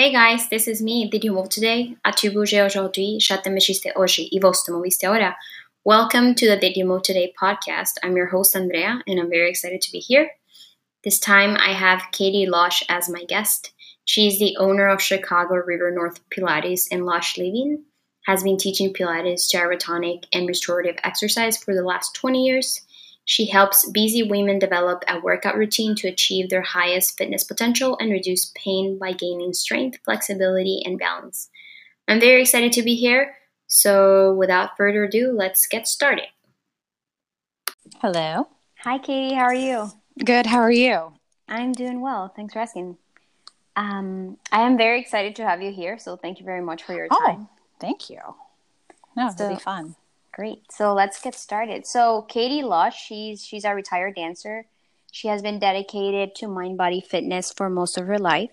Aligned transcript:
Hey 0.00 0.12
guys, 0.12 0.48
this 0.48 0.68
is 0.68 0.80
me, 0.80 1.10
Did 1.10 1.24
you 1.24 1.32
move 1.32 1.48
today? 1.48 1.96
Bougé 2.04 2.64
aujourd'hui? 2.64 3.18
Chattemichiste 3.18 3.92
oggi? 3.96 4.30
I 4.32 4.38
vostro 4.38 4.76
moviste 4.76 5.08
ora? 5.10 5.36
Welcome 5.84 6.36
to 6.36 6.46
the 6.46 6.56
Did 6.56 6.76
you 6.76 6.84
move 6.86 7.02
today 7.02 7.32
podcast. 7.36 7.94
I'm 8.04 8.14
your 8.14 8.28
host 8.28 8.54
Andrea, 8.54 9.02
and 9.08 9.18
I'm 9.18 9.28
very 9.28 9.50
excited 9.50 9.80
to 9.80 9.90
be 9.90 9.98
here. 9.98 10.30
This 11.02 11.18
time 11.18 11.56
I 11.56 11.72
have 11.72 12.12
Katie 12.12 12.46
Losh 12.46 12.84
as 12.88 13.08
my 13.08 13.24
guest. 13.24 13.72
She 14.04 14.28
is 14.28 14.38
the 14.38 14.56
owner 14.58 14.86
of 14.86 15.02
Chicago 15.02 15.56
River 15.56 15.90
North 15.90 16.20
Pilates 16.30 16.86
in 16.92 17.04
Losh 17.04 17.36
Living, 17.36 17.82
has 18.26 18.44
been 18.44 18.56
teaching 18.56 18.94
Pilates, 18.94 19.52
gyrotonic, 19.52 20.26
and 20.32 20.46
restorative 20.46 20.94
exercise 21.02 21.56
for 21.56 21.74
the 21.74 21.82
last 21.82 22.14
20 22.14 22.46
years. 22.46 22.82
She 23.30 23.44
helps 23.44 23.86
busy 23.90 24.22
women 24.22 24.58
develop 24.58 25.04
a 25.06 25.20
workout 25.20 25.54
routine 25.54 25.94
to 25.96 26.08
achieve 26.08 26.48
their 26.48 26.62
highest 26.62 27.18
fitness 27.18 27.44
potential 27.44 27.94
and 28.00 28.10
reduce 28.10 28.50
pain 28.56 28.98
by 28.98 29.12
gaining 29.12 29.52
strength, 29.52 29.98
flexibility, 30.02 30.80
and 30.82 30.98
balance. 30.98 31.50
I'm 32.08 32.20
very 32.20 32.40
excited 32.40 32.72
to 32.72 32.82
be 32.82 32.94
here. 32.94 33.34
So, 33.66 34.32
without 34.32 34.78
further 34.78 35.04
ado, 35.04 35.30
let's 35.30 35.66
get 35.66 35.86
started. 35.86 36.28
Hello. 38.00 38.48
Hi, 38.78 38.96
Katie. 38.96 39.34
How 39.34 39.42
are 39.42 39.52
you? 39.54 39.90
Good. 40.24 40.46
How 40.46 40.60
are 40.60 40.72
you? 40.72 41.12
I'm 41.50 41.72
doing 41.72 42.00
well. 42.00 42.32
Thanks 42.34 42.54
for 42.54 42.60
asking. 42.60 42.96
Um, 43.76 44.38
I 44.50 44.62
am 44.62 44.78
very 44.78 45.02
excited 45.02 45.36
to 45.36 45.44
have 45.46 45.60
you 45.60 45.70
here. 45.70 45.98
So, 45.98 46.16
thank 46.16 46.38
you 46.38 46.46
very 46.46 46.62
much 46.62 46.82
for 46.82 46.94
your 46.94 47.08
time. 47.08 47.20
Oh, 47.20 47.48
thank 47.78 48.08
you. 48.08 48.20
No, 49.14 49.28
So- 49.36 49.44
it'll 49.44 49.56
be 49.56 49.60
fun. 49.60 49.96
Great. 50.38 50.70
So 50.70 50.94
let's 50.94 51.20
get 51.20 51.34
started. 51.34 51.84
So 51.84 52.22
Katie 52.22 52.62
Losh, 52.62 52.94
she's 52.96 53.44
she's 53.44 53.64
a 53.64 53.74
retired 53.74 54.14
dancer. 54.14 54.66
She 55.10 55.26
has 55.26 55.42
been 55.42 55.58
dedicated 55.58 56.36
to 56.36 56.46
mind 56.46 56.78
body 56.78 57.00
fitness 57.00 57.52
for 57.52 57.68
most 57.68 57.98
of 57.98 58.06
her 58.06 58.20
life. 58.20 58.52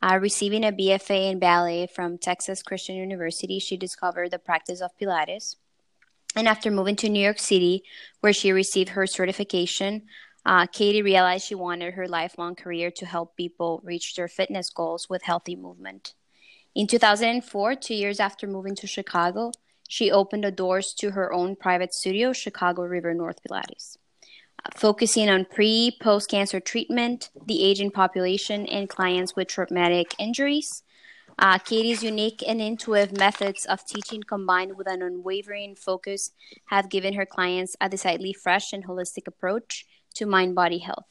Uh, 0.00 0.20
receiving 0.22 0.64
a 0.64 0.70
BFA 0.70 1.32
in 1.32 1.40
ballet 1.40 1.88
from 1.88 2.18
Texas 2.18 2.62
Christian 2.62 2.94
University, 2.94 3.58
she 3.58 3.76
discovered 3.76 4.30
the 4.30 4.38
practice 4.38 4.80
of 4.80 4.96
Pilates. 4.96 5.56
And 6.36 6.46
after 6.46 6.70
moving 6.70 6.94
to 6.94 7.08
New 7.08 7.24
York 7.24 7.40
City, 7.40 7.82
where 8.20 8.32
she 8.32 8.52
received 8.52 8.90
her 8.90 9.08
certification, 9.08 10.02
uh, 10.46 10.66
Katie 10.66 11.02
realized 11.02 11.48
she 11.48 11.56
wanted 11.56 11.94
her 11.94 12.06
lifelong 12.06 12.54
career 12.54 12.92
to 12.92 13.06
help 13.06 13.36
people 13.36 13.80
reach 13.82 14.14
their 14.14 14.28
fitness 14.28 14.70
goals 14.70 15.08
with 15.10 15.24
healthy 15.24 15.56
movement. 15.56 16.14
In 16.76 16.86
2004, 16.86 17.74
two 17.74 17.94
years 17.94 18.20
after 18.20 18.46
moving 18.46 18.76
to 18.76 18.86
Chicago, 18.86 19.50
she 19.88 20.10
opened 20.10 20.44
the 20.44 20.52
doors 20.52 20.94
to 20.98 21.12
her 21.12 21.32
own 21.32 21.56
private 21.56 21.92
studio, 21.94 22.32
Chicago 22.32 22.82
River 22.82 23.14
North 23.14 23.38
Pilates, 23.42 23.96
uh, 24.64 24.70
focusing 24.76 25.28
on 25.30 25.46
pre 25.46 25.96
post 26.00 26.30
cancer 26.30 26.60
treatment, 26.60 27.30
the 27.46 27.64
aging 27.64 27.90
population, 27.90 28.66
and 28.66 28.88
clients 28.88 29.34
with 29.34 29.48
traumatic 29.48 30.14
injuries. 30.18 30.84
Uh, 31.38 31.56
Katie's 31.56 32.02
unique 32.02 32.42
and 32.46 32.60
intuitive 32.60 33.16
methods 33.16 33.64
of 33.64 33.86
teaching 33.86 34.22
combined 34.22 34.76
with 34.76 34.88
an 34.88 35.02
unwavering 35.02 35.74
focus 35.74 36.32
have 36.66 36.90
given 36.90 37.14
her 37.14 37.24
clients 37.24 37.76
a 37.80 37.88
decidedly 37.88 38.32
fresh 38.32 38.72
and 38.72 38.86
holistic 38.86 39.26
approach 39.26 39.86
to 40.14 40.26
mind 40.26 40.54
body 40.54 40.78
health. 40.78 41.06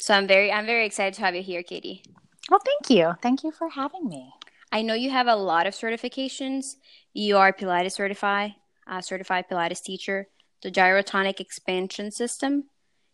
So 0.00 0.14
I'm 0.14 0.26
very 0.26 0.52
I'm 0.52 0.66
very 0.66 0.84
excited 0.84 1.14
to 1.14 1.22
have 1.22 1.34
you 1.34 1.42
here, 1.42 1.62
Katie. 1.62 2.02
Well, 2.50 2.60
thank 2.64 2.90
you. 2.90 3.14
Thank 3.22 3.42
you 3.42 3.52
for 3.52 3.70
having 3.70 4.08
me. 4.08 4.32
I 4.70 4.82
know 4.82 4.94
you 4.94 5.10
have 5.10 5.26
a 5.26 5.36
lot 5.36 5.66
of 5.66 5.74
certifications. 5.74 6.76
You 7.18 7.36
are 7.38 7.52
Pilates 7.52 7.94
certified, 7.94 8.54
uh, 8.86 9.00
certified 9.00 9.46
Pilates 9.50 9.82
teacher, 9.82 10.28
the 10.62 10.70
gyrotonic 10.70 11.40
expansion 11.40 12.12
system. 12.12 12.70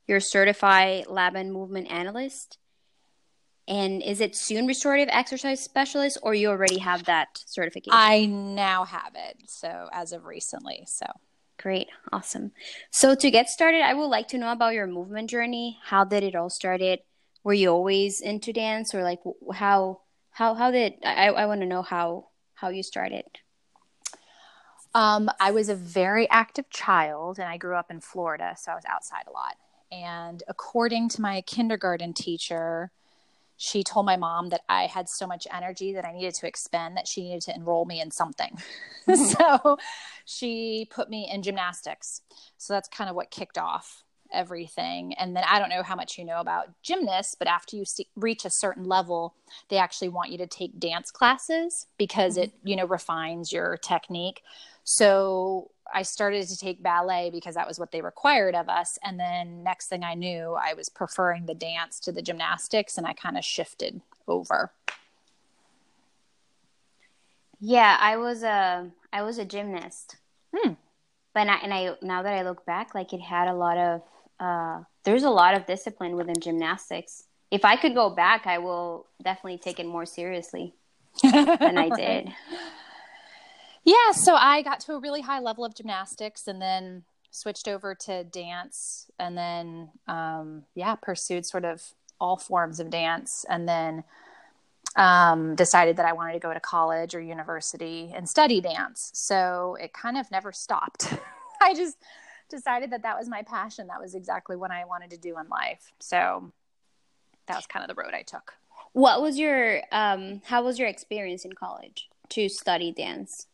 You're 0.06 0.20
certified 0.20 1.06
Laban 1.06 1.50
movement 1.50 1.90
analyst. 1.90 2.58
And 3.66 4.02
is 4.02 4.20
it 4.20 4.36
soon 4.36 4.66
restorative 4.66 5.08
exercise 5.10 5.64
specialist, 5.64 6.18
or 6.22 6.34
you 6.34 6.48
already 6.48 6.80
have 6.80 7.04
that 7.04 7.28
certification? 7.46 7.98
I 7.98 8.26
now 8.26 8.84
have 8.84 9.12
it. 9.14 9.38
So, 9.46 9.88
as 9.90 10.12
of 10.12 10.26
recently. 10.26 10.84
So, 10.86 11.06
Great, 11.58 11.88
awesome. 12.12 12.52
So 12.90 13.14
to 13.14 13.30
get 13.30 13.48
started, 13.48 13.80
I 13.80 13.94
would 13.94 14.08
like 14.08 14.28
to 14.28 14.38
know 14.38 14.52
about 14.52 14.74
your 14.74 14.86
movement 14.86 15.30
journey. 15.30 15.78
How 15.82 16.04
did 16.04 16.22
it 16.24 16.34
all 16.34 16.50
started? 16.50 16.98
Were 17.42 17.54
you 17.54 17.70
always 17.70 18.20
into 18.20 18.52
dance, 18.52 18.94
or 18.94 19.02
like 19.02 19.20
how 19.54 20.02
how 20.30 20.52
how 20.52 20.70
did 20.70 20.94
I 21.02 21.28
I 21.28 21.46
want 21.46 21.62
to 21.62 21.66
know 21.66 21.80
how 21.80 22.28
how 22.52 22.68
you 22.68 22.82
started? 22.82 23.24
Um, 24.94 25.28
I 25.40 25.50
was 25.50 25.68
a 25.68 25.74
very 25.74 26.28
active 26.30 26.70
child 26.70 27.38
and 27.38 27.48
I 27.48 27.56
grew 27.56 27.74
up 27.74 27.90
in 27.90 28.00
Florida. 28.00 28.54
So, 28.58 28.72
I 28.72 28.74
was 28.74 28.84
outside 28.88 29.24
a 29.26 29.32
lot. 29.32 29.56
And 29.90 30.42
according 30.48 31.08
to 31.10 31.20
my 31.20 31.40
kindergarten 31.42 32.12
teacher, 32.12 32.90
she 33.56 33.82
told 33.82 34.06
my 34.06 34.16
mom 34.16 34.48
that 34.48 34.62
I 34.68 34.86
had 34.86 35.08
so 35.08 35.26
much 35.26 35.46
energy 35.52 35.92
that 35.92 36.04
I 36.04 36.12
needed 36.12 36.34
to 36.34 36.46
expend 36.46 36.96
that 36.96 37.06
she 37.06 37.22
needed 37.22 37.42
to 37.42 37.54
enroll 37.54 37.84
me 37.84 38.00
in 38.00 38.10
something. 38.10 38.58
so 39.14 39.78
she 40.24 40.88
put 40.90 41.08
me 41.08 41.30
in 41.32 41.42
gymnastics. 41.42 42.22
So 42.58 42.72
that's 42.72 42.88
kind 42.88 43.08
of 43.08 43.16
what 43.16 43.30
kicked 43.30 43.58
off 43.58 44.03
everything. 44.34 45.14
And 45.14 45.36
then 45.36 45.44
I 45.48 45.58
don't 45.58 45.70
know 45.70 45.82
how 45.82 45.94
much 45.94 46.18
you 46.18 46.24
know 46.24 46.40
about 46.40 46.68
gymnasts, 46.82 47.34
but 47.34 47.48
after 47.48 47.76
you 47.76 47.84
see, 47.84 48.08
reach 48.16 48.44
a 48.44 48.50
certain 48.50 48.84
level, 48.84 49.34
they 49.68 49.78
actually 49.78 50.08
want 50.08 50.30
you 50.30 50.38
to 50.38 50.46
take 50.46 50.78
dance 50.78 51.10
classes 51.10 51.86
because 51.98 52.36
it, 52.36 52.52
you 52.64 52.76
know, 52.76 52.86
refines 52.86 53.52
your 53.52 53.76
technique. 53.76 54.42
So 54.84 55.70
I 55.92 56.02
started 56.02 56.46
to 56.48 56.58
take 56.58 56.82
ballet 56.82 57.30
because 57.30 57.54
that 57.54 57.68
was 57.68 57.78
what 57.78 57.92
they 57.92 58.02
required 58.02 58.54
of 58.54 58.68
us. 58.68 58.98
And 59.02 59.18
then 59.18 59.62
next 59.62 59.88
thing 59.88 60.04
I 60.04 60.14
knew, 60.14 60.56
I 60.60 60.74
was 60.74 60.88
preferring 60.88 61.46
the 61.46 61.54
dance 61.54 62.00
to 62.00 62.12
the 62.12 62.22
gymnastics 62.22 62.98
and 62.98 63.06
I 63.06 63.12
kind 63.12 63.38
of 63.38 63.44
shifted 63.44 64.00
over. 64.26 64.72
Yeah, 67.60 67.96
I 67.98 68.16
was 68.16 68.42
a 68.42 68.90
I 69.12 69.22
was 69.22 69.38
a 69.38 69.44
gymnast. 69.44 70.16
Hmm. 70.54 70.74
But 71.32 71.48
I, 71.48 71.56
and 71.62 71.74
I 71.74 71.96
now 72.02 72.22
that 72.22 72.34
I 72.34 72.42
look 72.42 72.66
back, 72.66 72.94
like 72.94 73.12
it 73.12 73.20
had 73.20 73.48
a 73.48 73.54
lot 73.54 73.78
of 73.78 74.02
uh, 74.40 74.80
there's 75.04 75.22
a 75.22 75.30
lot 75.30 75.54
of 75.54 75.66
discipline 75.66 76.16
within 76.16 76.40
gymnastics. 76.40 77.24
If 77.50 77.64
I 77.64 77.76
could 77.76 77.94
go 77.94 78.10
back, 78.10 78.46
I 78.46 78.58
will 78.58 79.06
definitely 79.22 79.58
take 79.58 79.78
it 79.78 79.86
more 79.86 80.06
seriously 80.06 80.74
than 81.22 81.78
I 81.78 81.88
did. 81.96 82.32
Yeah, 83.84 84.12
so 84.12 84.34
I 84.34 84.62
got 84.62 84.80
to 84.80 84.94
a 84.94 84.98
really 84.98 85.20
high 85.20 85.40
level 85.40 85.64
of 85.64 85.74
gymnastics 85.74 86.46
and 86.46 86.60
then 86.60 87.04
switched 87.30 87.68
over 87.68 87.94
to 87.94 88.24
dance 88.24 89.10
and 89.18 89.36
then 89.36 89.90
um, 90.08 90.64
yeah, 90.74 90.94
pursued 90.94 91.44
sort 91.44 91.64
of 91.64 91.82
all 92.20 92.36
forms 92.36 92.80
of 92.80 92.90
dance 92.90 93.44
and 93.48 93.68
then 93.68 94.04
um, 94.96 95.54
decided 95.54 95.96
that 95.96 96.06
I 96.06 96.12
wanted 96.12 96.34
to 96.34 96.38
go 96.38 96.54
to 96.54 96.60
college 96.60 97.14
or 97.14 97.20
university 97.20 98.12
and 98.14 98.28
study 98.28 98.60
dance. 98.60 99.10
So 99.14 99.76
it 99.80 99.92
kind 99.92 100.16
of 100.16 100.30
never 100.30 100.52
stopped. 100.52 101.12
I 101.60 101.74
just 101.74 101.96
decided 102.48 102.90
that 102.90 103.02
that 103.02 103.18
was 103.18 103.28
my 103.28 103.42
passion. 103.42 103.86
That 103.88 104.00
was 104.00 104.14
exactly 104.14 104.56
what 104.56 104.70
I 104.70 104.84
wanted 104.84 105.10
to 105.10 105.16
do 105.16 105.38
in 105.38 105.48
life. 105.48 105.92
So 106.00 106.52
that 107.46 107.56
was 107.56 107.66
kind 107.66 107.88
of 107.88 107.94
the 107.94 108.00
road 108.00 108.14
I 108.14 108.22
took. 108.22 108.54
What 108.92 109.20
was 109.22 109.38
your 109.38 109.82
um 109.92 110.42
how 110.44 110.64
was 110.64 110.78
your 110.78 110.88
experience 110.88 111.44
in 111.44 111.52
college 111.52 112.08
to 112.30 112.48
study 112.48 112.92
dance? 112.92 113.46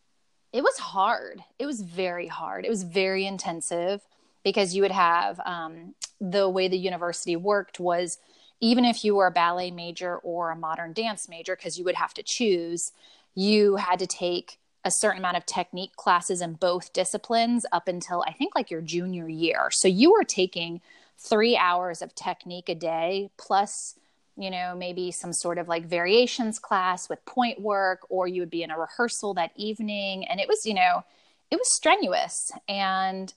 It 0.53 0.62
was 0.62 0.78
hard. 0.78 1.45
It 1.59 1.67
was 1.67 1.81
very 1.83 2.27
hard. 2.27 2.65
It 2.65 2.71
was 2.71 2.83
very 2.83 3.25
intensive 3.25 4.03
because 4.43 4.75
you 4.75 4.83
would 4.83 4.91
have 4.91 5.41
um, 5.45 5.95
the 6.21 6.49
way 6.49 6.67
the 6.67 6.78
university 6.78 7.37
worked 7.37 7.78
was 7.78 8.19
even 8.61 8.84
if 8.84 9.05
you 9.05 9.15
were 9.15 9.27
a 9.27 9.31
ballet 9.31 9.71
major 9.71 10.19
or 10.19 10.51
a 10.51 10.57
modern 10.57 10.93
dance 10.93 11.28
major, 11.28 11.57
because 11.57 11.78
you 11.78 11.84
would 11.84 11.95
have 11.95 12.12
to 12.15 12.22
choose, 12.22 12.93
you 13.34 13.77
had 13.77 13.99
to 13.99 14.07
take 14.07 14.59
a 14.85 14.91
certain 14.91 15.19
amount 15.19 15.37
of 15.37 15.47
technique 15.47 15.95
classes 15.97 16.41
in 16.41 16.55
both 16.55 16.93
disciplines 16.93 17.67
up 17.71 17.87
until 17.87 18.25
I 18.27 18.33
think 18.33 18.55
like 18.55 18.71
your 18.71 18.81
junior 18.81 19.29
year. 19.29 19.69
So 19.71 19.89
you 19.89 20.13
were 20.13 20.25
taking 20.25 20.81
three 21.19 21.57
hours 21.57 22.01
of 22.01 22.15
technique 22.15 22.69
a 22.69 22.75
day 22.75 23.31
plus 23.37 23.97
you 24.41 24.51
know, 24.51 24.75
maybe 24.75 25.11
some 25.11 25.35
sort 25.35 25.59
of 25.59 25.69
like 25.69 25.85
variations 25.85 26.59
class 26.59 27.10
with 27.10 27.22
point 27.27 27.60
work, 27.60 28.07
or 28.09 28.27
you 28.27 28.41
would 28.41 28.51
be 28.51 28.63
in 28.63 28.71
a 28.71 28.78
rehearsal 28.78 29.34
that 29.34 29.53
evening. 29.54 30.27
And 30.27 30.41
it 30.41 30.49
was, 30.49 30.65
you 30.65 30.72
know, 30.72 31.04
it 31.51 31.57
was 31.57 31.71
strenuous. 31.71 32.51
And 32.66 33.33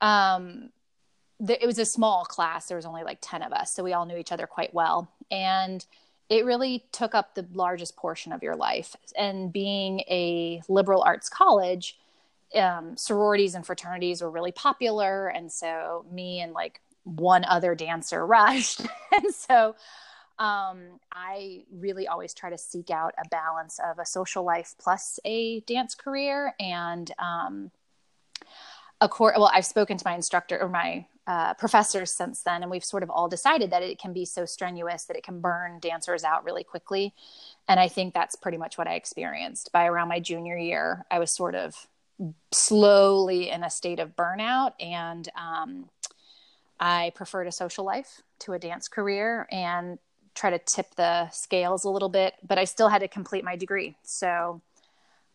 um, 0.00 0.70
the, 1.38 1.62
it 1.62 1.66
was 1.66 1.78
a 1.78 1.84
small 1.84 2.24
class. 2.24 2.66
There 2.66 2.76
was 2.76 2.84
only 2.84 3.04
like 3.04 3.18
10 3.20 3.42
of 3.42 3.52
us. 3.52 3.72
So 3.72 3.84
we 3.84 3.92
all 3.92 4.06
knew 4.06 4.16
each 4.16 4.32
other 4.32 4.48
quite 4.48 4.74
well. 4.74 5.08
And 5.30 5.86
it 6.28 6.44
really 6.44 6.84
took 6.92 7.14
up 7.14 7.34
the 7.34 7.46
largest 7.52 7.96
portion 7.96 8.32
of 8.32 8.42
your 8.42 8.56
life. 8.56 8.94
And 9.16 9.52
being 9.52 10.00
a 10.00 10.62
liberal 10.68 11.02
arts 11.02 11.28
college, 11.28 11.98
um, 12.54 12.96
sororities 12.96 13.54
and 13.54 13.64
fraternities 13.64 14.22
were 14.22 14.30
really 14.30 14.52
popular. 14.52 15.28
And 15.28 15.50
so 15.50 16.04
me 16.10 16.40
and 16.40 16.52
like 16.52 16.80
one 17.04 17.44
other 17.44 17.74
dancer 17.74 18.26
rushed. 18.26 18.80
and 19.12 19.34
so 19.34 19.74
um, 20.38 21.00
I 21.12 21.64
really 21.72 22.06
always 22.06 22.34
try 22.34 22.50
to 22.50 22.58
seek 22.58 22.90
out 22.90 23.14
a 23.18 23.28
balance 23.28 23.80
of 23.84 23.98
a 23.98 24.06
social 24.06 24.44
life 24.44 24.74
plus 24.78 25.18
a 25.24 25.60
dance 25.60 25.94
career. 25.94 26.54
And 26.60 27.10
um, 27.18 27.70
a 29.00 29.08
core, 29.08 29.32
well, 29.36 29.50
I've 29.52 29.66
spoken 29.66 29.96
to 29.96 30.06
my 30.06 30.14
instructor 30.14 30.60
or 30.60 30.68
my 30.68 31.06
uh, 31.28 31.52
professors 31.52 32.10
since 32.10 32.42
then, 32.42 32.62
and 32.62 32.70
we've 32.70 32.84
sort 32.84 33.02
of 33.02 33.10
all 33.10 33.28
decided 33.28 33.70
that 33.70 33.82
it 33.82 33.98
can 33.98 34.14
be 34.14 34.24
so 34.24 34.46
strenuous 34.46 35.04
that 35.04 35.16
it 35.16 35.22
can 35.22 35.40
burn 35.40 35.78
dancers 35.78 36.24
out 36.24 36.42
really 36.42 36.64
quickly. 36.64 37.12
And 37.68 37.78
I 37.78 37.86
think 37.86 38.14
that's 38.14 38.34
pretty 38.34 38.56
much 38.56 38.78
what 38.78 38.88
I 38.88 38.94
experienced. 38.94 39.70
By 39.70 39.84
around 39.84 40.08
my 40.08 40.20
junior 40.20 40.56
year, 40.56 41.04
I 41.10 41.18
was 41.18 41.30
sort 41.30 41.54
of 41.54 41.74
slowly 42.50 43.50
in 43.50 43.62
a 43.62 43.68
state 43.68 44.00
of 44.00 44.16
burnout, 44.16 44.72
and 44.80 45.28
um, 45.36 45.90
I 46.80 47.12
preferred 47.14 47.46
a 47.46 47.52
social 47.52 47.84
life 47.84 48.22
to 48.40 48.54
a 48.54 48.58
dance 48.58 48.88
career 48.88 49.46
and 49.52 49.98
try 50.34 50.48
to 50.48 50.58
tip 50.58 50.94
the 50.94 51.28
scales 51.28 51.84
a 51.84 51.90
little 51.90 52.08
bit. 52.08 52.36
But 52.42 52.56
I 52.56 52.64
still 52.64 52.88
had 52.88 53.00
to 53.00 53.08
complete 53.08 53.44
my 53.44 53.54
degree, 53.54 53.98
so 54.02 54.62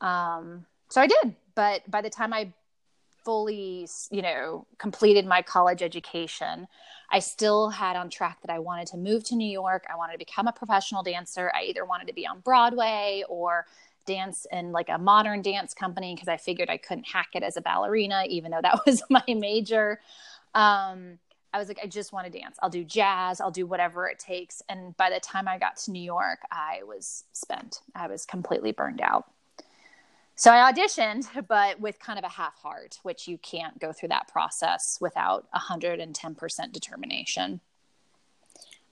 um, 0.02 0.66
so 0.90 1.02
I 1.02 1.06
did. 1.06 1.36
But 1.54 1.90
by 1.90 2.02
the 2.02 2.10
time 2.10 2.34
I 2.34 2.52
fully, 3.24 3.88
you 4.12 4.22
know, 4.22 4.66
completed 4.78 5.26
my 5.26 5.42
college 5.42 5.82
education, 5.82 6.68
I 7.12 7.20
still 7.20 7.70
had 7.70 7.96
on 7.96 8.10
track 8.10 8.40
that 8.42 8.52
I 8.52 8.60
wanted 8.60 8.88
to 8.88 8.98
move 8.98 9.24
to 9.26 9.36
New 9.36 9.50
York. 9.50 9.86
I 9.92 9.96
wanted 9.96 10.14
to 10.14 10.20
become 10.20 10.48
a 10.48 10.52
professional 10.52 11.04
dancer. 11.04 11.52
I 11.56 11.64
either 11.64 11.86
wanted 11.86 12.08
to 12.08 12.14
be 12.14 12.26
on 12.26 12.40
Broadway 12.40 13.24
or 13.30 13.66
dance 14.06 14.46
in 14.52 14.72
like 14.72 14.90
a 14.90 14.98
modern 14.98 15.42
dance 15.42 15.74
company 15.74 16.14
because 16.14 16.28
I 16.28 16.38
figured 16.38 16.70
I 16.70 16.78
couldn't 16.78 17.08
hack 17.08 17.30
it 17.34 17.44
as 17.44 17.58
a 17.58 17.62
ballerina, 17.62 18.26
even 18.30 18.52
though 18.52 18.62
that 18.62 18.82
was 18.86 19.04
my 19.10 19.24
major. 19.28 20.00
Um, 20.56 21.20
I 21.54 21.60
was 21.60 21.68
like, 21.68 21.80
I 21.84 21.88
just 21.88 22.14
want 22.14 22.32
to 22.32 22.40
dance. 22.40 22.58
I'll 22.64 22.70
do 22.70 22.84
jazz. 22.84 23.40
I'll 23.40 23.52
do 23.52 23.68
whatever 23.68 24.08
it 24.08 24.18
takes. 24.18 24.64
And 24.70 24.98
by 24.98 25.12
the 25.12 25.20
time 25.20 25.48
I 25.48 25.60
got 25.60 25.78
to 25.78 25.92
New 25.92 26.02
York, 26.02 26.40
I 26.52 26.82
was 26.84 27.26
spent. 27.32 27.82
I 27.94 28.08
was 28.08 28.26
completely 28.26 28.72
burned 28.72 29.02
out. 29.02 29.30
So 30.44 30.52
I 30.52 30.74
auditioned, 30.74 31.26
but 31.48 31.80
with 31.80 32.00
kind 32.00 32.20
of 32.20 32.26
a 32.26 32.30
half 32.30 32.58
heart, 32.58 33.00
which 33.04 33.30
you 33.30 33.38
can't 33.38 33.80
go 33.80 33.94
through 33.94 34.10
that 34.10 34.28
process 34.28 34.98
without 35.00 35.48
110% 35.56 36.74
determination. 36.74 37.62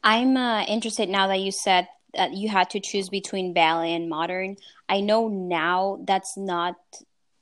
I'm 0.02 0.38
uh, 0.38 0.64
interested 0.64 1.10
now 1.10 1.28
that 1.28 1.42
you 1.42 1.52
said 1.52 1.90
that 2.14 2.32
you 2.32 2.48
had 2.48 2.70
to 2.70 2.80
choose 2.80 3.10
between 3.10 3.52
ballet 3.52 3.94
and 3.94 4.08
modern. 4.08 4.56
I 4.88 5.02
know 5.02 5.28
now 5.28 6.00
that's 6.08 6.38
not 6.38 6.76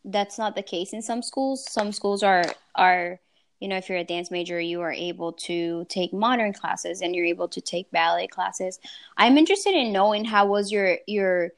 that's 0.03 0.39
not 0.39 0.55
the 0.55 0.63
case 0.63 0.91
in 0.91 1.03
some 1.03 1.21
schools. 1.21 1.71
Some 1.71 1.91
schools 1.91 2.23
are 2.23 2.45
are 2.73 3.19
you 3.59 3.67
know 3.67 3.77
if 3.77 3.89
you're 3.89 3.99
a 3.99 4.03
dance 4.03 4.31
major, 4.31 4.59
you 4.59 4.81
are 4.81 4.91
able 4.91 5.33
to 5.33 5.85
take 5.87 6.13
modern 6.13 6.53
classes 6.53 7.01
and 7.01 7.15
you're 7.15 7.25
able 7.25 7.47
to 7.49 7.61
take 7.61 7.91
ballet 7.91 8.25
classes. 8.25 8.79
I'm 9.17 9.37
interested 9.37 9.75
in 9.75 9.93
knowing 9.93 10.25
how 10.25 10.47
was 10.47 10.71
your 10.71 10.97
your 11.05 11.51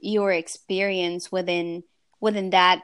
your 0.00 0.32
experience 0.32 1.30
within 1.32 1.82
within 2.20 2.50
that 2.50 2.82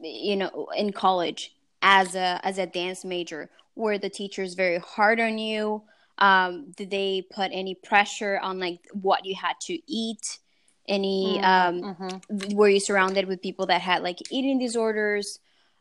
you 0.00 0.36
know 0.36 0.68
in 0.76 0.92
college 0.92 1.54
as 1.82 2.14
a 2.14 2.40
as 2.42 2.58
a 2.58 2.66
dance 2.66 3.04
major? 3.04 3.50
Were 3.76 3.98
the 3.98 4.10
teachers 4.10 4.54
very 4.54 4.78
hard 4.78 5.20
on 5.20 5.38
you? 5.38 5.82
Um, 6.18 6.72
did 6.76 6.90
they 6.90 7.26
put 7.30 7.50
any 7.52 7.74
pressure 7.74 8.38
on 8.42 8.60
like 8.60 8.86
what 8.92 9.24
you 9.24 9.34
had 9.34 9.54
to 9.62 9.78
eat? 9.86 10.38
Any 10.86 11.38
mm, 11.40 11.44
um, 11.44 11.82
mm-hmm. 11.82 12.56
were 12.56 12.68
you 12.68 12.80
surrounded 12.80 13.26
with 13.26 13.40
people 13.40 13.66
that 13.66 13.80
had 13.80 14.02
like 14.02 14.18
eating 14.30 14.58
disorders? 14.58 15.38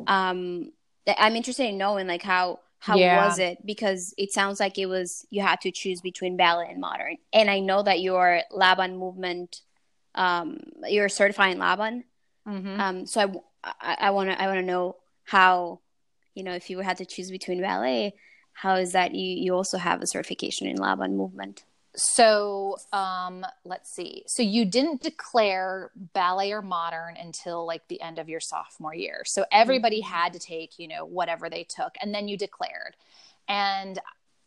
Um, 0.07 0.71
i'm 1.17 1.35
interested 1.35 1.65
in 1.65 1.77
knowing 1.77 2.07
like 2.07 2.21
how 2.21 2.59
how 2.79 2.95
yeah. 2.95 3.25
was 3.25 3.39
it? 3.39 3.65
Because 3.65 4.13
it 4.17 4.31
sounds 4.31 4.59
like 4.59 4.77
it 4.77 4.85
was 4.85 5.25
you 5.29 5.41
had 5.41 5.61
to 5.61 5.71
choose 5.71 5.99
between 6.01 6.37
ballet 6.37 6.69
and 6.69 6.79
modern. 6.79 7.17
And 7.33 7.49
i 7.49 7.59
know 7.59 7.83
that 7.83 8.01
your 8.01 8.41
laban 8.51 8.97
movement 8.97 9.61
um, 10.15 10.59
you're 10.87 11.09
certifying 11.09 11.57
Laban. 11.57 12.03
Mm-hmm. 12.47 12.79
Um, 12.79 13.05
so 13.05 13.43
I, 13.63 13.97
I 13.99 14.09
want 14.11 14.29
to 14.29 14.41
I 14.41 14.47
want 14.47 14.59
to 14.59 14.65
know 14.65 14.95
how, 15.25 15.79
you 16.33 16.43
know, 16.43 16.53
if 16.53 16.69
you 16.69 16.79
had 16.79 16.97
to 16.97 17.05
choose 17.05 17.29
between 17.29 17.61
ballet, 17.61 18.13
how 18.53 18.75
is 18.75 18.93
that 18.93 19.13
you 19.13 19.35
you 19.35 19.55
also 19.55 19.77
have 19.77 20.01
a 20.01 20.07
certification 20.07 20.67
in 20.67 20.77
Laban 20.77 21.15
movement? 21.15 21.63
So 21.95 22.77
um, 22.93 23.45
let's 23.65 23.91
see. 23.91 24.23
So 24.27 24.43
you 24.43 24.63
didn't 24.63 25.01
declare 25.01 25.91
ballet 26.13 26.51
or 26.51 26.61
modern 26.61 27.17
until 27.17 27.65
like 27.65 27.87
the 27.87 27.99
end 28.01 28.19
of 28.19 28.29
your 28.29 28.39
sophomore 28.39 28.93
year. 28.93 29.23
So 29.25 29.45
everybody 29.51 30.01
mm-hmm. 30.01 30.13
had 30.13 30.33
to 30.33 30.39
take, 30.39 30.77
you 30.77 30.87
know, 30.87 31.05
whatever 31.05 31.49
they 31.49 31.63
took, 31.63 31.95
and 32.01 32.13
then 32.13 32.27
you 32.27 32.37
declared. 32.37 32.95
And 33.47 33.99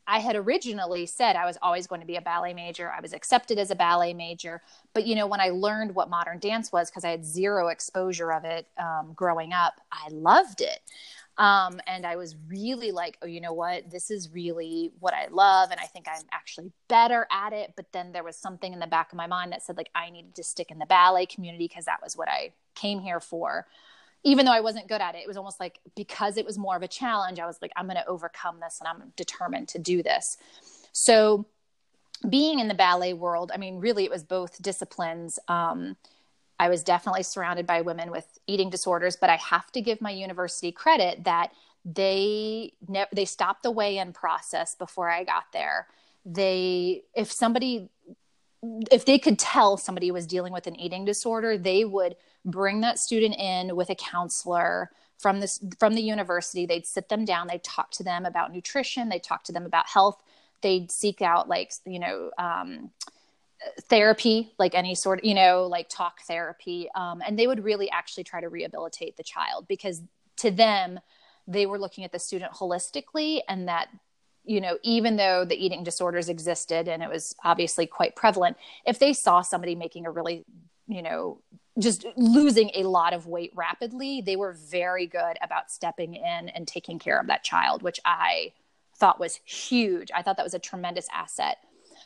I 0.06 0.18
had 0.18 0.36
originally 0.36 1.06
said 1.06 1.36
I 1.36 1.46
was 1.46 1.58
always 1.62 1.86
going 1.86 2.00
to 2.00 2.06
be 2.06 2.16
a 2.16 2.20
ballet 2.20 2.54
major. 2.54 2.90
I 2.90 3.00
was 3.00 3.12
accepted 3.12 3.58
as 3.58 3.70
a 3.70 3.76
ballet 3.76 4.14
major. 4.14 4.60
But, 4.94 5.06
you 5.06 5.14
know, 5.14 5.26
when 5.26 5.40
I 5.40 5.50
learned 5.50 5.94
what 5.94 6.10
modern 6.10 6.38
dance 6.38 6.72
was, 6.72 6.90
because 6.90 7.04
I 7.04 7.10
had 7.10 7.24
zero 7.24 7.68
exposure 7.68 8.32
of 8.32 8.44
it 8.44 8.66
um, 8.78 9.12
growing 9.14 9.52
up, 9.52 9.74
I 9.92 10.08
loved 10.10 10.60
it. 10.60 10.80
Um, 11.38 11.80
and 11.86 12.04
I 12.04 12.16
was 12.16 12.36
really 12.48 12.90
like, 12.90 13.16
oh, 13.22 13.26
you 13.26 13.40
know 13.40 13.54
what? 13.54 13.90
This 13.90 14.10
is 14.10 14.30
really 14.32 14.92
what 15.00 15.14
I 15.14 15.28
love. 15.30 15.70
And 15.70 15.80
I 15.80 15.84
think 15.84 16.06
I'm 16.08 16.22
actually 16.30 16.72
better 16.88 17.26
at 17.30 17.52
it. 17.52 17.72
But 17.74 17.86
then 17.92 18.12
there 18.12 18.24
was 18.24 18.36
something 18.36 18.72
in 18.72 18.80
the 18.80 18.86
back 18.86 19.12
of 19.12 19.16
my 19.16 19.26
mind 19.26 19.52
that 19.52 19.62
said, 19.62 19.76
like, 19.76 19.90
I 19.94 20.10
needed 20.10 20.34
to 20.34 20.42
stick 20.42 20.70
in 20.70 20.78
the 20.78 20.86
ballet 20.86 21.26
community 21.26 21.68
because 21.68 21.86
that 21.86 22.02
was 22.02 22.16
what 22.16 22.28
I 22.28 22.52
came 22.74 23.00
here 23.00 23.20
for 23.20 23.66
even 24.24 24.46
though 24.46 24.52
I 24.52 24.60
wasn't 24.60 24.88
good 24.88 25.00
at 25.00 25.14
it, 25.14 25.22
it 25.22 25.28
was 25.28 25.36
almost 25.36 25.58
like 25.58 25.80
because 25.96 26.36
it 26.36 26.46
was 26.46 26.56
more 26.56 26.76
of 26.76 26.82
a 26.82 26.88
challenge, 26.88 27.40
I 27.40 27.46
was 27.46 27.58
like, 27.60 27.72
I'm 27.76 27.86
going 27.86 27.96
to 27.96 28.06
overcome 28.06 28.60
this 28.60 28.80
and 28.80 28.88
I'm 28.88 29.12
determined 29.16 29.68
to 29.68 29.78
do 29.78 30.02
this. 30.02 30.36
So, 30.92 31.46
being 32.28 32.60
in 32.60 32.68
the 32.68 32.74
ballet 32.74 33.14
world, 33.14 33.50
I 33.52 33.56
mean, 33.56 33.80
really, 33.80 34.04
it 34.04 34.10
was 34.10 34.22
both 34.22 34.62
disciplines. 34.62 35.40
Um, 35.48 35.96
I 36.60 36.68
was 36.68 36.84
definitely 36.84 37.24
surrounded 37.24 37.66
by 37.66 37.80
women 37.80 38.12
with 38.12 38.38
eating 38.46 38.70
disorders, 38.70 39.16
but 39.16 39.28
I 39.28 39.36
have 39.36 39.72
to 39.72 39.80
give 39.80 40.00
my 40.00 40.12
university 40.12 40.70
credit 40.70 41.24
that 41.24 41.50
they 41.84 42.74
ne- 42.86 43.06
they 43.12 43.24
stopped 43.24 43.64
the 43.64 43.72
weigh-in 43.72 44.12
process 44.12 44.76
before 44.76 45.10
I 45.10 45.24
got 45.24 45.46
there. 45.52 45.88
They, 46.24 47.02
if 47.16 47.32
somebody, 47.32 47.88
if 48.92 49.04
they 49.04 49.18
could 49.18 49.40
tell 49.40 49.76
somebody 49.76 50.12
was 50.12 50.28
dealing 50.28 50.52
with 50.52 50.68
an 50.68 50.78
eating 50.78 51.04
disorder, 51.04 51.58
they 51.58 51.84
would 51.84 52.14
bring 52.44 52.80
that 52.80 52.98
student 52.98 53.36
in 53.36 53.76
with 53.76 53.90
a 53.90 53.94
counselor 53.94 54.90
from 55.18 55.40
this 55.40 55.60
from 55.78 55.94
the 55.94 56.02
university. 56.02 56.66
They'd 56.66 56.86
sit 56.86 57.08
them 57.08 57.24
down 57.24 57.46
they'd 57.46 57.62
talk 57.62 57.90
to 57.92 58.02
them 58.02 58.26
about 58.26 58.52
nutrition 58.52 59.08
they'd 59.08 59.22
talk 59.22 59.44
to 59.44 59.52
them 59.52 59.66
about 59.66 59.86
health. 59.86 60.20
They'd 60.60 60.90
seek 60.90 61.22
out 61.22 61.48
like 61.48 61.72
you 61.86 61.98
know 61.98 62.30
um, 62.38 62.90
therapy 63.82 64.52
like 64.58 64.74
any 64.74 64.94
sort 64.94 65.20
of 65.20 65.24
you 65.24 65.34
know 65.34 65.66
like 65.66 65.88
talk 65.88 66.22
therapy. 66.22 66.88
Um, 66.94 67.22
and 67.24 67.38
they 67.38 67.46
would 67.46 67.62
really 67.64 67.90
actually 67.90 68.24
try 68.24 68.40
to 68.40 68.48
rehabilitate 68.48 69.16
the 69.16 69.22
child 69.22 69.66
because 69.68 70.02
to 70.38 70.50
them 70.50 71.00
they 71.46 71.66
were 71.66 71.78
looking 71.78 72.04
at 72.04 72.12
the 72.12 72.18
student 72.18 72.52
holistically 72.52 73.40
and 73.48 73.68
that 73.68 73.88
you 74.44 74.60
know 74.60 74.78
even 74.82 75.16
though 75.16 75.44
the 75.44 75.54
eating 75.54 75.84
disorders 75.84 76.28
existed 76.28 76.88
and 76.88 77.02
it 77.02 77.08
was 77.08 77.34
obviously 77.44 77.86
quite 77.86 78.16
prevalent 78.16 78.56
if 78.86 78.98
they 78.98 79.12
saw 79.12 79.40
somebody 79.40 79.74
making 79.74 80.06
a 80.06 80.10
really 80.10 80.44
you 80.88 81.02
know 81.02 81.38
just 81.78 82.04
losing 82.16 82.70
a 82.74 82.84
lot 82.84 83.12
of 83.12 83.26
weight 83.26 83.52
rapidly, 83.54 84.20
they 84.20 84.36
were 84.36 84.52
very 84.52 85.06
good 85.06 85.38
about 85.42 85.70
stepping 85.70 86.14
in 86.14 86.48
and 86.50 86.68
taking 86.68 86.98
care 86.98 87.18
of 87.18 87.28
that 87.28 87.42
child, 87.42 87.82
which 87.82 88.00
I 88.04 88.52
thought 88.96 89.18
was 89.18 89.40
huge. 89.44 90.10
I 90.14 90.22
thought 90.22 90.36
that 90.36 90.44
was 90.44 90.54
a 90.54 90.58
tremendous 90.58 91.08
asset. 91.12 91.58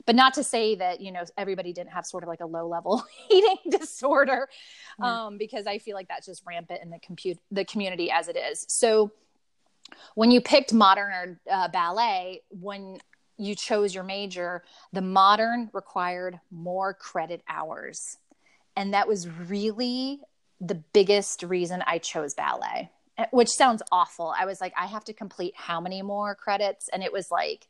But 0.05 0.15
not 0.15 0.35
to 0.35 0.45
say 0.45 0.75
that, 0.77 1.01
you 1.01 1.11
know, 1.11 1.25
everybody 1.39 1.73
didn't 1.73 1.93
have 1.93 2.05
sort 2.05 2.23
of 2.23 2.29
like 2.29 2.41
a 2.41 2.47
low 2.47 2.69
level 2.69 3.03
eating 3.31 3.57
disorder, 3.71 4.49
yeah. 5.01 5.27
um, 5.27 5.39
because 5.39 5.67
I 5.67 5.79
feel 5.79 5.97
like 5.97 6.09
that's 6.09 6.27
just 6.27 6.43
rampant 6.47 6.83
in 6.83 6.91
the 6.91 6.99
compute 7.01 7.39
the 7.51 7.65
community 7.65 8.11
as 8.11 8.29
it 8.29 8.37
is. 8.37 8.67
So 8.69 9.11
when 10.15 10.31
you 10.31 10.41
picked 10.41 10.73
modern 10.73 11.13
or 11.13 11.41
uh, 11.51 11.69
ballet, 11.69 12.43
when 12.51 12.99
you 13.39 13.55
chose 13.55 13.95
your 13.95 14.05
major, 14.05 14.63
the 14.93 15.03
modern 15.03 15.71
required 15.73 16.41
more 16.51 16.95
credit 16.95 17.43
hours 17.49 18.19
and 18.77 18.95
that 18.95 19.09
was 19.09 19.29
really 19.29 20.21
the 20.61 20.75
biggest 20.75 21.43
reason 21.43 21.83
I 21.87 21.99
chose 21.99 22.35
ballet, 22.35 22.91
eh, 23.19 23.27
which 23.31 23.49
sounds 23.49 23.83
awful. 23.91 24.35
I 24.39 24.45
was 24.45 24.61
like, 24.61 24.75
I 24.77 24.87
have 24.87 25.05
to 25.05 25.13
complete 25.13 25.55
how 25.57 25.81
many 25.81 26.03
more 26.03 26.35
credits? 26.35 26.89
And 26.93 27.03
it 27.03 27.13
was 27.13 27.31
like 27.31 27.67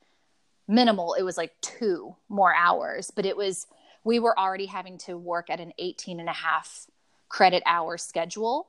minimal. 0.68 1.14
It 1.14 1.22
was 1.22 1.36
like 1.36 1.52
two 1.60 2.16
more 2.28 2.54
hours, 2.54 3.10
but 3.14 3.26
it 3.26 3.36
was, 3.36 3.66
we 4.04 4.18
were 4.18 4.38
already 4.38 4.66
having 4.66 4.98
to 4.98 5.16
work 5.16 5.50
at 5.50 5.60
an 5.60 5.72
18 5.78 6.20
and 6.20 6.28
a 6.28 6.32
half 6.32 6.86
credit 7.28 7.62
hour 7.66 7.98
schedule 7.98 8.68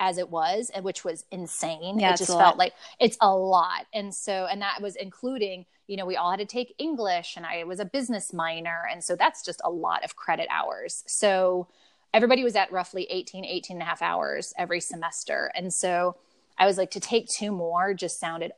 as 0.00 0.18
it 0.18 0.30
was, 0.30 0.70
and 0.74 0.84
which 0.84 1.04
was 1.04 1.24
insane. 1.30 2.00
Yeah, 2.00 2.14
it 2.14 2.18
just 2.18 2.30
felt 2.30 2.56
like 2.56 2.72
it's 2.98 3.16
a 3.20 3.32
lot. 3.32 3.86
And 3.94 4.12
so, 4.12 4.46
and 4.50 4.60
that 4.62 4.82
was 4.82 4.96
including 4.96 5.66
you 5.90 5.96
know, 5.96 6.06
we 6.06 6.14
all 6.14 6.30
had 6.30 6.38
to 6.38 6.46
take 6.46 6.72
English 6.78 7.34
and 7.36 7.44
I 7.44 7.64
was 7.64 7.80
a 7.80 7.84
business 7.84 8.32
minor. 8.32 8.86
And 8.92 9.02
so 9.02 9.16
that's 9.16 9.44
just 9.44 9.60
a 9.64 9.70
lot 9.70 10.04
of 10.04 10.14
credit 10.14 10.46
hours. 10.48 11.02
So 11.08 11.66
everybody 12.14 12.44
was 12.44 12.54
at 12.54 12.70
roughly 12.70 13.08
18, 13.10 13.44
18 13.44 13.76
and 13.76 13.82
a 13.82 13.84
half 13.84 14.00
hours 14.00 14.54
every 14.56 14.80
semester. 14.80 15.50
And 15.52 15.74
so 15.74 16.14
I 16.56 16.66
was 16.66 16.78
like, 16.78 16.92
to 16.92 17.00
take 17.00 17.26
two 17.26 17.50
more 17.50 17.92
just 17.92 18.20
sounded 18.20 18.52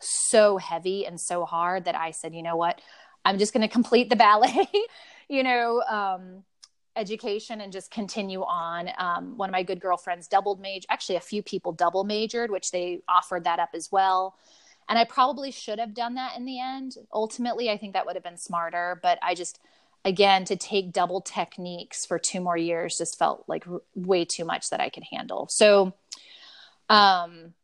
so 0.00 0.56
heavy 0.56 1.06
and 1.06 1.20
so 1.20 1.44
hard 1.44 1.84
that 1.84 1.94
I 1.94 2.10
said, 2.10 2.34
you 2.34 2.42
know 2.42 2.56
what, 2.56 2.80
I'm 3.24 3.38
just 3.38 3.52
going 3.52 3.60
to 3.60 3.72
complete 3.72 4.10
the 4.10 4.16
ballet, 4.16 4.68
you 5.28 5.44
know, 5.44 5.82
um, 5.82 6.42
education 6.96 7.60
and 7.60 7.72
just 7.72 7.90
continue 7.90 8.42
on. 8.42 8.90
Um, 8.98 9.36
one 9.36 9.48
of 9.48 9.52
my 9.52 9.62
good 9.62 9.80
girlfriends 9.80 10.28
doubled 10.28 10.60
major, 10.60 10.86
actually 10.90 11.16
a 11.16 11.20
few 11.20 11.42
people 11.42 11.72
double 11.72 12.04
majored, 12.04 12.50
which 12.50 12.70
they 12.70 13.00
offered 13.08 13.44
that 13.44 13.58
up 13.58 13.70
as 13.74 13.90
well. 13.90 14.36
And 14.88 14.98
I 14.98 15.04
probably 15.04 15.50
should 15.50 15.78
have 15.78 15.94
done 15.94 16.14
that 16.14 16.36
in 16.36 16.44
the 16.44 16.60
end. 16.60 16.96
Ultimately, 17.12 17.70
I 17.70 17.78
think 17.78 17.94
that 17.94 18.04
would 18.04 18.16
have 18.16 18.24
been 18.24 18.36
smarter, 18.36 18.98
but 19.02 19.18
I 19.22 19.34
just 19.34 19.60
again 20.04 20.44
to 20.44 20.56
take 20.56 20.92
double 20.92 21.20
techniques 21.20 22.04
for 22.04 22.18
two 22.18 22.40
more 22.40 22.56
years 22.56 22.98
just 22.98 23.16
felt 23.16 23.44
like 23.46 23.66
r- 23.68 23.80
way 23.94 24.24
too 24.24 24.44
much 24.44 24.70
that 24.70 24.80
I 24.80 24.88
could 24.88 25.04
handle. 25.04 25.46
So 25.48 25.94
um 26.90 27.54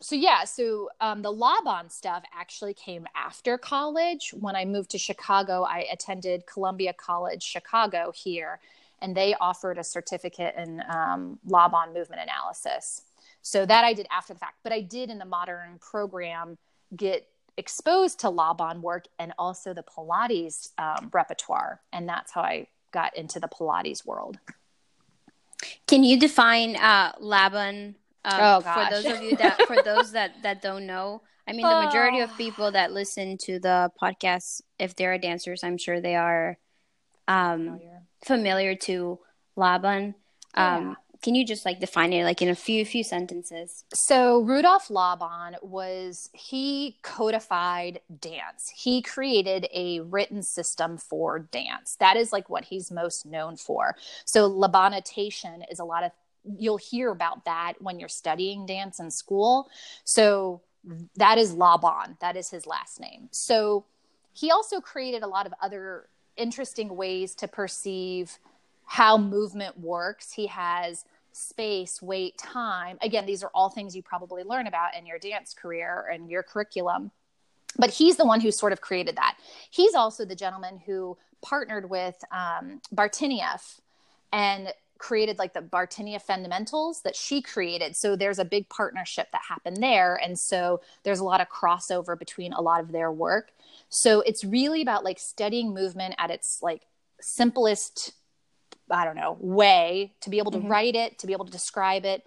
so 0.00 0.14
yeah, 0.14 0.44
so 0.44 0.90
um, 1.00 1.22
the 1.22 1.32
Laban 1.32 1.88
stuff 1.88 2.22
actually 2.38 2.74
came 2.74 3.06
after 3.14 3.56
college. 3.56 4.34
When 4.38 4.54
I 4.54 4.64
moved 4.64 4.90
to 4.90 4.98
Chicago, 4.98 5.62
I 5.62 5.86
attended 5.90 6.46
Columbia 6.46 6.92
College 6.92 7.42
Chicago 7.42 8.12
here, 8.14 8.60
and 9.00 9.16
they 9.16 9.34
offered 9.40 9.78
a 9.78 9.84
certificate 9.84 10.54
in 10.56 10.82
um, 10.88 11.38
Laban 11.46 11.94
movement 11.94 12.22
analysis. 12.22 13.02
So 13.42 13.64
that 13.66 13.84
I 13.84 13.92
did 13.92 14.06
after 14.10 14.32
the 14.32 14.40
fact, 14.40 14.56
but 14.62 14.72
I 14.72 14.80
did 14.80 15.10
in 15.10 15.18
the 15.18 15.24
modern 15.24 15.78
program 15.78 16.58
get 16.96 17.28
exposed 17.56 18.20
to 18.20 18.30
Laban 18.30 18.82
work 18.82 19.06
and 19.18 19.32
also 19.38 19.72
the 19.72 19.84
Pilates 19.84 20.70
um, 20.78 21.10
repertoire, 21.12 21.80
and 21.92 22.08
that's 22.08 22.32
how 22.32 22.42
I 22.42 22.66
got 22.92 23.16
into 23.16 23.38
the 23.38 23.48
Pilates 23.48 24.04
world. 24.04 24.38
Can 25.86 26.04
you 26.04 26.18
define 26.18 26.76
uh, 26.76 27.12
Laban 27.20 27.94
um, 28.24 28.40
oh, 28.40 28.60
for 28.60 28.86
those 28.90 29.04
of 29.04 29.22
you 29.22 29.36
that 29.36 29.62
for 29.66 29.76
those 29.84 30.12
that 30.12 30.42
that 30.42 30.60
don't 30.60 30.86
know, 30.86 31.22
I 31.48 31.52
mean, 31.52 31.62
the 31.62 31.86
majority 31.86 32.20
of 32.20 32.36
people 32.36 32.72
that 32.72 32.92
listen 32.92 33.38
to 33.38 33.60
the 33.60 33.92
podcast, 34.00 34.62
if 34.78 34.96
they're 34.96 35.16
dancers, 35.16 35.62
I'm 35.62 35.78
sure 35.78 36.00
they 36.00 36.16
are 36.16 36.58
um, 37.28 37.64
familiar. 37.64 38.02
Familiar 38.26 38.74
to 38.74 39.20
Laban. 39.54 40.14
Um, 40.54 40.88
yeah. 40.88 40.94
Can 41.22 41.34
you 41.34 41.46
just 41.46 41.64
like 41.64 41.80
define 41.80 42.12
it 42.12 42.24
like 42.24 42.42
in 42.42 42.48
a 42.48 42.54
few 42.54 42.84
few 42.84 43.02
sentences? 43.02 43.84
So 43.94 44.40
Rudolf 44.40 44.90
Laban 44.90 45.56
was 45.62 46.28
he 46.34 46.98
codified 47.02 48.00
dance. 48.20 48.72
He 48.76 49.00
created 49.00 49.66
a 49.72 50.00
written 50.00 50.42
system 50.42 50.98
for 50.98 51.38
dance. 51.38 51.96
That 52.00 52.16
is 52.16 52.32
like 52.32 52.50
what 52.50 52.64
he's 52.64 52.90
most 52.90 53.26
known 53.26 53.56
for. 53.56 53.96
So 54.24 54.50
Labanotation 54.50 55.62
is 55.70 55.78
a 55.78 55.84
lot 55.84 56.04
of 56.04 56.10
you'll 56.58 56.76
hear 56.78 57.10
about 57.10 57.44
that 57.44 57.74
when 57.80 57.98
you're 57.98 58.08
studying 58.08 58.66
dance 58.66 59.00
in 59.00 59.10
school. 59.10 59.68
So 60.04 60.62
that 61.16 61.38
is 61.38 61.54
Laban. 61.54 62.16
That 62.20 62.36
is 62.36 62.50
his 62.50 62.66
last 62.66 63.00
name. 63.00 63.28
So 63.30 63.84
he 64.32 64.50
also 64.50 64.80
created 64.80 65.22
a 65.22 65.26
lot 65.26 65.46
of 65.46 65.54
other 65.62 66.08
interesting 66.36 66.96
ways 66.96 67.34
to 67.36 67.48
perceive 67.48 68.38
how 68.84 69.18
movement 69.18 69.78
works. 69.80 70.32
He 70.32 70.46
has 70.46 71.04
space, 71.32 72.00
weight, 72.00 72.38
time. 72.38 72.98
Again, 73.02 73.26
these 73.26 73.42
are 73.42 73.50
all 73.54 73.68
things 73.68 73.94
you 73.94 74.02
probably 74.02 74.42
learn 74.42 74.66
about 74.66 74.96
in 74.96 75.06
your 75.06 75.18
dance 75.18 75.52
career 75.52 76.08
and 76.10 76.30
your 76.30 76.42
curriculum. 76.42 77.10
But 77.78 77.90
he's 77.90 78.16
the 78.16 78.24
one 78.24 78.40
who 78.40 78.50
sort 78.50 78.72
of 78.72 78.80
created 78.80 79.16
that. 79.16 79.36
He's 79.70 79.94
also 79.94 80.24
the 80.24 80.34
gentleman 80.34 80.80
who 80.86 81.18
partnered 81.42 81.90
with 81.90 82.16
um, 82.32 82.80
Bartenieff 82.94 83.80
and 84.32 84.72
created 84.98 85.38
like 85.38 85.54
the 85.54 85.60
Bartenieff 85.60 86.22
fundamentals 86.22 87.02
that 87.02 87.16
she 87.16 87.42
created. 87.42 87.96
So 87.96 88.16
there's 88.16 88.38
a 88.38 88.44
big 88.44 88.68
partnership 88.68 89.28
that 89.32 89.42
happened 89.48 89.82
there. 89.82 90.16
And 90.16 90.38
so 90.38 90.80
there's 91.02 91.20
a 91.20 91.24
lot 91.24 91.40
of 91.40 91.48
crossover 91.48 92.18
between 92.18 92.52
a 92.52 92.60
lot 92.60 92.80
of 92.80 92.92
their 92.92 93.12
work. 93.12 93.52
So 93.88 94.20
it's 94.22 94.44
really 94.44 94.82
about 94.82 95.04
like 95.04 95.18
studying 95.18 95.74
movement 95.74 96.14
at 96.18 96.30
its 96.30 96.62
like 96.62 96.82
simplest, 97.20 98.12
I 98.90 99.04
don't 99.04 99.16
know, 99.16 99.36
way 99.40 100.14
to 100.20 100.30
be 100.30 100.38
able 100.38 100.52
to 100.52 100.58
mm-hmm. 100.58 100.68
write 100.68 100.94
it, 100.94 101.18
to 101.20 101.26
be 101.26 101.32
able 101.32 101.44
to 101.44 101.52
describe 101.52 102.04
it. 102.04 102.24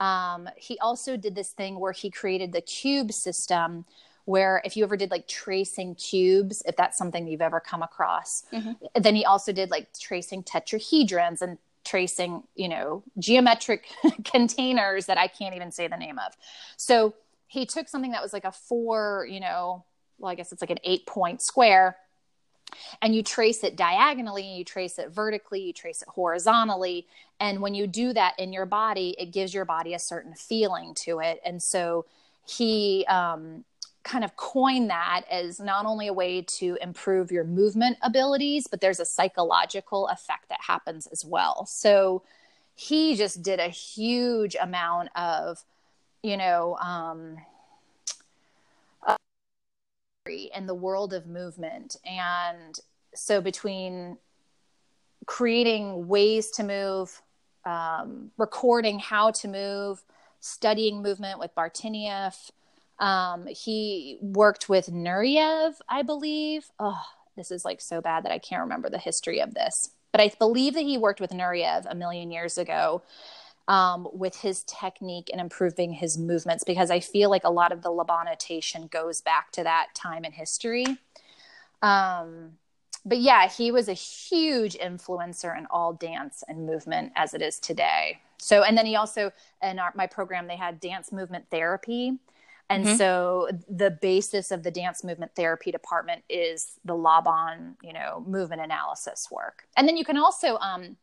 Um, 0.00 0.48
he 0.56 0.78
also 0.78 1.16
did 1.16 1.34
this 1.34 1.50
thing 1.50 1.78
where 1.78 1.92
he 1.92 2.10
created 2.10 2.52
the 2.52 2.60
cube 2.60 3.12
system 3.12 3.84
where 4.24 4.62
if 4.64 4.76
you 4.76 4.84
ever 4.84 4.96
did 4.96 5.10
like 5.10 5.26
tracing 5.26 5.94
cubes 5.96 6.62
if 6.64 6.76
that's 6.76 6.96
something 6.96 7.26
you've 7.26 7.42
ever 7.42 7.58
come 7.58 7.82
across 7.82 8.44
mm-hmm. 8.52 8.72
then 8.94 9.16
he 9.16 9.24
also 9.24 9.52
did 9.52 9.68
like 9.70 9.88
tracing 9.98 10.44
tetrahedrons 10.44 11.42
and 11.42 11.58
tracing, 11.84 12.42
you 12.54 12.68
know, 12.68 13.02
geometric 13.18 13.86
containers 14.24 15.06
that 15.06 15.18
I 15.18 15.26
can't 15.26 15.54
even 15.54 15.72
say 15.72 15.88
the 15.88 15.96
name 15.96 16.18
of. 16.18 16.36
So 16.76 17.14
he 17.46 17.66
took 17.66 17.88
something 17.88 18.12
that 18.12 18.22
was 18.22 18.32
like 18.32 18.44
a 18.44 18.52
four, 18.52 19.26
you 19.30 19.40
know, 19.40 19.84
well, 20.18 20.30
I 20.30 20.34
guess 20.34 20.52
it's 20.52 20.62
like 20.62 20.70
an 20.70 20.78
eight 20.84 21.06
point 21.06 21.42
square, 21.42 21.96
and 23.00 23.14
you 23.14 23.22
trace 23.22 23.64
it 23.64 23.76
diagonally, 23.76 24.44
you 24.44 24.64
trace 24.64 24.98
it 24.98 25.10
vertically, 25.10 25.60
you 25.60 25.72
trace 25.72 26.02
it 26.02 26.08
horizontally. 26.08 27.06
And 27.40 27.60
when 27.60 27.74
you 27.74 27.86
do 27.86 28.12
that 28.12 28.38
in 28.38 28.52
your 28.52 28.66
body, 28.66 29.14
it 29.18 29.26
gives 29.26 29.52
your 29.52 29.64
body 29.64 29.94
a 29.94 29.98
certain 29.98 30.34
feeling 30.34 30.94
to 31.00 31.20
it. 31.20 31.40
And 31.44 31.62
so 31.62 32.06
he 32.46 33.04
um, 33.08 33.64
kind 34.02 34.24
of 34.24 34.36
coin 34.36 34.88
that 34.88 35.22
as 35.30 35.60
not 35.60 35.86
only 35.86 36.08
a 36.08 36.12
way 36.12 36.42
to 36.42 36.76
improve 36.80 37.30
your 37.30 37.44
movement 37.44 37.98
abilities, 38.02 38.66
but 38.66 38.80
there's 38.80 39.00
a 39.00 39.04
psychological 39.04 40.08
effect 40.08 40.48
that 40.48 40.60
happens 40.60 41.06
as 41.06 41.24
well. 41.24 41.66
So 41.66 42.22
he 42.74 43.16
just 43.16 43.42
did 43.42 43.60
a 43.60 43.68
huge 43.68 44.56
amount 44.60 45.10
of, 45.16 45.62
you 46.22 46.36
know, 46.36 46.76
um, 46.76 47.36
in 50.54 50.66
the 50.66 50.74
world 50.74 51.12
of 51.12 51.26
movement. 51.26 51.96
And 52.06 52.78
so 53.14 53.40
between 53.40 54.18
creating 55.26 56.08
ways 56.08 56.50
to 56.52 56.62
move, 56.62 57.22
um, 57.64 58.30
recording 58.38 58.98
how 58.98 59.30
to 59.32 59.48
move, 59.48 60.02
studying 60.40 61.02
movement 61.02 61.38
with 61.38 61.54
Bartenieff, 61.54 62.50
um, 62.98 63.46
he 63.46 64.18
worked 64.20 64.68
with 64.68 64.86
Nureyev, 64.86 65.74
I 65.88 66.02
believe. 66.02 66.70
Oh, 66.78 67.02
this 67.36 67.50
is 67.50 67.64
like 67.64 67.80
so 67.80 68.00
bad 68.00 68.24
that 68.24 68.32
I 68.32 68.38
can't 68.38 68.62
remember 68.62 68.90
the 68.90 68.98
history 68.98 69.40
of 69.40 69.54
this. 69.54 69.90
But 70.12 70.20
I 70.20 70.32
believe 70.38 70.74
that 70.74 70.82
he 70.82 70.98
worked 70.98 71.20
with 71.20 71.30
Nureyev 71.30 71.86
a 71.88 71.94
million 71.94 72.30
years 72.30 72.58
ago 72.58 73.02
um, 73.68 74.08
with 74.12 74.36
his 74.36 74.64
technique 74.64 75.30
and 75.32 75.40
improving 75.40 75.92
his 75.92 76.18
movements 76.18 76.64
because 76.64 76.90
I 76.90 77.00
feel 77.00 77.30
like 77.30 77.44
a 77.44 77.50
lot 77.50 77.72
of 77.72 77.82
the 77.82 77.88
Labanotation 77.88 78.90
goes 78.90 79.20
back 79.20 79.52
to 79.52 79.62
that 79.62 79.88
time 79.94 80.24
in 80.24 80.32
history. 80.32 80.84
Um, 81.80 82.52
but 83.04 83.18
yeah, 83.18 83.48
he 83.48 83.72
was 83.72 83.88
a 83.88 83.94
huge 83.94 84.76
influencer 84.76 85.56
in 85.56 85.66
all 85.70 85.92
dance 85.92 86.44
and 86.46 86.66
movement 86.66 87.12
as 87.16 87.34
it 87.34 87.42
is 87.42 87.58
today. 87.58 88.20
So, 88.38 88.62
and 88.62 88.76
then 88.76 88.86
he 88.86 88.96
also, 88.96 89.32
in 89.62 89.78
our, 89.78 89.92
my 89.94 90.06
program, 90.06 90.46
they 90.46 90.56
had 90.56 90.80
dance 90.80 91.10
movement 91.12 91.46
therapy. 91.50 92.18
And 92.72 92.86
mm-hmm. 92.86 92.96
so 92.96 93.48
the 93.68 93.90
basis 93.90 94.50
of 94.50 94.62
the 94.62 94.70
dance 94.70 95.04
movement 95.04 95.32
therapy 95.36 95.70
department 95.70 96.24
is 96.28 96.72
the 96.84 96.94
Laban, 96.94 97.76
you 97.82 97.92
know, 97.92 98.24
movement 98.26 98.62
analysis 98.62 99.28
work. 99.30 99.64
And 99.76 99.86
then 99.86 99.96
you 99.96 100.04
can 100.04 100.16
also 100.16 100.56
um, 100.56 100.96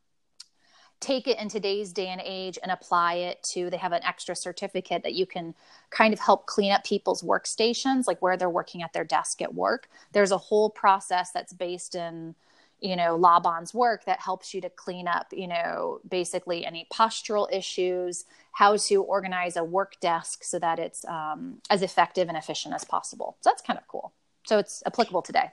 take 1.00 1.28
it 1.28 1.40
in 1.40 1.48
today's 1.48 1.94
day 1.94 2.08
and 2.08 2.22
age 2.24 2.58
and 2.62 2.72
apply 2.72 3.14
it 3.16 3.42
to 3.44 3.70
they 3.70 3.78
have 3.78 3.94
an 3.94 4.04
extra 4.04 4.36
certificate 4.36 5.04
that 5.04 5.14
you 5.14 5.26
can 5.26 5.54
kind 5.92 6.14
of 6.14 6.20
help 6.20 6.46
clean 6.46 6.72
up 6.72 6.84
people's 6.84 7.22
workstations 7.22 8.06
like 8.08 8.22
where 8.22 8.36
they're 8.36 8.50
working 8.50 8.82
at 8.82 8.92
their 8.92 9.06
desk 9.06 9.42
at 9.42 9.54
work 9.54 9.88
there's 10.12 10.32
a 10.32 10.38
whole 10.38 10.70
process 10.70 11.32
that's 11.32 11.54
based 11.54 11.96
in 11.96 12.36
you 12.82 12.96
know 12.96 13.16
laban's 13.16 13.74
work 13.74 14.06
that 14.06 14.20
helps 14.20 14.54
you 14.54 14.62
to 14.62 14.70
clean 14.70 15.08
up 15.08 15.28
you 15.32 15.48
know 15.48 16.00
basically 16.08 16.66
any 16.66 16.88
postural 16.92 17.48
issues 17.52 18.26
how 18.60 18.76
to 18.76 19.02
organize 19.04 19.56
a 19.56 19.64
work 19.64 20.00
desk 20.02 20.44
so 20.44 20.60
that 20.60 20.80
it's 20.80 21.06
um, 21.06 21.62
as 21.70 21.82
effective 21.82 22.28
and 22.28 22.38
efficient 22.38 22.74
as 22.74 22.84
possible. 22.84 23.38
So 23.40 23.50
that's 23.50 23.62
kind 23.62 23.80
of 23.80 23.88
cool. 23.88 24.12
So 24.46 24.58
it's 24.58 24.84
applicable 24.86 25.22
today. 25.22 25.52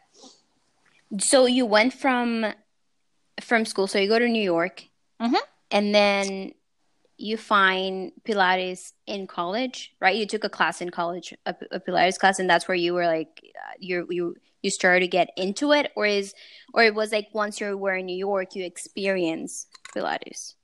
So 1.18 1.46
you 1.46 1.66
went 1.66 1.92
from 1.92 2.52
from 3.40 3.64
school. 3.64 3.86
So 3.86 4.00
you 4.00 4.08
go 4.08 4.18
to 4.18 4.28
new 4.28 4.42
york. 4.42 4.84
Mm-hmm. 5.18 5.36
and 5.70 5.94
then 5.94 6.52
you 7.18 7.36
find 7.36 8.12
pilates 8.24 8.92
in 9.06 9.26
college 9.26 9.92
right? 10.00 10.16
You 10.16 10.26
took 10.26 10.44
a 10.44 10.48
class 10.48 10.80
in 10.80 10.90
college 10.90 11.34
a, 11.46 11.54
a 11.70 11.80
pilates 11.80 12.18
class 12.18 12.38
and 12.38 12.48
that's 12.48 12.68
where 12.68 12.76
you 12.76 12.94
were 12.94 13.06
like 13.06 13.42
uh, 13.56 13.74
you 13.78 14.06
you 14.10 14.36
you 14.62 14.70
started 14.70 15.00
to 15.00 15.08
get 15.08 15.30
into 15.36 15.72
it? 15.72 15.92
Or 15.96 16.06
is 16.06 16.34
or 16.74 16.82
it 16.82 16.94
was 16.94 17.12
like 17.12 17.28
once 17.32 17.60
you 17.60 17.76
were 17.76 17.96
in 17.96 18.06
new 18.06 18.16
york 18.16 18.54
you 18.54 18.64
experience 18.64 19.66
pilates? 19.94 20.54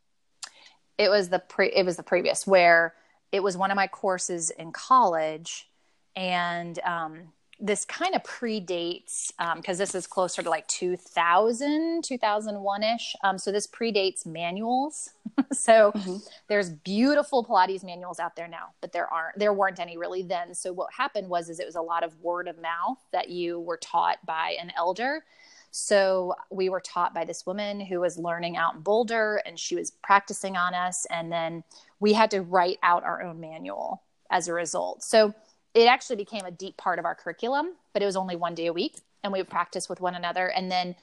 It 0.99 1.09
was 1.09 1.28
the 1.28 1.38
pre 1.38 1.73
it 1.75 1.85
was 1.85 1.97
the 1.97 2.02
previous 2.02 2.47
where 2.47 2.94
it 3.32 3.42
was 3.42 3.56
one 3.56 3.71
of 3.71 3.76
my 3.76 3.87
courses 3.87 4.50
in 4.50 4.73
college 4.73 5.68
and 6.14 6.78
um, 6.80 7.32
this 7.61 7.85
kind 7.85 8.14
of 8.14 8.23
predates 8.23 9.30
because 9.56 9.76
um, 9.76 9.78
this 9.78 9.94
is 9.94 10.06
closer 10.06 10.42
to 10.42 10.50
like 10.50 10.66
2000 10.68 12.02
2001ish 12.02 13.14
um, 13.23 13.38
so 13.38 13.52
this 13.52 13.66
predates 13.66 14.26
manuals. 14.26 15.11
So 15.52 15.92
mm-hmm. 15.92 16.16
there's 16.49 16.71
beautiful 16.71 17.44
pilates 17.44 17.85
manuals 17.85 18.18
out 18.18 18.37
there 18.37 18.49
now 18.49 18.71
but 18.80 18.92
there 18.92 19.06
aren't 19.06 19.38
there 19.38 19.52
weren't 19.52 19.80
any 19.80 19.97
really 19.97 20.23
then. 20.23 20.54
So 20.54 20.73
what 20.73 20.88
happened 20.97 21.28
was 21.28 21.49
is 21.49 21.61
it 21.61 21.66
was 21.66 21.76
a 21.76 21.82
lot 21.82 22.02
of 22.02 22.18
word 22.21 22.49
of 22.49 22.61
mouth 22.61 22.99
that 23.12 23.28
you 23.28 23.61
were 23.61 23.76
taught 23.76 24.18
by 24.26 24.56
an 24.61 24.73
elder. 24.76 25.25
So 25.71 26.35
we 26.50 26.68
were 26.68 26.80
taught 26.80 27.14
by 27.14 27.25
this 27.25 27.47
woman 27.47 27.80
who 27.80 28.00
was 28.00 28.18
learning 28.18 28.56
out 28.56 28.75
in 28.75 28.80
boulder 28.80 29.42
and 29.47 29.59
she 29.59 29.75
was 29.75 29.90
practicing 29.90 30.56
on 30.56 30.75
us 30.75 31.06
and 31.11 31.32
then 31.32 31.64
we 32.00 32.12
had 32.12 32.30
to 32.32 32.42
write 32.42 32.78
out 32.82 33.04
our 33.04 33.23
own 33.23 33.40
manual 33.40 34.02
as 34.30 34.49
a 34.49 34.52
result. 34.52 35.02
So 35.02 35.35
it 35.75 35.87
actually 35.87 36.17
became 36.17 36.45
a 36.45 36.50
deep 36.50 36.76
part 36.76 36.99
of 36.99 37.05
our 37.05 37.14
curriculum, 37.14 37.75
but 37.93 38.02
it 38.02 38.07
was 38.07 38.17
only 38.17 38.37
one 38.37 38.55
day 38.55 38.67
a 38.67 38.73
week 38.73 38.97
and 39.23 39.33
we 39.33 39.38
would 39.38 39.49
practice 39.49 39.88
with 39.88 40.00
one 40.00 40.14
another. 40.14 40.47
And 40.47 40.71
then 40.71 40.97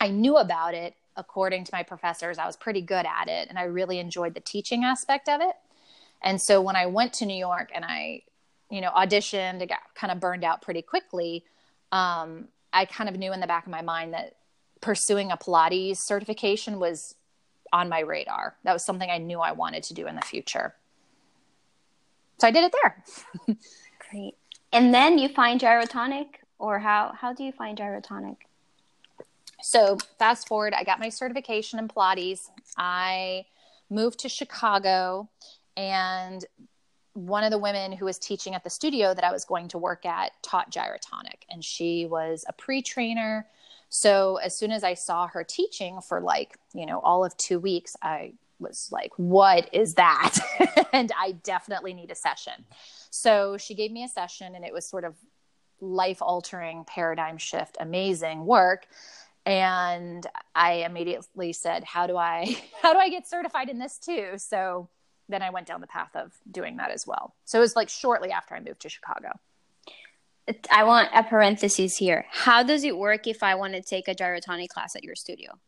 I 0.00 0.08
knew 0.08 0.36
about 0.36 0.74
it 0.74 0.94
according 1.16 1.64
to 1.64 1.70
my 1.72 1.82
professors. 1.82 2.38
I 2.38 2.46
was 2.46 2.56
pretty 2.56 2.80
good 2.80 3.06
at 3.06 3.28
it 3.28 3.48
and 3.48 3.58
I 3.58 3.64
really 3.64 3.98
enjoyed 3.98 4.34
the 4.34 4.40
teaching 4.40 4.84
aspect 4.84 5.28
of 5.28 5.40
it. 5.40 5.54
And 6.22 6.40
so 6.40 6.60
when 6.60 6.76
I 6.76 6.86
went 6.86 7.12
to 7.14 7.26
New 7.26 7.36
York 7.36 7.70
and 7.74 7.84
I, 7.84 8.22
you 8.70 8.80
know, 8.80 8.90
auditioned, 8.90 9.62
I 9.62 9.66
got 9.66 9.80
kind 9.94 10.12
of 10.12 10.20
burned 10.20 10.44
out 10.44 10.62
pretty 10.62 10.82
quickly. 10.82 11.44
Um, 11.90 12.48
I 12.72 12.84
kind 12.84 13.10
of 13.10 13.18
knew 13.18 13.32
in 13.32 13.40
the 13.40 13.46
back 13.46 13.66
of 13.66 13.72
my 13.72 13.82
mind 13.82 14.14
that 14.14 14.36
pursuing 14.80 15.30
a 15.30 15.36
Pilates 15.36 15.98
certification 15.98 16.78
was 16.78 17.14
on 17.72 17.88
my 17.88 18.00
radar. 18.00 18.56
That 18.64 18.72
was 18.72 18.84
something 18.84 19.10
I 19.10 19.18
knew 19.18 19.40
I 19.40 19.52
wanted 19.52 19.82
to 19.84 19.94
do 19.94 20.06
in 20.06 20.14
the 20.14 20.22
future. 20.22 20.74
So 22.42 22.48
I 22.48 22.50
did 22.50 22.64
it 22.64 22.74
there. 22.82 23.04
Great. 24.10 24.34
And 24.72 24.92
then 24.92 25.16
you 25.16 25.28
find 25.28 25.60
gyrotonic, 25.60 26.26
or 26.58 26.80
how 26.80 27.12
how 27.16 27.32
do 27.32 27.44
you 27.44 27.52
find 27.52 27.78
gyrotonic? 27.78 28.34
So 29.60 29.96
fast 30.18 30.48
forward, 30.48 30.74
I 30.74 30.82
got 30.82 30.98
my 30.98 31.08
certification 31.08 31.78
in 31.78 31.86
Pilates. 31.86 32.50
I 32.76 33.44
moved 33.90 34.18
to 34.20 34.28
Chicago, 34.28 35.28
and 35.76 36.44
one 37.12 37.44
of 37.44 37.52
the 37.52 37.58
women 37.58 37.92
who 37.92 38.06
was 38.06 38.18
teaching 38.18 38.56
at 38.56 38.64
the 38.64 38.70
studio 38.70 39.14
that 39.14 39.22
I 39.22 39.30
was 39.30 39.44
going 39.44 39.68
to 39.68 39.78
work 39.78 40.04
at 40.04 40.32
taught 40.42 40.72
gyrotonic, 40.72 41.46
and 41.48 41.64
she 41.64 42.06
was 42.06 42.44
a 42.48 42.52
pre 42.52 42.82
trainer. 42.82 43.46
So 43.88 44.40
as 44.42 44.56
soon 44.56 44.72
as 44.72 44.82
I 44.82 44.94
saw 44.94 45.28
her 45.28 45.44
teaching 45.44 46.00
for 46.00 46.20
like, 46.20 46.58
you 46.74 46.86
know, 46.86 46.98
all 47.04 47.24
of 47.24 47.36
two 47.36 47.60
weeks, 47.60 47.94
I 48.02 48.32
was 48.62 48.88
like, 48.90 49.12
what 49.16 49.68
is 49.72 49.94
that? 49.94 50.38
and 50.92 51.12
I 51.18 51.32
definitely 51.32 51.92
need 51.92 52.10
a 52.10 52.14
session. 52.14 52.64
So 53.10 53.58
she 53.58 53.74
gave 53.74 53.92
me 53.92 54.04
a 54.04 54.08
session, 54.08 54.54
and 54.54 54.64
it 54.64 54.72
was 54.72 54.88
sort 54.88 55.04
of 55.04 55.14
life 55.82 56.22
altering 56.22 56.84
paradigm 56.84 57.36
shift, 57.36 57.76
amazing 57.80 58.46
work. 58.46 58.86
And 59.44 60.24
i 60.54 60.84
immediately 60.84 61.52
said 61.52 61.82
how 61.82 62.06
do 62.06 62.16
i 62.16 62.56
how 62.82 62.92
do 62.92 63.00
i 63.00 63.08
get 63.08 63.28
certified 63.28 63.68
in 63.68 63.78
this 63.78 63.98
too? 63.98 64.34
So 64.36 64.88
then 65.28 65.42
i 65.42 65.50
went 65.50 65.66
down 65.66 65.80
the 65.80 65.88
path 65.88 66.14
of 66.14 66.32
doing 66.50 66.76
that 66.76 66.92
as 66.92 67.04
well. 67.06 67.34
So 67.44 67.58
it 67.58 67.62
was 67.62 67.74
like 67.74 67.88
shortly 67.88 68.30
after 68.30 68.54
i 68.54 68.60
moved 68.60 68.80
to 68.82 68.88
chicago. 68.88 69.30
I 70.70 70.84
want 70.84 71.08
a 71.14 71.22
parenthesis 71.22 71.96
here. 71.96 72.26
How 72.30 72.62
does 72.62 72.84
it 72.84 72.96
work 72.96 73.26
if 73.26 73.42
i 73.42 73.56
want 73.56 73.74
to 73.74 73.82
take 73.82 74.06
a 74.06 74.14
gyrotonic 74.14 74.68
class 74.68 74.94
at 74.94 75.02
your 75.02 75.16
studio? 75.16 75.58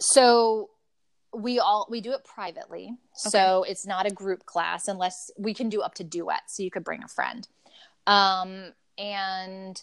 So 0.00 0.70
we 1.34 1.58
all 1.58 1.86
we 1.90 2.00
do 2.00 2.12
it 2.12 2.24
privately. 2.24 2.84
Okay. 2.84 2.96
so 3.14 3.64
it's 3.64 3.86
not 3.86 4.06
a 4.06 4.10
group 4.10 4.44
class 4.44 4.88
unless 4.88 5.30
we 5.38 5.54
can 5.54 5.68
do 5.68 5.80
up 5.80 5.94
to 5.94 6.04
duets 6.04 6.56
so 6.56 6.62
you 6.62 6.70
could 6.70 6.84
bring 6.84 7.02
a 7.02 7.08
friend. 7.08 7.48
Um, 8.06 8.72
and 8.98 9.80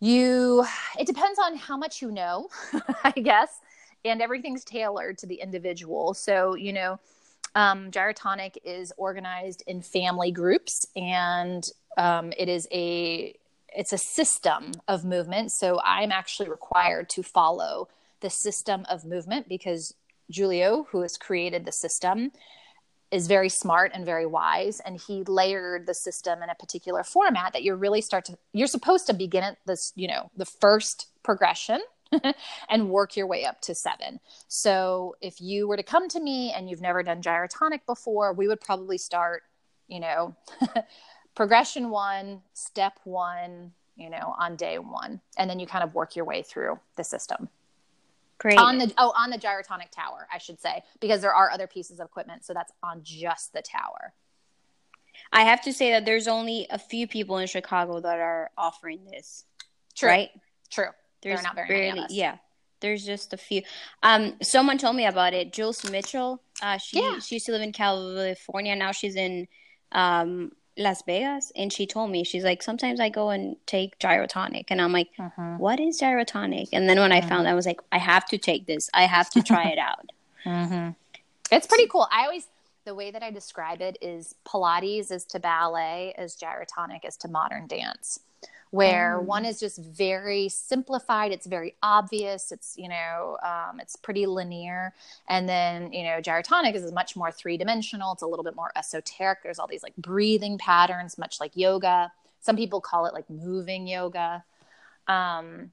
you 0.00 0.64
it 0.98 1.06
depends 1.06 1.38
on 1.38 1.56
how 1.56 1.76
much 1.76 2.00
you 2.00 2.10
know 2.10 2.48
i 3.04 3.10
guess 3.10 3.60
and 4.04 4.22
everything's 4.22 4.64
tailored 4.64 5.18
to 5.18 5.26
the 5.26 5.36
individual. 5.36 6.14
So 6.14 6.54
you 6.54 6.72
know 6.72 6.98
um, 7.54 7.90
gyrotonic 7.90 8.56
is 8.64 8.92
organized 8.96 9.62
in 9.66 9.82
family 9.82 10.30
groups 10.30 10.86
and 10.94 11.68
um, 11.98 12.32
it 12.38 12.48
is 12.48 12.66
a 12.72 13.36
it's 13.72 13.92
a 13.92 13.98
system 13.98 14.72
of 14.88 15.04
movement. 15.04 15.52
So 15.52 15.80
i'm 15.84 16.10
actually 16.10 16.48
required 16.48 17.08
to 17.10 17.22
follow 17.22 17.88
the 18.20 18.30
system 18.30 18.84
of 18.88 19.04
movement 19.04 19.48
because 19.48 19.94
Juliu 20.30 20.86
who 20.90 21.02
has 21.02 21.16
created 21.16 21.64
the 21.64 21.72
system 21.72 22.32
is 23.10 23.26
very 23.26 23.48
smart 23.48 23.90
and 23.92 24.06
very 24.06 24.26
wise 24.26 24.80
and 24.80 25.00
he 25.00 25.24
layered 25.24 25.86
the 25.86 25.94
system 25.94 26.42
in 26.42 26.50
a 26.50 26.54
particular 26.54 27.02
format 27.02 27.52
that 27.52 27.62
you 27.62 27.74
really 27.74 28.00
start 28.00 28.24
to 28.26 28.38
you're 28.52 28.68
supposed 28.68 29.06
to 29.06 29.12
begin 29.12 29.42
at 29.42 29.58
this 29.66 29.92
you 29.96 30.06
know 30.06 30.30
the 30.36 30.44
first 30.44 31.06
progression 31.22 31.80
and 32.68 32.90
work 32.90 33.16
your 33.16 33.26
way 33.26 33.44
up 33.44 33.60
to 33.62 33.74
seven. 33.74 34.18
So 34.48 35.14
if 35.20 35.40
you 35.40 35.68
were 35.68 35.76
to 35.76 35.82
come 35.82 36.08
to 36.08 36.20
me 36.20 36.52
and 36.52 36.68
you've 36.68 36.80
never 36.80 37.02
done 37.02 37.22
gyrotonic 37.22 37.86
before 37.86 38.32
we 38.32 38.48
would 38.48 38.60
probably 38.60 38.98
start 38.98 39.42
you 39.90 40.00
know 40.00 40.34
progression 41.34 41.90
one 41.90 42.42
step 42.54 42.98
one 43.04 43.72
you 43.96 44.08
know 44.08 44.34
on 44.38 44.56
day 44.56 44.78
one 44.78 45.20
and 45.36 45.50
then 45.50 45.58
you 45.58 45.66
kind 45.66 45.84
of 45.84 45.94
work 45.94 46.16
your 46.16 46.24
way 46.24 46.42
through 46.42 46.78
the 46.96 47.04
system 47.04 47.48
Great. 48.40 48.58
On 48.58 48.78
the 48.78 48.90
oh 48.96 49.12
on 49.16 49.28
the 49.28 49.36
gyrotonic 49.36 49.90
tower, 49.90 50.26
I 50.32 50.38
should 50.38 50.58
say, 50.58 50.82
because 50.98 51.20
there 51.20 51.34
are 51.34 51.50
other 51.50 51.66
pieces 51.66 52.00
of 52.00 52.06
equipment, 52.06 52.42
so 52.42 52.54
that's 52.54 52.72
on 52.82 53.02
just 53.02 53.52
the 53.52 53.60
tower. 53.60 54.14
I 55.30 55.42
have 55.42 55.60
to 55.62 55.74
say 55.74 55.90
that 55.90 56.06
there's 56.06 56.26
only 56.26 56.66
a 56.70 56.78
few 56.78 57.06
people 57.06 57.36
in 57.36 57.46
Chicago 57.46 58.00
that 58.00 58.18
are 58.18 58.50
offering 58.56 59.04
this. 59.04 59.44
True. 59.94 60.08
Right? 60.08 60.30
True. 60.70 60.86
There's 61.22 61.40
there 61.40 61.42
not 61.42 61.54
very 61.54 61.68
barely, 61.68 62.00
many 62.00 62.14
Yeah. 62.16 62.38
There's 62.80 63.04
just 63.04 63.34
a 63.34 63.36
few. 63.36 63.60
Um, 64.02 64.36
someone 64.42 64.78
told 64.78 64.96
me 64.96 65.04
about 65.04 65.34
it. 65.34 65.52
Jules 65.52 65.88
Mitchell. 65.90 66.42
Uh, 66.62 66.78
she 66.78 66.98
yeah. 66.98 67.18
she 67.18 67.34
used 67.34 67.44
to 67.44 67.52
live 67.52 67.60
in 67.60 67.72
California. 67.72 68.74
Now 68.74 68.92
she's 68.92 69.16
in 69.16 69.48
um, 69.92 70.52
Las 70.80 71.02
Vegas 71.02 71.52
and 71.54 71.72
she 71.72 71.86
told 71.86 72.10
me 72.10 72.24
she's 72.24 72.44
like 72.44 72.62
sometimes 72.62 72.98
I 73.00 73.08
go 73.08 73.30
and 73.30 73.56
take 73.66 73.98
gyrotonic 73.98 74.64
and 74.68 74.80
I'm 74.80 74.92
like 74.92 75.08
uh-huh. 75.18 75.56
what 75.58 75.78
is 75.78 76.00
gyrotonic 76.00 76.68
and 76.72 76.88
then 76.88 76.98
when 76.98 77.12
uh-huh. 77.12 77.26
I 77.26 77.28
found 77.28 77.46
I 77.46 77.54
was 77.54 77.66
like 77.66 77.80
I 77.92 77.98
have 77.98 78.26
to 78.26 78.38
take 78.38 78.66
this 78.66 78.90
I 78.94 79.02
have 79.02 79.30
to 79.30 79.42
try 79.42 79.68
it 79.68 79.78
out 79.78 80.10
uh-huh. 80.46 80.92
it's 81.52 81.66
pretty 81.66 81.86
cool 81.86 82.08
I 82.10 82.24
always 82.24 82.48
the 82.86 82.94
way 82.94 83.10
that 83.10 83.22
I 83.22 83.30
describe 83.30 83.82
it 83.82 83.98
is 84.00 84.34
Pilates 84.46 85.12
is 85.12 85.24
to 85.26 85.38
ballet 85.38 86.14
as 86.16 86.34
gyrotonic 86.34 87.04
is 87.04 87.16
to 87.18 87.28
modern 87.28 87.66
dance 87.66 88.20
where 88.70 89.18
um, 89.18 89.26
one 89.26 89.44
is 89.44 89.58
just 89.58 89.78
very 89.78 90.48
simplified 90.48 91.32
it's 91.32 91.46
very 91.46 91.74
obvious 91.82 92.52
it's 92.52 92.74
you 92.76 92.88
know 92.88 93.36
um, 93.42 93.80
it's 93.80 93.96
pretty 93.96 94.26
linear. 94.26 94.94
And 95.28 95.48
then 95.48 95.92
you 95.92 96.04
know 96.04 96.20
gyrotonic 96.20 96.74
is 96.74 96.90
much 96.92 97.16
more 97.16 97.30
three-dimensional 97.32 98.12
it's 98.12 98.22
a 98.22 98.26
little 98.26 98.44
bit 98.44 98.56
more 98.56 98.70
esoteric 98.76 99.42
there's 99.42 99.58
all 99.58 99.66
these 99.66 99.82
like 99.82 99.96
breathing 99.96 100.58
patterns 100.58 101.18
much 101.18 101.40
like 101.40 101.52
yoga. 101.56 102.12
Some 102.40 102.56
people 102.56 102.80
call 102.80 103.06
it 103.06 103.14
like 103.14 103.28
moving 103.28 103.86
yoga. 103.86 104.44
Um, 105.08 105.72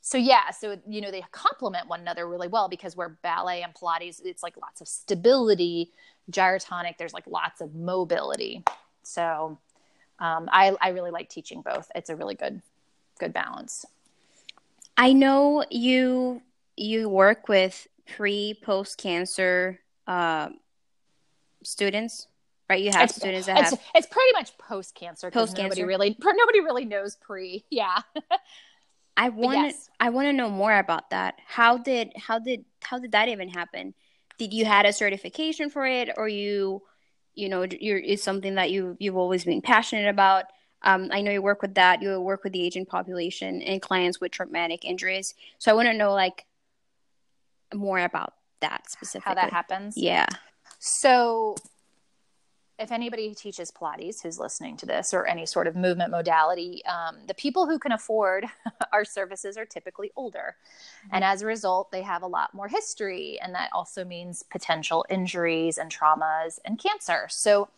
so 0.00 0.16
yeah 0.16 0.50
so 0.50 0.78
you 0.86 1.00
know 1.00 1.10
they 1.10 1.24
complement 1.32 1.88
one 1.88 2.00
another 2.00 2.26
really 2.28 2.48
well 2.48 2.68
because 2.68 2.96
where 2.96 3.08
ballet 3.08 3.62
and 3.62 3.74
pilates 3.74 4.20
it's 4.24 4.42
like 4.42 4.56
lots 4.56 4.80
of 4.80 4.88
stability 4.88 5.90
gyrotonic 6.30 6.96
there's 6.98 7.12
like 7.12 7.26
lots 7.26 7.60
of 7.60 7.74
mobility. 7.74 8.62
So 9.02 9.58
um, 10.18 10.48
I, 10.52 10.76
I 10.80 10.88
really 10.90 11.10
like 11.10 11.28
teaching 11.28 11.62
both. 11.62 11.90
It's 11.94 12.10
a 12.10 12.16
really 12.16 12.34
good 12.34 12.62
good 13.18 13.32
balance. 13.32 13.84
I 14.96 15.12
know 15.12 15.64
you 15.70 16.42
you 16.76 17.08
work 17.08 17.48
with 17.48 17.86
pre 18.16 18.58
post 18.62 18.98
cancer 18.98 19.80
uh, 20.06 20.48
students, 21.62 22.26
right? 22.68 22.82
You 22.82 22.90
have 22.90 23.04
it's, 23.04 23.16
students 23.16 23.46
that 23.46 23.60
it's, 23.60 23.70
have 23.70 23.80
it's 23.94 24.06
pretty 24.06 24.32
much 24.32 24.56
post 24.58 24.94
cancer. 24.94 25.30
Post 25.30 25.56
cancer, 25.56 25.68
nobody 25.68 25.84
really 25.84 26.16
nobody 26.20 26.60
really 26.60 26.84
knows 26.84 27.16
pre. 27.16 27.64
Yeah. 27.70 28.00
I 29.16 29.30
want 29.30 29.58
yes. 29.58 29.90
I 29.98 30.10
want 30.10 30.26
to 30.26 30.32
know 30.32 30.48
more 30.48 30.78
about 30.78 31.10
that. 31.10 31.34
How 31.44 31.76
did 31.76 32.12
how 32.16 32.38
did 32.38 32.64
how 32.82 32.98
did 32.98 33.12
that 33.12 33.28
even 33.28 33.48
happen? 33.48 33.94
Did 34.38 34.54
you 34.54 34.64
had 34.64 34.86
a 34.86 34.92
certification 34.92 35.70
for 35.70 35.86
it, 35.86 36.10
or 36.16 36.28
you 36.28 36.82
you 37.38 37.48
know 37.48 37.66
you're, 37.80 37.98
is 37.98 38.22
something 38.22 38.56
that 38.56 38.70
you 38.70 38.96
you've 38.98 39.16
always 39.16 39.44
been 39.44 39.62
passionate 39.62 40.08
about. 40.08 40.46
Um, 40.82 41.08
I 41.12 41.22
know 41.22 41.30
you 41.30 41.42
work 41.42 41.62
with 41.62 41.74
that. 41.74 42.02
You 42.02 42.20
work 42.20 42.44
with 42.44 42.52
the 42.52 42.62
aging 42.62 42.86
population 42.86 43.62
and 43.62 43.80
clients 43.80 44.20
with 44.20 44.32
traumatic 44.32 44.84
injuries. 44.84 45.34
So 45.58 45.70
I 45.70 45.74
want 45.74 45.88
to 45.88 45.94
know 45.94 46.12
like 46.12 46.44
more 47.74 48.00
about 48.00 48.34
that 48.60 48.90
specifically. 48.90 49.28
How 49.28 49.34
that 49.34 49.52
happens. 49.52 49.96
Yeah. 49.96 50.26
So 50.78 51.56
if 52.78 52.92
anybody 52.92 53.34
teaches 53.34 53.70
Pilates 53.70 54.22
who's 54.22 54.38
listening 54.38 54.76
to 54.76 54.86
this 54.86 55.12
or 55.12 55.26
any 55.26 55.46
sort 55.46 55.66
of 55.66 55.74
movement 55.74 56.10
modality, 56.10 56.82
um, 56.86 57.16
the 57.26 57.34
people 57.34 57.66
who 57.66 57.78
can 57.78 57.92
afford 57.92 58.46
our 58.92 59.04
services 59.04 59.56
are 59.56 59.66
typically 59.66 60.12
older. 60.16 60.56
Mm-hmm. 61.04 61.16
And 61.16 61.24
as 61.24 61.42
a 61.42 61.46
result, 61.46 61.90
they 61.90 62.02
have 62.02 62.22
a 62.22 62.26
lot 62.26 62.54
more 62.54 62.68
history. 62.68 63.38
And 63.42 63.54
that 63.54 63.70
also 63.72 64.04
means 64.04 64.44
potential 64.44 65.04
injuries 65.10 65.78
and 65.78 65.90
traumas 65.90 66.58
and 66.64 66.78
cancer. 66.78 67.26
So 67.30 67.68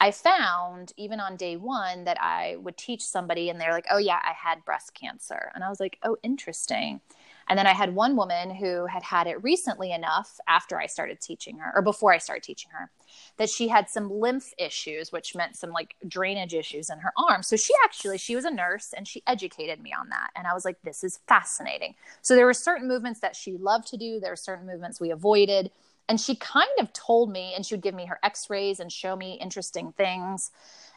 I 0.00 0.10
found 0.10 0.94
even 0.96 1.20
on 1.20 1.36
day 1.36 1.56
one 1.56 2.04
that 2.04 2.20
I 2.20 2.56
would 2.56 2.76
teach 2.76 3.02
somebody 3.02 3.50
and 3.50 3.60
they're 3.60 3.72
like, 3.72 3.86
oh, 3.90 3.98
yeah, 3.98 4.18
I 4.22 4.32
had 4.32 4.64
breast 4.64 4.94
cancer. 4.94 5.52
And 5.54 5.62
I 5.62 5.68
was 5.68 5.78
like, 5.78 5.98
oh, 6.02 6.16
interesting. 6.22 7.02
And 7.50 7.58
then 7.58 7.66
I 7.66 7.72
had 7.72 7.96
one 7.96 8.14
woman 8.14 8.54
who 8.54 8.86
had 8.86 9.02
had 9.02 9.26
it 9.26 9.42
recently 9.42 9.90
enough 9.90 10.38
after 10.46 10.80
I 10.80 10.86
started 10.86 11.20
teaching 11.20 11.58
her, 11.58 11.72
or 11.74 11.82
before 11.82 12.12
I 12.12 12.18
started 12.18 12.44
teaching 12.44 12.70
her, 12.70 12.92
that 13.38 13.50
she 13.50 13.66
had 13.66 13.90
some 13.90 14.08
lymph 14.08 14.54
issues, 14.56 15.10
which 15.10 15.34
meant 15.34 15.56
some 15.56 15.70
like 15.70 15.96
drainage 16.06 16.54
issues 16.54 16.90
in 16.90 17.00
her 17.00 17.12
arm. 17.18 17.42
So 17.42 17.56
she 17.56 17.74
actually, 17.84 18.18
she 18.18 18.36
was 18.36 18.44
a 18.44 18.52
nurse 18.52 18.94
and 18.96 19.06
she 19.06 19.24
educated 19.26 19.82
me 19.82 19.92
on 19.92 20.10
that. 20.10 20.30
And 20.36 20.46
I 20.46 20.54
was 20.54 20.64
like, 20.64 20.80
this 20.84 21.02
is 21.02 21.18
fascinating. 21.26 21.96
So 22.22 22.36
there 22.36 22.46
were 22.46 22.54
certain 22.54 22.86
movements 22.86 23.18
that 23.18 23.34
she 23.34 23.56
loved 23.56 23.88
to 23.88 23.96
do, 23.96 24.20
there 24.20 24.30
were 24.30 24.36
certain 24.36 24.64
movements 24.64 25.00
we 25.00 25.10
avoided. 25.10 25.72
And 26.08 26.20
she 26.20 26.36
kind 26.36 26.70
of 26.78 26.92
told 26.92 27.32
me, 27.32 27.52
and 27.56 27.66
she 27.66 27.74
would 27.74 27.82
give 27.82 27.96
me 27.96 28.06
her 28.06 28.20
x 28.22 28.48
rays 28.48 28.78
and 28.78 28.92
show 28.92 29.16
me 29.16 29.38
interesting 29.40 29.90
things. 29.90 30.52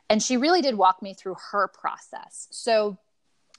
And 0.08 0.22
she 0.22 0.38
really 0.38 0.62
did 0.62 0.76
walk 0.76 1.02
me 1.02 1.16
through 1.16 1.38
her 1.52 1.68
process. 1.68 2.48
So 2.52 3.00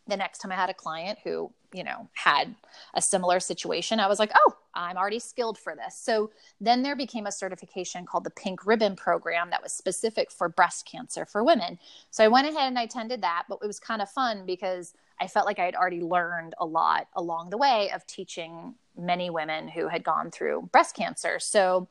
the 0.07 0.17
next 0.17 0.39
time 0.39 0.53
I 0.53 0.57
had 0.57 0.71
a 0.71 0.75
client 0.75 1.19
who, 1.25 1.51
you 1.73 1.83
know, 1.83 2.09
had 2.13 2.55
a 2.95 3.01
similar 3.01 3.41
situation, 3.41 4.01
I 4.01 4.07
was 4.07 4.19
like, 4.19 4.33
oh, 4.35 4.57
I'm 4.75 4.97
already 4.97 5.19
skilled 5.19 5.57
for 5.57 5.75
this. 5.75 5.97
So 5.97 6.31
then 6.61 6.83
there 6.83 6.97
became 6.97 7.27
a 7.27 7.33
certification 7.33 8.05
called 8.05 8.25
the 8.25 8.31
Pink 8.31 8.67
Ribbon 8.67 8.97
Program 8.97 9.51
that 9.51 9.63
was 9.63 9.73
specific 9.73 10.31
for 10.31 10.49
breast 10.49 10.87
cancer 10.91 11.25
for 11.25 11.43
women. 11.43 11.79
So 12.11 12.23
I 12.23 12.29
went 12.29 12.49
ahead 12.49 12.69
and 12.69 12.79
I 12.79 12.83
attended 12.83 13.23
that, 13.23 13.45
but 13.49 13.59
it 13.63 13.67
was 13.67 13.81
kind 13.81 14.03
of 14.03 14.11
fun 14.11 14.45
because 14.47 14.95
I 15.21 15.27
felt 15.27 15.47
like 15.47 15.59
I 15.59 15.65
had 15.65 15.75
already 15.75 16.01
learned 16.01 16.55
a 16.59 16.67
lot 16.67 17.09
along 17.15 17.51
the 17.51 17.59
way 17.59 17.91
of 17.95 18.07
teaching 18.07 18.75
many 18.97 19.31
women 19.31 19.69
who 19.69 19.89
had 19.89 20.05
gone 20.05 20.31
through 20.31 20.69
breast 20.73 20.95
cancer. 20.95 21.39
So 21.39 21.89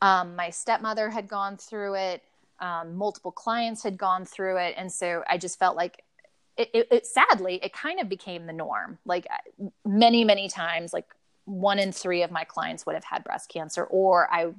um, 0.00 0.36
my 0.36 0.50
stepmother 0.50 1.10
had 1.10 1.28
gone 1.28 1.56
through 1.56 1.94
it. 1.94 2.22
Um, 2.60 2.94
multiple 2.94 3.32
clients 3.32 3.82
had 3.82 3.96
gone 3.96 4.24
through 4.24 4.58
it. 4.58 4.74
And 4.76 4.92
so 4.92 5.24
I 5.28 5.38
just 5.38 5.58
felt 5.58 5.76
like 5.76 6.04
it, 6.56 6.70
it, 6.74 6.88
it, 6.90 7.06
sadly 7.06 7.60
it 7.62 7.72
kind 7.72 8.00
of 8.00 8.08
became 8.08 8.46
the 8.46 8.52
norm. 8.52 8.98
Like 9.04 9.26
many 9.84 10.24
many 10.24 10.48
times 10.48 10.92
like 10.92 11.06
one 11.44 11.78
in 11.78 11.92
three 11.92 12.22
of 12.22 12.30
my 12.30 12.44
clients 12.44 12.86
would 12.86 12.94
have 12.94 13.04
had 13.04 13.24
breast 13.24 13.48
cancer 13.48 13.84
or 13.84 14.32
i 14.32 14.52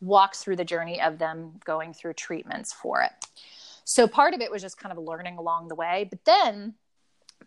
walked 0.00 0.36
through 0.36 0.56
the 0.56 0.64
journey 0.64 1.00
of 1.00 1.18
them 1.18 1.52
going 1.64 1.92
through 1.92 2.12
treatments 2.12 2.72
for 2.72 3.02
it. 3.02 3.10
So 3.84 4.06
part 4.06 4.32
of 4.32 4.40
it 4.40 4.50
was 4.50 4.62
just 4.62 4.78
kind 4.78 4.96
of 4.96 5.02
learning 5.02 5.38
along 5.38 5.68
the 5.68 5.74
way. 5.74 6.06
But 6.08 6.24
then 6.24 6.74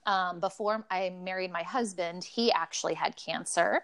um, 0.05 0.39
before 0.39 0.85
i 0.89 1.09
married 1.21 1.51
my 1.51 1.63
husband 1.63 2.23
he 2.23 2.51
actually 2.51 2.93
had 2.93 3.15
cancer 3.15 3.83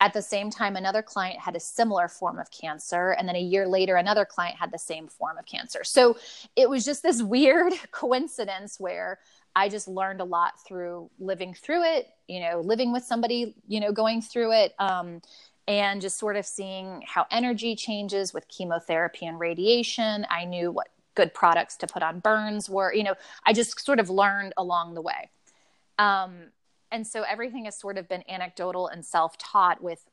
at 0.00 0.12
the 0.12 0.22
same 0.22 0.50
time, 0.50 0.76
another 0.76 1.02
client 1.02 1.40
had 1.40 1.56
a 1.56 1.60
similar 1.60 2.08
form 2.08 2.38
of 2.38 2.50
cancer. 2.50 3.12
And 3.12 3.26
then 3.26 3.36
a 3.36 3.40
year 3.40 3.66
later, 3.66 3.96
another 3.96 4.24
client 4.24 4.56
had 4.58 4.70
the 4.70 4.78
same 4.78 5.08
form 5.08 5.38
of 5.38 5.46
cancer. 5.46 5.84
So 5.84 6.18
it 6.54 6.68
was 6.68 6.84
just 6.84 7.02
this 7.02 7.22
weird 7.22 7.72
coincidence 7.92 8.78
where 8.78 9.18
I 9.54 9.70
just 9.70 9.88
learned 9.88 10.20
a 10.20 10.24
lot 10.24 10.52
through 10.66 11.10
living 11.18 11.54
through 11.54 11.84
it, 11.84 12.08
you 12.28 12.40
know, 12.40 12.60
living 12.60 12.92
with 12.92 13.04
somebody, 13.04 13.54
you 13.66 13.80
know, 13.80 13.90
going 13.90 14.20
through 14.20 14.52
it. 14.52 14.74
Um, 14.78 15.22
and 15.68 16.00
just 16.00 16.18
sort 16.18 16.36
of 16.36 16.46
seeing 16.46 17.02
how 17.04 17.26
energy 17.30 17.74
changes 17.74 18.32
with 18.32 18.46
chemotherapy 18.46 19.26
and 19.26 19.40
radiation. 19.40 20.24
I 20.30 20.44
knew 20.44 20.70
what 20.70 20.88
good 21.16 21.34
products 21.34 21.76
to 21.78 21.88
put 21.88 22.04
on 22.04 22.20
burns 22.20 22.70
were, 22.70 22.94
you 22.94 23.02
know, 23.02 23.14
I 23.44 23.52
just 23.52 23.84
sort 23.84 23.98
of 23.98 24.08
learned 24.08 24.52
along 24.56 24.94
the 24.94 25.02
way. 25.02 25.30
Um, 25.98 26.50
and 26.90 27.06
so 27.06 27.22
everything 27.22 27.64
has 27.64 27.78
sort 27.78 27.98
of 27.98 28.08
been 28.08 28.22
anecdotal 28.28 28.88
and 28.88 29.04
self-taught 29.04 29.82
with 29.82 30.04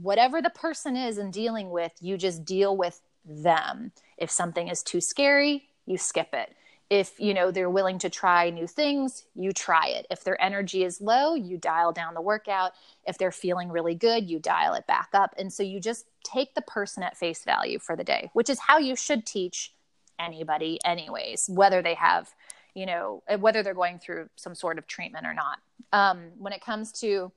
whatever 0.00 0.40
the 0.40 0.50
person 0.50 0.96
is 0.96 1.18
and 1.18 1.32
dealing 1.32 1.70
with 1.70 1.92
you 2.00 2.16
just 2.16 2.44
deal 2.44 2.76
with 2.76 3.00
them. 3.24 3.92
If 4.16 4.30
something 4.30 4.68
is 4.68 4.82
too 4.82 5.00
scary 5.00 5.68
you 5.86 5.98
skip 5.98 6.32
it. 6.32 6.54
If 6.90 7.18
you 7.18 7.34
know 7.34 7.50
they're 7.50 7.70
willing 7.70 7.98
to 8.00 8.10
try 8.10 8.50
new 8.50 8.66
things 8.66 9.24
you 9.34 9.52
try 9.52 9.88
it. 9.88 10.06
If 10.10 10.24
their 10.24 10.40
energy 10.40 10.84
is 10.84 11.00
low 11.00 11.34
you 11.34 11.58
dial 11.58 11.92
down 11.92 12.14
the 12.14 12.20
workout. 12.20 12.72
If 13.04 13.18
they're 13.18 13.32
feeling 13.32 13.70
really 13.70 13.94
good 13.94 14.30
you 14.30 14.38
dial 14.38 14.74
it 14.74 14.86
back 14.86 15.08
up. 15.12 15.34
And 15.38 15.52
so 15.52 15.62
you 15.62 15.80
just 15.80 16.06
take 16.24 16.54
the 16.54 16.62
person 16.62 17.02
at 17.02 17.16
face 17.16 17.44
value 17.44 17.78
for 17.78 17.96
the 17.96 18.04
day 18.04 18.30
which 18.32 18.48
is 18.48 18.60
how 18.60 18.78
you 18.78 18.94
should 18.94 19.26
teach 19.26 19.72
anybody 20.18 20.78
anyways 20.84 21.48
whether 21.48 21.82
they 21.82 21.94
have 21.94 22.32
you 22.74 22.86
know 22.86 23.22
whether 23.38 23.62
they're 23.62 23.74
going 23.74 23.98
through 23.98 24.28
some 24.36 24.54
sort 24.54 24.78
of 24.78 24.86
treatment 24.86 25.26
or 25.26 25.34
not 25.34 25.58
um, 25.92 26.30
when 26.38 26.52
it 26.52 26.64
comes 26.64 26.92
to 26.92 27.30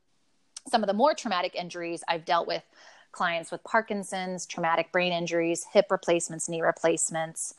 some 0.67 0.81
of 0.81 0.87
the 0.87 0.93
more 0.93 1.13
traumatic 1.13 1.55
injuries, 1.55 2.03
I've 2.07 2.25
dealt 2.25 2.47
with 2.47 2.63
clients 3.11 3.51
with 3.51 3.63
Parkinson's, 3.63 4.45
traumatic 4.45 4.91
brain 4.91 5.13
injuries, 5.13 5.65
hip 5.71 5.87
replacements, 5.89 6.49
knee 6.49 6.61
replacements. 6.61 7.53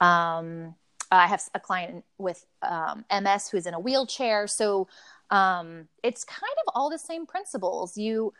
Um, 0.00 0.74
I 1.10 1.26
have 1.26 1.42
a 1.54 1.60
client 1.60 2.04
with 2.18 2.44
um, 2.62 3.04
MS 3.10 3.48
who's 3.48 3.66
in 3.66 3.74
a 3.74 3.80
wheelchair. 3.80 4.46
So 4.46 4.88
um, 5.30 5.88
it's 6.02 6.24
kind 6.24 6.52
of 6.66 6.72
all 6.74 6.90
the 6.90 6.98
same 6.98 7.26
principles. 7.26 7.96
You 7.96 8.32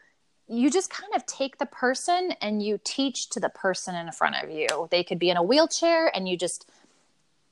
you 0.50 0.70
just 0.70 0.88
kind 0.88 1.12
of 1.14 1.26
take 1.26 1.58
the 1.58 1.66
person 1.66 2.32
and 2.40 2.62
you 2.62 2.80
teach 2.82 3.28
to 3.28 3.40
the 3.40 3.50
person 3.50 3.94
in 3.94 4.10
front 4.12 4.34
of 4.42 4.50
you. 4.50 4.88
They 4.90 5.04
could 5.04 5.18
be 5.18 5.28
in 5.28 5.36
a 5.36 5.42
wheelchair, 5.42 6.10
and 6.16 6.26
you 6.26 6.38
just 6.38 6.70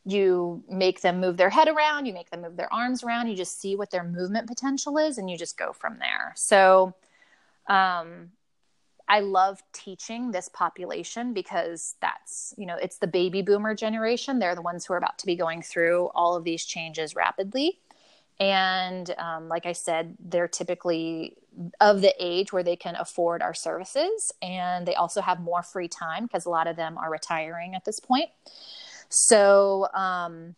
you 0.07 0.63
make 0.71 1.01
them 1.01 1.21
move 1.21 1.37
their 1.37 1.51
head 1.51 1.69
around, 1.69 2.07
you 2.07 2.15
make 2.15 2.31
them 2.31 2.43
move 2.43 2.57
their 2.57 2.73
arms 2.73 3.03
around, 3.03 3.27
you 3.27 3.35
just 3.35 3.61
see 3.61 3.75
what 3.75 3.91
their 3.91 4.05
movement 4.05 4.47
potential 4.47 4.97
is, 4.99 5.19
and 5.19 5.29
you 5.29 5.37
just 5.37 5.59
go 5.59 5.73
from 5.73 5.99
there. 5.99 6.33
So, 6.37 6.95
um, 7.67 8.31
I 9.09 9.21
love 9.21 9.63
teaching 9.73 10.33
this 10.33 10.49
population 10.49 11.33
because 11.33 11.95
that's, 12.01 12.53
you 12.57 12.67
know, 12.67 12.77
it's 12.77 12.99
the 12.99 13.07
baby 13.07 13.41
boomer 13.41 13.75
generation. 13.75 14.39
They're 14.39 14.57
the 14.57 14.63
ones 14.63 14.85
who 14.85 14.95
are 14.95 14.97
about 14.97 15.19
to 15.19 15.27
be 15.27 15.37
going 15.37 15.63
through 15.63 16.11
all 16.15 16.35
of 16.35 16.43
these 16.43 16.65
changes 16.65 17.15
rapidly. 17.15 17.79
And 18.41 19.15
um, 19.19 19.49
like 19.49 19.65
I 19.65 19.73
said, 19.73 20.17
they're 20.19 20.49
typically 20.49 21.37
of 21.81 22.01
the 22.01 22.15
age 22.19 22.53
where 22.53 22.65
they 22.65 22.77
can 22.77 22.97
afford 22.97 23.43
our 23.43 23.55
services. 23.55 24.33
And 24.43 24.87
they 24.87 24.95
also 24.95 25.21
have 25.21 25.41
more 25.41 25.63
free 25.63 25.89
time 25.89 26.25
because 26.25 26.45
a 26.45 26.51
lot 26.51 26.67
of 26.67 26.77
them 26.77 26.99
are 26.99 27.11
retiring 27.11 27.75
at 27.75 27.85
this 27.85 28.01
point. 28.01 28.29
So 29.09 29.89
um, 29.95 30.55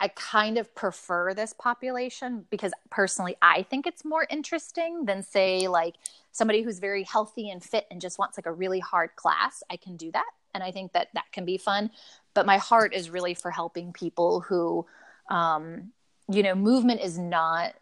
I 0.00 0.08
kind 0.08 0.56
of 0.56 0.74
prefer 0.74 1.34
this 1.34 1.52
population 1.52 2.46
because 2.50 2.72
personally 2.90 3.36
I 3.42 3.62
think 3.62 3.86
it's 3.86 4.04
more 4.04 4.26
interesting 4.30 5.04
than 5.04 5.22
say 5.22 5.68
like 5.68 5.96
somebody 6.32 6.62
who's 6.62 6.78
very 6.78 7.02
healthy 7.02 7.50
and 7.50 7.62
fit 7.62 7.86
and 7.90 8.00
just 8.00 8.18
wants 8.18 8.38
like 8.38 8.46
a 8.46 8.52
really 8.52 8.80
hard 8.80 9.14
class. 9.16 9.62
I 9.70 9.76
can 9.76 9.96
do 9.96 10.10
that 10.12 10.30
and 10.54 10.64
I 10.64 10.70
think 10.70 10.92
that 10.92 11.08
that 11.14 11.30
can 11.32 11.44
be 11.44 11.58
fun. 11.58 11.90
But 12.32 12.46
my 12.46 12.56
heart 12.56 12.94
is 12.94 13.10
really 13.10 13.34
for 13.34 13.50
helping 13.50 13.92
people 13.92 14.40
who, 14.40 14.86
um, 15.28 15.92
you 16.30 16.42
know, 16.42 16.54
movement 16.54 17.00
is 17.00 17.18
not 17.18 17.74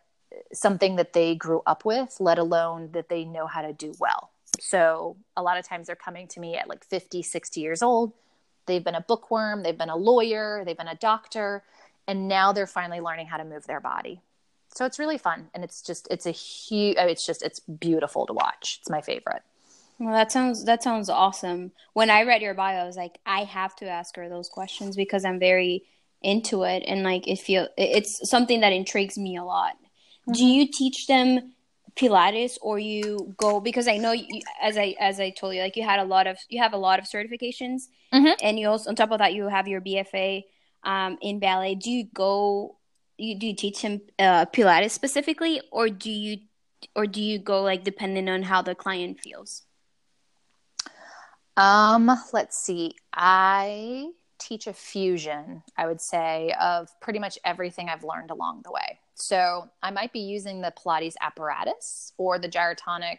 something 0.53 0.97
that 0.97 1.13
they 1.13 1.35
grew 1.35 1.63
up 1.67 1.85
with, 1.85 2.17
let 2.21 2.39
alone 2.39 2.91
that 2.93 3.09
they 3.09 3.25
know 3.25 3.47
how 3.47 3.63
to 3.63 3.73
do 3.73 3.95
well. 3.99 4.31
So 4.59 5.17
a 5.37 5.43
lot 5.43 5.59
of 5.59 5.67
times 5.67 5.87
they're 5.87 5.97
coming 5.97 6.27
to 6.29 6.41
me 6.41 6.57
at 6.57 6.69
like 6.69 6.85
50, 6.85 7.23
60 7.23 7.61
years 7.61 7.83
old 7.83 8.13
They've 8.69 8.85
been 8.85 8.95
a 8.95 9.01
bookworm, 9.01 9.65
they've 9.65 9.77
been 9.77 9.91
a 9.91 9.97
lawyer, 9.97 10.63
they've 10.65 10.77
been 10.77 10.87
a 10.87 10.95
doctor, 10.95 11.65
and 12.07 12.29
now 12.29 12.53
they're 12.53 12.69
finally 12.69 13.01
learning 13.01 13.27
how 13.27 13.39
to 13.39 13.45
move 13.45 13.67
their 13.67 13.81
body. 13.81 14.21
So 14.75 14.85
it's 14.85 14.99
really 15.01 15.19
fun, 15.19 15.49
and 15.55 15.65
it's 15.65 15.83
just 15.83 16.07
it's 16.11 16.27
a 16.27 16.31
huge. 16.31 16.97
It's 16.99 17.27
just 17.27 17.43
it's 17.43 17.59
beautiful 17.59 18.27
to 18.27 18.33
watch. 18.33 18.79
It's 18.81 18.91
my 18.91 19.01
favorite. 19.01 19.43
Well, 19.99 20.15
that 20.15 20.31
sounds 20.31 20.65
that 20.67 20.83
sounds 20.83 21.09
awesome. 21.09 21.73
When 21.95 22.11
I 22.11 22.23
read 22.23 22.43
your 22.43 22.55
bio, 22.55 22.83
I 22.83 22.87
was 22.87 22.97
like, 22.97 23.19
I 23.27 23.45
have 23.45 23.75
to 23.77 23.89
ask 23.89 24.15
her 24.17 24.29
those 24.29 24.49
questions 24.49 24.95
because 24.95 25.25
I'm 25.25 25.41
very 25.41 25.85
into 26.23 26.63
it, 26.63 26.85
and 26.87 27.03
like 27.03 27.27
it 27.27 27.41
feel 27.41 27.69
it's 27.77 28.29
something 28.29 28.61
that 28.61 28.73
intrigues 28.73 29.19
me 29.19 29.37
a 29.37 29.45
lot. 29.45 29.73
Mm-hmm. 29.73 30.33
Do 30.33 30.45
you 30.45 30.69
teach 30.71 31.07
them 31.09 31.55
Pilates 31.99 32.59
or 32.63 32.79
you 32.79 33.35
go 33.37 33.61
because 33.61 33.89
I 33.89 33.97
know 33.97 34.13
you, 34.13 34.41
as 34.63 34.79
I 34.79 34.95
as 35.01 35.19
I 35.19 35.31
told 35.31 35.55
you 35.55 35.63
like 35.63 35.77
you 35.77 35.83
had 35.83 35.99
a 35.99 36.05
lot 36.05 36.27
of 36.27 36.39
you 36.49 36.63
have 36.63 36.73
a 36.73 36.77
lot 36.77 36.99
of 36.99 37.07
certifications 37.07 37.89
mm-hmm. 38.13 38.33
and 38.41 38.59
you 38.59 38.69
also 38.69 38.89
on 38.89 38.97
top 38.97 39.11
of 39.11 39.19
that 39.19 39.35
you 39.35 39.49
have 39.49 39.67
your 39.67 39.81
BFA 39.81 40.45
um, 40.85 41.19
in 41.21 41.39
ballet. 41.39 41.75
Do 41.75 41.91
you 41.91 42.05
go? 42.13 42.77
You 43.17 43.39
do 43.39 43.49
you 43.49 43.57
teach 43.57 43.81
him 43.81 44.01
uh, 44.19 44.47
Pilates 44.47 44.93
specifically, 44.93 45.61
or 45.73 45.89
do 45.89 46.11
you 46.11 46.39
or 46.95 47.07
do 47.07 47.21
you 47.21 47.39
go 47.39 47.63
like 47.63 47.85
depending 47.85 48.29
on 48.29 48.43
how 48.43 48.63
the 48.63 48.75
client 48.75 49.21
feels? 49.21 49.63
Um, 51.57 52.11
let's 52.33 52.57
see. 52.57 52.95
I 53.13 54.11
teach 54.39 54.69
a 54.69 54.73
fusion, 54.73 55.65
I 55.77 55.89
would 55.89 56.01
say, 56.01 56.55
of 56.61 56.89
pretty 57.01 57.19
much 57.19 57.39
everything 57.45 57.89
I've 57.89 58.05
learned 58.05 58.31
along 58.31 58.63
the 58.65 58.71
way. 58.71 59.01
So 59.21 59.69
I 59.83 59.91
might 59.91 60.13
be 60.13 60.21
using 60.21 60.61
the 60.61 60.73
Pilates 60.73 61.15
apparatus 61.21 62.13
or 62.17 62.39
the 62.39 62.49
gyrotonic 62.49 63.19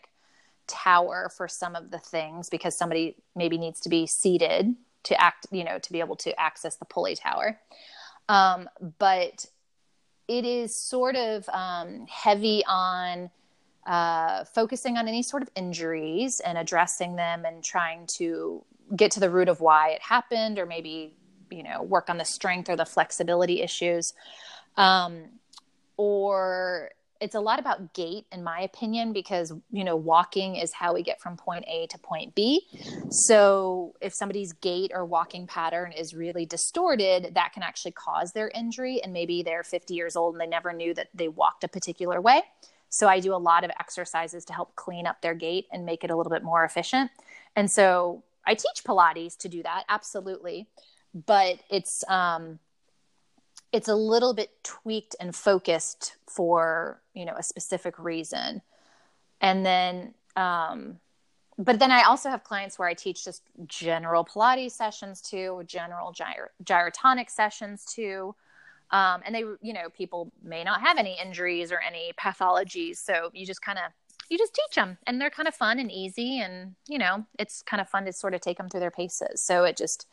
tower 0.68 1.30
for 1.36 1.48
some 1.48 1.76
of 1.76 1.92
the 1.92 2.00
things 2.00 2.50
because 2.50 2.78
somebody 2.78 3.16
maybe 3.36 3.58
needs 3.58 3.82
to 3.82 3.90
be 3.90 4.06
seated 4.08 4.76
to 5.04 5.22
act, 5.22 5.48
you 5.52 5.64
know, 5.64 5.80
to 5.80 5.92
be 5.92 6.00
able 6.00 6.16
to 6.18 6.40
access 6.40 6.76
the 6.78 6.86
pulley 6.86 7.16
tower. 7.16 7.60
Um, 8.30 8.70
but 9.00 9.46
it 10.28 10.46
is 10.46 10.76
sort 10.76 11.16
of 11.16 11.50
um, 11.50 12.06
heavy 12.08 12.64
on 12.68 13.32
uh, 13.86 14.44
focusing 14.46 14.98
on 14.98 15.08
any 15.08 15.24
sort 15.24 15.42
of 15.42 15.50
injuries 15.56 16.40
and 16.40 16.58
addressing 16.58 17.16
them 17.16 17.44
and 17.46 17.64
trying 17.64 18.06
to 18.06 18.64
get 18.96 19.12
to 19.12 19.20
the 19.20 19.30
root 19.30 19.50
of 19.50 19.62
why 19.62 19.90
it 19.90 20.02
happened 20.02 20.60
or 20.60 20.66
maybe, 20.66 21.16
you 21.50 21.64
know, 21.64 21.82
work 21.82 22.10
on 22.10 22.18
the 22.18 22.26
strength 22.26 22.70
or 22.70 22.76
the 22.76 22.86
flexibility 22.86 23.62
issues. 23.62 24.14
Um, 24.78 25.24
or 26.00 26.92
it's 27.20 27.36
a 27.36 27.40
lot 27.42 27.60
about 27.60 27.94
gait 27.94 28.26
in 28.32 28.42
my 28.42 28.62
opinion 28.62 29.12
because 29.12 29.52
you 29.70 29.84
know 29.84 29.98
walking 29.98 30.56
is 30.56 30.72
how 30.72 30.94
we 30.94 31.04
get 31.04 31.20
from 31.20 31.36
point 31.36 31.66
a 31.68 31.88
to 31.88 31.98
point 31.98 32.34
b. 32.36 32.62
So 33.10 33.94
if 34.00 34.14
somebody's 34.14 34.54
gait 34.54 34.92
or 34.94 35.04
walking 35.04 35.46
pattern 35.46 35.92
is 35.92 36.16
really 36.16 36.46
distorted 36.46 37.34
that 37.36 37.52
can 37.52 37.64
actually 37.64 37.92
cause 37.92 38.32
their 38.32 38.50
injury 38.56 39.02
and 39.04 39.12
maybe 39.12 39.44
they're 39.44 39.66
50 39.66 39.94
years 39.94 40.16
old 40.16 40.36
and 40.36 40.42
they 40.42 40.48
never 40.48 40.72
knew 40.72 40.94
that 40.94 41.10
they 41.14 41.28
walked 41.28 41.66
a 41.66 41.68
particular 41.68 42.22
way. 42.22 42.44
So 42.88 43.10
i 43.10 43.20
do 43.20 43.36
a 43.36 43.44
lot 43.52 43.66
of 43.66 43.72
exercises 43.78 44.46
to 44.46 44.54
help 44.54 44.74
clean 44.78 45.06
up 45.06 45.22
their 45.22 45.36
gait 45.36 45.68
and 45.74 45.86
make 45.86 46.06
it 46.06 46.12
a 46.12 46.16
little 46.16 46.32
bit 46.32 46.44
more 46.44 46.64
efficient. 46.64 47.12
And 47.58 47.70
so 47.70 48.24
i 48.48 48.54
teach 48.54 48.86
pilates 48.86 49.36
to 49.40 49.50
do 49.50 49.62
that 49.64 49.84
absolutely. 49.90 50.70
But 51.14 51.60
it's 51.70 52.06
um, 52.08 52.60
it's 53.72 53.88
a 53.88 53.96
little 53.96 54.34
bit 54.34 54.52
tweaked 54.64 55.16
and 55.20 55.36
focused 55.36 56.16
for 56.26 57.02
you 57.14 57.26
know 57.26 57.36
a 57.38 57.44
specific 57.44 57.98
reason. 58.00 58.62
And 59.42 59.66
then 59.66 60.14
um, 60.36 61.00
but 61.58 61.78
then 61.78 61.92
i 61.92 62.04
also 62.04 62.30
have 62.30 62.44
clients 62.44 62.80
where 62.80 62.88
i 62.88 62.94
teach 62.94 63.26
just 63.26 63.44
general 63.68 64.24
pilates 64.24 64.72
sessions 64.72 65.22
too 65.22 65.62
general 65.68 66.14
gyro- 66.14 66.48
gyrotonic 66.64 67.30
sessions 67.30 67.86
too. 67.86 68.34
Um, 68.92 69.22
and 69.24 69.36
they 69.36 69.44
you 69.62 69.74
know 69.74 69.90
people 69.96 70.32
may 70.44 70.64
not 70.64 70.82
have 70.82 70.98
any 70.98 71.18
injuries 71.24 71.72
or 71.72 71.80
any 71.80 72.12
pathologies. 72.20 72.98
So 72.98 73.30
you 73.34 73.46
just 73.46 73.62
kind 73.62 73.78
of 73.78 73.92
you 74.30 74.38
just 74.38 74.54
teach 74.54 74.76
them 74.76 74.98
and 75.06 75.20
they're 75.20 75.30
kind 75.30 75.48
of 75.48 75.56
fun 75.56 75.80
and 75.80 75.92
easy 75.92 76.40
and 76.40 76.76
you 76.88 76.98
know 76.98 77.26
it's 77.38 77.62
kind 77.62 77.82
of 77.82 77.90
fun 77.90 78.06
to 78.06 78.14
sort 78.14 78.34
of 78.34 78.42
take 78.42 78.58
them 78.58 78.70
through 78.70 78.80
their 78.80 78.92
paces. 78.92 79.42
So 79.42 79.64
it 79.64 79.78
just 79.78 80.08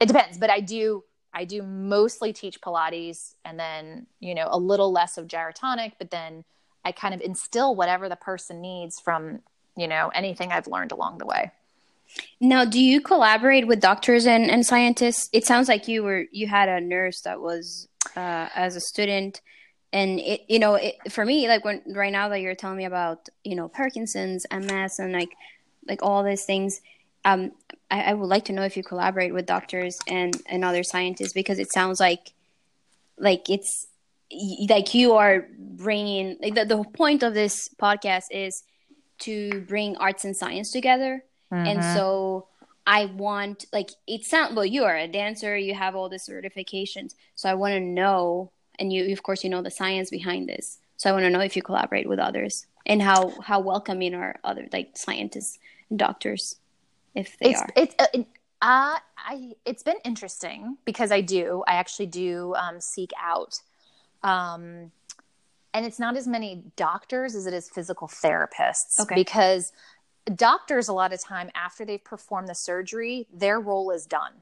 it 0.00 0.06
depends. 0.06 0.38
But 0.38 0.50
i 0.50 0.58
do 0.60 1.04
I 1.34 1.44
do 1.44 1.62
mostly 1.62 2.32
teach 2.32 2.60
Pilates 2.60 3.34
and 3.44 3.58
then, 3.58 4.06
you 4.20 4.34
know, 4.34 4.48
a 4.50 4.58
little 4.58 4.92
less 4.92 5.16
of 5.16 5.26
gyrotonic, 5.26 5.92
but 5.98 6.10
then 6.10 6.44
I 6.84 6.92
kind 6.92 7.14
of 7.14 7.20
instill 7.20 7.74
whatever 7.74 8.08
the 8.08 8.16
person 8.16 8.60
needs 8.60 9.00
from, 9.00 9.40
you 9.76 9.88
know, 9.88 10.10
anything 10.14 10.52
I've 10.52 10.66
learned 10.66 10.92
along 10.92 11.18
the 11.18 11.26
way. 11.26 11.52
Now, 12.40 12.64
do 12.64 12.78
you 12.82 13.00
collaborate 13.00 13.66
with 13.66 13.80
doctors 13.80 14.26
and, 14.26 14.50
and 14.50 14.66
scientists? 14.66 15.30
It 15.32 15.46
sounds 15.46 15.68
like 15.68 15.88
you 15.88 16.02
were 16.02 16.26
you 16.30 16.46
had 16.46 16.68
a 16.68 16.80
nurse 16.80 17.22
that 17.22 17.40
was 17.40 17.88
uh, 18.16 18.48
as 18.54 18.76
a 18.76 18.80
student, 18.80 19.40
and 19.92 20.20
it 20.20 20.42
you 20.48 20.58
know 20.58 20.74
it, 20.74 20.96
for 21.10 21.24
me 21.24 21.48
like 21.48 21.64
when 21.64 21.80
right 21.94 22.12
now 22.12 22.28
that 22.28 22.40
you're 22.40 22.54
telling 22.54 22.76
me 22.76 22.84
about 22.84 23.28
you 23.44 23.54
know 23.54 23.68
Parkinson's, 23.68 24.44
MS, 24.52 24.98
and 24.98 25.12
like 25.12 25.30
like 25.88 26.02
all 26.02 26.22
these 26.22 26.44
things, 26.44 26.82
um, 27.24 27.52
I, 27.90 28.02
I, 28.02 28.14
would 28.14 28.28
like 28.28 28.46
to 28.46 28.52
know 28.52 28.62
if 28.62 28.76
you 28.76 28.82
collaborate 28.82 29.32
with 29.32 29.46
doctors 29.46 29.98
and, 30.08 30.34
and 30.46 30.64
other 30.64 30.82
scientists 30.82 31.32
because 31.32 31.58
it 31.58 31.72
sounds 31.72 32.00
like 32.00 32.32
like 33.18 33.50
it's 33.50 33.86
like 34.68 34.94
you 34.94 35.12
are 35.14 35.46
bringing 35.58 36.36
like 36.40 36.54
the, 36.54 36.64
the 36.64 36.82
point 36.82 37.22
of 37.22 37.34
this 37.34 37.68
podcast 37.80 38.24
is 38.30 38.62
to 39.20 39.60
bring 39.68 39.96
arts 39.96 40.24
and 40.24 40.36
science 40.36 40.70
together. 40.70 41.24
Mm-hmm. 41.52 41.66
and 41.66 41.84
so 41.94 42.46
i 42.86 43.04
want 43.04 43.66
like 43.74 43.90
it 44.06 44.24
sounds 44.24 44.54
well 44.56 44.64
you 44.64 44.84
are 44.84 44.96
a 44.96 45.06
dancer 45.06 45.54
you 45.54 45.74
have 45.74 45.94
all 45.94 46.08
the 46.08 46.16
certifications. 46.16 47.14
So 47.34 47.50
i 47.50 47.54
want 47.54 47.72
to 47.74 47.80
know 47.80 48.50
and 48.78 48.90
you 48.90 49.12
of 49.12 49.22
course 49.22 49.44
you 49.44 49.50
know 49.50 49.60
the 49.60 49.70
science 49.70 50.08
behind 50.08 50.48
this. 50.48 50.78
So 50.96 51.10
i 51.10 51.12
want 51.12 51.24
to 51.24 51.30
know 51.30 51.40
if 51.40 51.54
you 51.54 51.62
collaborate 51.62 52.08
with 52.08 52.18
others 52.18 52.66
and 52.86 53.02
how 53.02 53.34
how 53.42 53.60
welcoming 53.60 54.14
are 54.14 54.40
other 54.42 54.66
like 54.72 54.96
scientists 54.96 55.58
and 55.90 55.98
doctors 55.98 56.56
if 57.14 57.38
they 57.38 57.50
it's, 57.50 57.60
are. 57.60 57.68
It's 57.76 57.94
uh, 57.98 58.06
uh, 58.62 58.98
I 59.18 59.52
it's 59.64 59.82
been 59.82 59.98
interesting 60.04 60.78
because 60.84 61.10
I 61.10 61.20
do 61.20 61.64
I 61.66 61.74
actually 61.74 62.06
do 62.06 62.54
um, 62.54 62.80
seek 62.80 63.10
out, 63.20 63.60
um, 64.22 64.92
and 65.74 65.86
it's 65.86 65.98
not 65.98 66.16
as 66.16 66.26
many 66.26 66.62
doctors 66.76 67.34
as 67.34 67.46
it 67.46 67.54
is 67.54 67.68
physical 67.68 68.08
therapists. 68.08 69.00
Okay. 69.00 69.14
Because 69.14 69.72
doctors 70.36 70.88
a 70.88 70.92
lot 70.92 71.12
of 71.12 71.20
time 71.20 71.50
after 71.54 71.84
they've 71.84 72.04
performed 72.04 72.48
the 72.48 72.54
surgery, 72.54 73.26
their 73.32 73.60
role 73.60 73.90
is 73.90 74.06
done. 74.06 74.32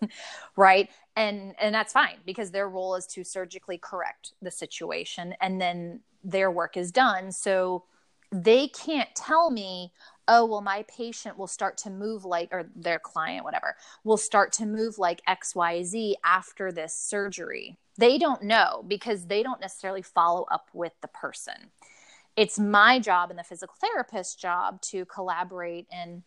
right 0.56 0.88
and 1.16 1.54
and 1.60 1.74
that's 1.74 1.92
fine 1.92 2.16
because 2.24 2.50
their 2.50 2.66
role 2.66 2.94
is 2.94 3.06
to 3.06 3.22
surgically 3.22 3.76
correct 3.76 4.32
the 4.40 4.50
situation 4.50 5.34
and 5.42 5.60
then 5.60 6.00
their 6.24 6.50
work 6.50 6.78
is 6.78 6.90
done 6.90 7.30
so 7.30 7.84
they 8.32 8.68
can't 8.68 9.14
tell 9.14 9.50
me 9.50 9.92
oh 10.30 10.46
well 10.46 10.62
my 10.62 10.84
patient 10.84 11.36
will 11.36 11.48
start 11.48 11.76
to 11.76 11.90
move 11.90 12.24
like 12.24 12.48
or 12.52 12.64
their 12.74 13.00
client 13.00 13.44
whatever 13.44 13.74
will 14.04 14.16
start 14.16 14.52
to 14.52 14.64
move 14.64 14.96
like 14.98 15.20
xyz 15.28 16.14
after 16.24 16.72
this 16.72 16.94
surgery. 16.94 17.76
They 17.98 18.16
don't 18.16 18.42
know 18.42 18.84
because 18.86 19.26
they 19.26 19.42
don't 19.42 19.60
necessarily 19.60 20.02
follow 20.02 20.46
up 20.50 20.68
with 20.72 20.92
the 21.02 21.08
person. 21.08 21.70
It's 22.36 22.58
my 22.58 22.98
job 22.98 23.30
and 23.30 23.38
the 23.38 23.44
physical 23.44 23.74
therapist's 23.80 24.34
job 24.34 24.80
to 24.82 25.04
collaborate 25.04 25.86
and 25.92 26.22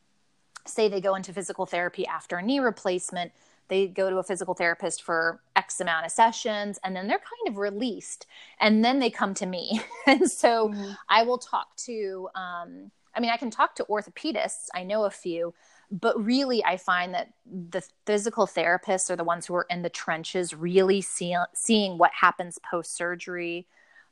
say 0.68 0.88
they 0.88 1.02
go 1.02 1.16
into 1.16 1.34
physical 1.34 1.66
therapy 1.66 2.06
after 2.06 2.38
a 2.38 2.44
knee 2.44 2.60
replacement. 2.60 3.32
They 3.70 3.88
go 3.88 4.10
to 4.10 4.18
a 4.18 4.24
physical 4.24 4.54
therapist 4.54 5.02
for 5.02 5.42
x 5.56 5.80
amount 5.80 6.06
of 6.06 6.12
sessions 6.12 6.78
and 6.84 6.96
then 6.96 7.08
they're 7.08 7.18
kind 7.18 7.48
of 7.48 7.58
released 7.58 8.28
and 8.60 8.84
then 8.84 9.00
they 9.00 9.10
come 9.10 9.34
to 9.36 9.46
me. 9.46 9.82
And 10.06 10.30
so 10.30 10.68
mm-hmm. 10.68 10.92
i 11.08 11.24
will 11.24 11.38
talk 11.38 11.74
to 11.78 12.28
um, 12.36 12.92
I 13.15 13.19
mean, 13.19 13.32
I 13.32 13.38
can 13.38 13.52
talk 13.52 13.76
to 13.76 13.86
orthopedists, 13.86 14.67
I 14.73 14.84
know 14.84 15.06
a 15.06 15.10
few, 15.10 15.54
but 15.91 16.23
really 16.23 16.63
I 16.65 16.78
find 16.78 17.13
that 17.13 17.34
the 17.45 17.84
physical 18.06 18.47
therapists 18.47 19.10
are 19.10 19.15
the 19.15 19.23
ones 19.23 19.45
who 19.45 19.56
are 19.56 19.67
in 19.69 19.84
the 19.84 19.89
trenches, 19.89 20.54
really 20.54 21.02
see, 21.02 21.36
seeing 21.54 21.97
what 21.97 22.12
happens 22.19 22.60
post 22.69 22.95
surgery. 22.95 23.67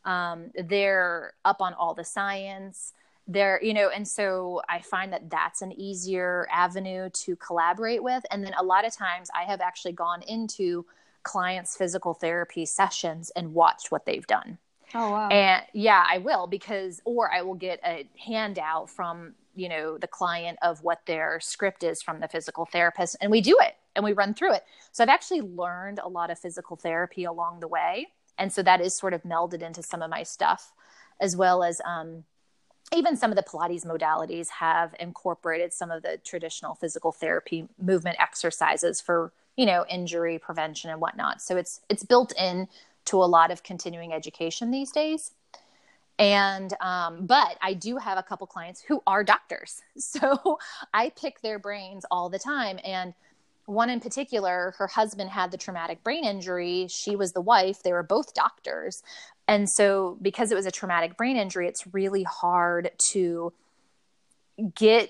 Um, 0.06 0.52
they're 0.56 1.34
up 1.44 1.62
on 1.62 1.74
all 1.74 1.94
the 1.94 2.04
science. 2.04 2.94
They're, 3.28 3.60
you 3.64 3.74
know, 3.74 3.90
and 3.90 4.08
so 4.08 4.62
I 4.68 4.82
find 4.82 5.14
that 5.14 5.30
that's 5.30 5.62
an 5.62 5.72
easier 5.72 6.48
avenue 6.52 7.10
to 7.10 7.36
collaborate 7.38 8.04
with. 8.04 8.24
And 8.30 8.44
then 8.44 8.54
a 8.60 8.64
lot 8.64 8.86
of 8.86 8.94
times 8.96 9.30
I 9.36 9.44
have 9.44 9.62
actually 9.62 9.94
gone 9.94 10.22
into 10.24 10.86
clients' 11.24 11.78
physical 11.78 12.14
therapy 12.14 12.66
sessions 12.66 13.32
and 13.36 13.54
watched 13.54 13.92
what 13.92 14.06
they've 14.06 14.26
done. 14.28 14.58
Oh 14.94 15.12
wow. 15.12 15.30
And 15.30 15.64
yeah, 15.74 16.04
I 16.10 16.18
will 16.18 16.48
because 16.48 17.02
or 17.06 17.32
I 17.32 17.42
will 17.42 17.56
get 17.56 17.80
a 17.86 18.08
handout 18.26 18.90
from, 18.90 19.34
you 19.56 19.70
know, 19.70 19.98
the 19.98 20.08
client 20.08 20.58
of 20.62 20.84
what 20.84 21.06
their 21.06 21.40
script 21.40 21.84
is 21.84 22.02
from 22.02 22.20
the 22.20 22.28
physical 22.28 22.66
therapist 22.66 23.16
and 23.22 23.32
we 23.32 23.42
do 23.42 23.58
it 23.62 23.76
and 23.96 24.04
we 24.04 24.14
run 24.14 24.34
through 24.34 24.54
it. 24.54 24.64
So 24.92 25.04
I've 25.04 25.10
actually 25.10 25.42
learned 25.42 26.00
a 26.04 26.08
lot 26.08 26.30
of 26.32 26.40
physical 26.40 26.76
therapy 26.76 27.24
along 27.24 27.60
the 27.60 27.68
way. 27.68 28.08
And 28.38 28.52
so 28.52 28.64
that 28.64 28.82
is 28.82 28.96
sort 28.96 29.14
of 29.14 29.24
melded 29.24 29.62
into 29.62 29.84
some 29.84 30.02
of 30.02 30.10
my 30.10 30.24
stuff 30.24 30.74
as 31.20 31.36
well 31.36 31.64
as 31.64 31.80
um, 31.86 32.24
even 32.94 33.16
some 33.16 33.32
of 33.32 33.38
the 33.38 33.44
Pilates 33.44 33.86
modalities 33.86 34.50
have 34.50 34.96
incorporated 35.00 35.72
some 35.72 35.92
of 35.92 36.04
the 36.04 36.20
traditional 36.24 36.76
physical 36.76 37.12
therapy 37.12 37.68
movement 37.82 38.18
exercises 38.20 39.00
for, 39.00 39.32
you 39.56 39.66
know, 39.66 39.86
injury 39.90 40.40
prevention 40.40 40.90
and 40.90 41.00
whatnot. 41.00 41.42
So 41.42 41.56
it's 41.56 41.82
it's 41.90 42.04
built 42.04 42.34
in 42.38 42.68
to 43.06 43.18
a 43.18 43.26
lot 43.26 43.52
of 43.52 43.64
continuing 43.64 44.14
education 44.14 44.72
these 44.72 44.92
days. 44.92 45.32
And 46.20 46.74
um, 46.82 47.26
but 47.26 47.58
i 47.62 47.74
do 47.74 47.98
have 47.98 48.18
a 48.18 48.24
couple 48.24 48.46
clients 48.48 48.82
who 48.82 49.02
are 49.08 49.24
doctors. 49.24 49.82
So 49.98 50.60
i 50.94 51.10
pick 51.10 51.42
their 51.42 51.60
brains 51.60 52.06
all 52.12 52.30
the 52.30 52.40
time. 52.40 52.80
And 52.84 53.14
one 53.66 53.90
in 53.90 54.00
particular 54.00 54.74
her 54.78 54.88
husband 54.88 55.30
had 55.30 55.52
the 55.52 55.58
traumatic 55.58 56.04
brain 56.04 56.26
injury. 56.26 56.88
She 56.90 57.16
was 57.16 57.32
the 57.32 57.42
wife. 57.42 57.84
They 57.84 57.94
were 57.94 58.04
both 58.04 58.34
doctors. 58.34 59.04
And 59.48 59.70
so 59.70 60.18
because 60.22 60.52
it 60.52 60.56
was 60.56 60.66
a 60.66 60.72
traumatic 60.72 61.18
brain 61.18 61.38
injury 61.38 61.68
it's 61.68 61.88
really 61.94 62.24
hard 62.24 62.92
to 63.12 63.54
get 64.76 65.10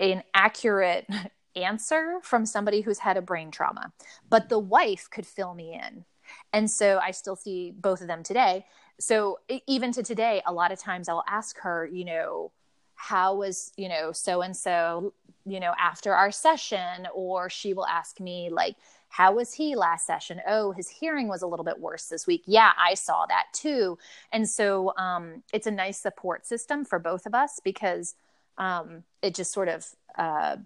an 0.00 0.22
accurate 0.34 1.06
answer 1.56 2.18
from 2.22 2.46
somebody 2.46 2.80
who's 2.80 2.98
had 2.98 3.16
a 3.16 3.22
brain 3.22 3.50
trauma. 3.50 3.92
But 4.28 4.48
the 4.48 4.58
wife 4.58 5.08
could 5.10 5.26
fill 5.26 5.54
me 5.54 5.74
in 5.74 6.04
and 6.52 6.70
so 6.70 6.98
I 7.02 7.10
still 7.12 7.36
see 7.36 7.72
both 7.72 8.00
of 8.00 8.06
them 8.06 8.22
today. 8.22 8.66
So 9.00 9.38
even 9.66 9.92
to 9.92 10.02
today, 10.02 10.42
a 10.46 10.52
lot 10.52 10.72
of 10.72 10.78
times 10.78 11.08
I'll 11.08 11.24
ask 11.28 11.58
her, 11.60 11.86
you 11.86 12.04
know, 12.04 12.50
how 12.94 13.36
was, 13.36 13.72
you 13.76 13.88
know, 13.88 14.10
so 14.10 14.42
and 14.42 14.56
so, 14.56 15.12
you 15.46 15.60
know, 15.60 15.72
after 15.78 16.12
our 16.12 16.32
session, 16.32 17.06
or 17.14 17.48
she 17.48 17.72
will 17.72 17.86
ask 17.86 18.18
me, 18.18 18.50
like, 18.50 18.74
how 19.08 19.32
was 19.32 19.54
he 19.54 19.74
last 19.74 20.06
session? 20.06 20.40
Oh, 20.46 20.72
his 20.72 20.88
hearing 20.88 21.28
was 21.28 21.42
a 21.42 21.46
little 21.46 21.64
bit 21.64 21.80
worse 21.80 22.06
this 22.06 22.26
week. 22.26 22.42
Yeah, 22.44 22.72
I 22.76 22.94
saw 22.94 23.24
that 23.26 23.46
too. 23.52 23.98
And 24.32 24.48
so 24.48 24.94
um, 24.96 25.42
it's 25.52 25.66
a 25.66 25.70
nice 25.70 25.98
support 25.98 26.44
system 26.44 26.84
for 26.84 26.98
both 26.98 27.24
of 27.24 27.34
us 27.34 27.60
because 27.62 28.14
um, 28.58 29.04
it 29.22 29.34
just 29.34 29.52
sort 29.52 29.68
of 29.68 29.86
uh, 30.16 30.56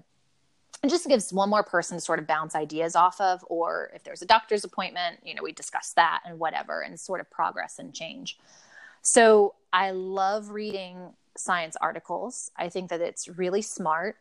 and 0.83 0.91
just 0.91 1.07
gives 1.07 1.33
one 1.33 1.49
more 1.49 1.63
person 1.63 1.97
to 1.97 2.01
sort 2.01 2.19
of 2.19 2.27
bounce 2.27 2.55
ideas 2.55 2.97
off 2.97 3.21
of 3.21 3.45
or 3.49 3.91
if 3.95 4.03
there's 4.03 4.23
a 4.23 4.27
doctor's 4.27 4.65
appointment 4.65 5.21
you 5.25 5.35
know 5.35 5.43
we 5.43 5.53
discuss 5.53 5.93
that 5.95 6.21
and 6.27 6.39
whatever 6.39 6.81
and 6.81 6.99
sort 6.99 7.21
of 7.21 7.31
progress 7.31 7.79
and 7.79 7.95
change. 7.95 8.39
So 9.03 9.55
i 9.73 9.91
love 9.91 10.51
reading 10.51 11.13
science 11.37 11.77
articles. 11.81 12.51
I 12.57 12.69
think 12.69 12.91
that 12.91 13.01
it's 13.01 13.27
really 13.27 13.63
smart. 13.63 14.17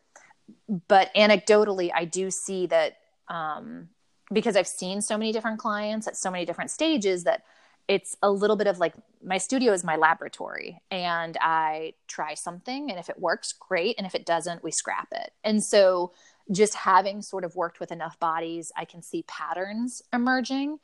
But 0.88 1.13
anecdotally 1.15 1.91
i 1.95 2.06
do 2.06 2.30
see 2.30 2.67
that 2.67 2.97
um, 3.28 3.89
because 4.32 4.56
i've 4.56 4.67
seen 4.67 5.02
so 5.02 5.17
many 5.17 5.32
different 5.32 5.60
clients 5.60 6.08
at 6.08 6.17
so 6.17 6.30
many 6.30 6.45
different 6.45 6.71
stages 6.71 7.24
that 7.24 7.43
it's 7.88 8.15
a 8.21 8.30
little 8.30 8.56
bit 8.56 8.67
of 8.67 8.80
like 8.80 8.93
my 9.24 9.38
studio 9.38 9.74
is 9.74 9.84
my 9.84 9.95
laboratory 9.95 10.82
and 10.91 11.38
i 11.41 11.93
try 12.08 12.34
something 12.34 12.89
and 12.89 13.00
if 13.00 13.10
it 13.10 13.19
works 13.19 13.54
great. 13.54 13.95
And 13.97 14.06
if 14.06 14.15
it 14.15 14.26
doesn't 14.26 14.63
we 14.63 14.71
scrap 14.71 15.08
it. 15.12 15.32
And 15.43 15.63
so 15.63 16.12
just 16.52 16.76
having 16.76 17.22
sort 17.22 17.44
of 17.44 17.56
worked 17.56 17.80
with 17.80 17.92
enough 17.92 18.20
bodies, 18.20 18.72
I 18.76 18.86
can 18.86 19.02
see 19.02 19.24
patterns 19.28 20.02
emerging. 20.14 20.80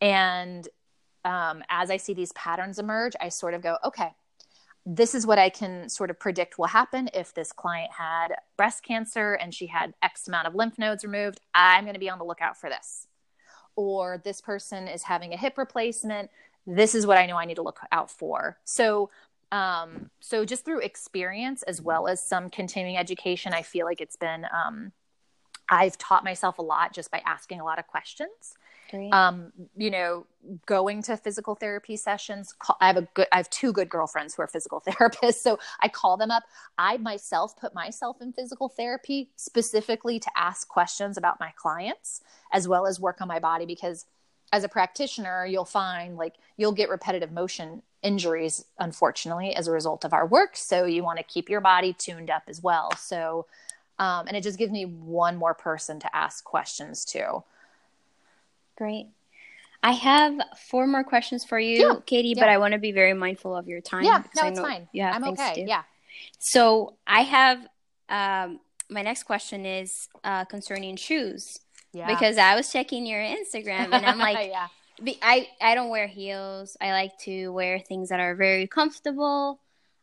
And 0.00 0.68
um, 1.24 1.62
as 1.68 1.90
I 1.90 1.96
see 1.96 2.14
these 2.14 2.32
patterns 2.32 2.78
emerge, 2.78 3.14
I 3.20 3.28
sort 3.28 3.54
of 3.54 3.62
go, 3.62 3.76
okay, 3.84 4.12
this 4.84 5.14
is 5.14 5.26
what 5.26 5.38
I 5.38 5.48
can 5.48 5.88
sort 5.88 6.10
of 6.10 6.18
predict 6.18 6.58
will 6.58 6.66
happen 6.66 7.08
if 7.14 7.32
this 7.34 7.52
client 7.52 7.92
had 7.92 8.34
breast 8.56 8.82
cancer 8.82 9.34
and 9.34 9.54
she 9.54 9.66
had 9.66 9.94
X 10.02 10.26
amount 10.26 10.48
of 10.48 10.54
lymph 10.54 10.78
nodes 10.78 11.04
removed. 11.04 11.40
I'm 11.54 11.84
going 11.84 11.94
to 11.94 12.00
be 12.00 12.10
on 12.10 12.18
the 12.18 12.24
lookout 12.24 12.56
for 12.56 12.68
this. 12.68 13.06
Or 13.76 14.20
this 14.24 14.40
person 14.40 14.88
is 14.88 15.04
having 15.04 15.32
a 15.32 15.36
hip 15.36 15.56
replacement. 15.56 16.30
This 16.66 16.94
is 16.94 17.06
what 17.06 17.16
I 17.16 17.26
know 17.26 17.36
I 17.36 17.44
need 17.44 17.54
to 17.54 17.62
look 17.62 17.78
out 17.92 18.10
for. 18.10 18.58
So, 18.64 19.10
um, 19.52 20.10
so 20.20 20.44
just 20.44 20.64
through 20.64 20.80
experience 20.80 21.62
as 21.62 21.80
well 21.80 22.08
as 22.08 22.22
some 22.22 22.50
continuing 22.50 22.96
education, 22.96 23.54
I 23.54 23.62
feel 23.62 23.86
like 23.86 24.00
it's 24.00 24.16
been, 24.16 24.46
um, 24.52 24.92
I've 25.68 25.96
taught 25.98 26.24
myself 26.24 26.58
a 26.58 26.62
lot 26.62 26.92
just 26.92 27.10
by 27.10 27.22
asking 27.24 27.60
a 27.60 27.64
lot 27.64 27.78
of 27.78 27.86
questions. 27.86 28.54
Um, 29.10 29.52
you 29.74 29.90
know, 29.90 30.26
going 30.66 31.02
to 31.04 31.16
physical 31.16 31.54
therapy 31.54 31.96
sessions. 31.96 32.52
Call, 32.58 32.76
I 32.80 32.88
have 32.88 32.98
a 32.98 33.02
good, 33.14 33.26
I 33.32 33.38
have 33.38 33.48
two 33.48 33.72
good 33.72 33.88
girlfriends 33.88 34.34
who 34.34 34.42
are 34.42 34.46
physical 34.46 34.82
therapists, 34.86 35.36
so 35.36 35.58
I 35.80 35.88
call 35.88 36.18
them 36.18 36.30
up. 36.30 36.42
I 36.76 36.98
myself 36.98 37.58
put 37.58 37.74
myself 37.74 38.20
in 38.20 38.32
physical 38.34 38.68
therapy 38.68 39.30
specifically 39.36 40.20
to 40.20 40.30
ask 40.36 40.68
questions 40.68 41.16
about 41.16 41.40
my 41.40 41.52
clients 41.56 42.20
as 42.52 42.68
well 42.68 42.86
as 42.86 43.00
work 43.00 43.22
on 43.22 43.28
my 43.28 43.38
body 43.38 43.64
because 43.64 44.04
as 44.52 44.64
a 44.64 44.68
practitioner, 44.68 45.46
you'll 45.46 45.64
find 45.64 46.16
like 46.16 46.34
you'll 46.58 46.72
get 46.72 46.90
repetitive 46.90 47.32
motion 47.32 47.82
injuries, 48.02 48.64
unfortunately, 48.78 49.54
as 49.54 49.66
a 49.66 49.72
result 49.72 50.04
of 50.04 50.12
our 50.12 50.26
work. 50.26 50.56
So 50.56 50.84
you 50.84 51.02
want 51.02 51.18
to 51.18 51.24
keep 51.24 51.48
your 51.48 51.60
body 51.60 51.92
tuned 51.92 52.30
up 52.30 52.42
as 52.48 52.62
well. 52.62 52.94
So, 52.96 53.46
um, 54.02 54.26
and 54.26 54.36
it 54.36 54.42
just 54.42 54.58
gives 54.58 54.72
me 54.72 54.84
one 54.84 55.36
more 55.36 55.54
person 55.54 56.00
to 56.00 56.16
ask 56.16 56.42
questions 56.42 57.04
to. 57.04 57.44
Great. 58.76 59.06
I 59.80 59.92
have 59.92 60.40
four 60.68 60.88
more 60.88 61.04
questions 61.04 61.44
for 61.44 61.58
you, 61.58 61.88
yeah. 61.88 61.94
Katie, 62.04 62.30
yeah. 62.30 62.42
but 62.42 62.48
I 62.48 62.58
want 62.58 62.72
to 62.72 62.78
be 62.78 62.90
very 62.90 63.14
mindful 63.14 63.56
of 63.56 63.68
your 63.68 63.80
time. 63.80 64.02
Yeah, 64.04 64.24
no, 64.36 64.48
it's 64.48 64.58
fine. 64.58 64.88
Have 64.96 65.14
I'm 65.14 65.24
okay. 65.30 65.64
Yeah. 65.68 65.82
So 66.40 66.94
I 67.06 67.22
have 67.22 67.66
um, 68.08 68.58
my 68.90 69.02
next 69.02 69.22
question 69.22 69.64
is 69.64 70.08
uh, 70.24 70.46
concerning 70.46 70.96
shoes. 70.96 71.60
Yeah. 71.92 72.06
Because 72.06 72.38
I 72.38 72.56
was 72.56 72.72
checking 72.72 73.06
your 73.06 73.20
Instagram 73.20 73.92
and 73.92 74.04
I'm 74.04 74.18
like, 74.30 74.50
yeah. 74.50 74.66
I, 75.22 75.48
I 75.60 75.74
don't 75.76 75.90
wear 75.90 76.08
heels. 76.08 76.76
I 76.80 76.90
like 76.90 77.16
to 77.20 77.50
wear 77.50 77.78
things 77.78 78.08
that 78.08 78.18
are 78.18 78.34
very 78.34 78.66
comfortable. 78.66 79.60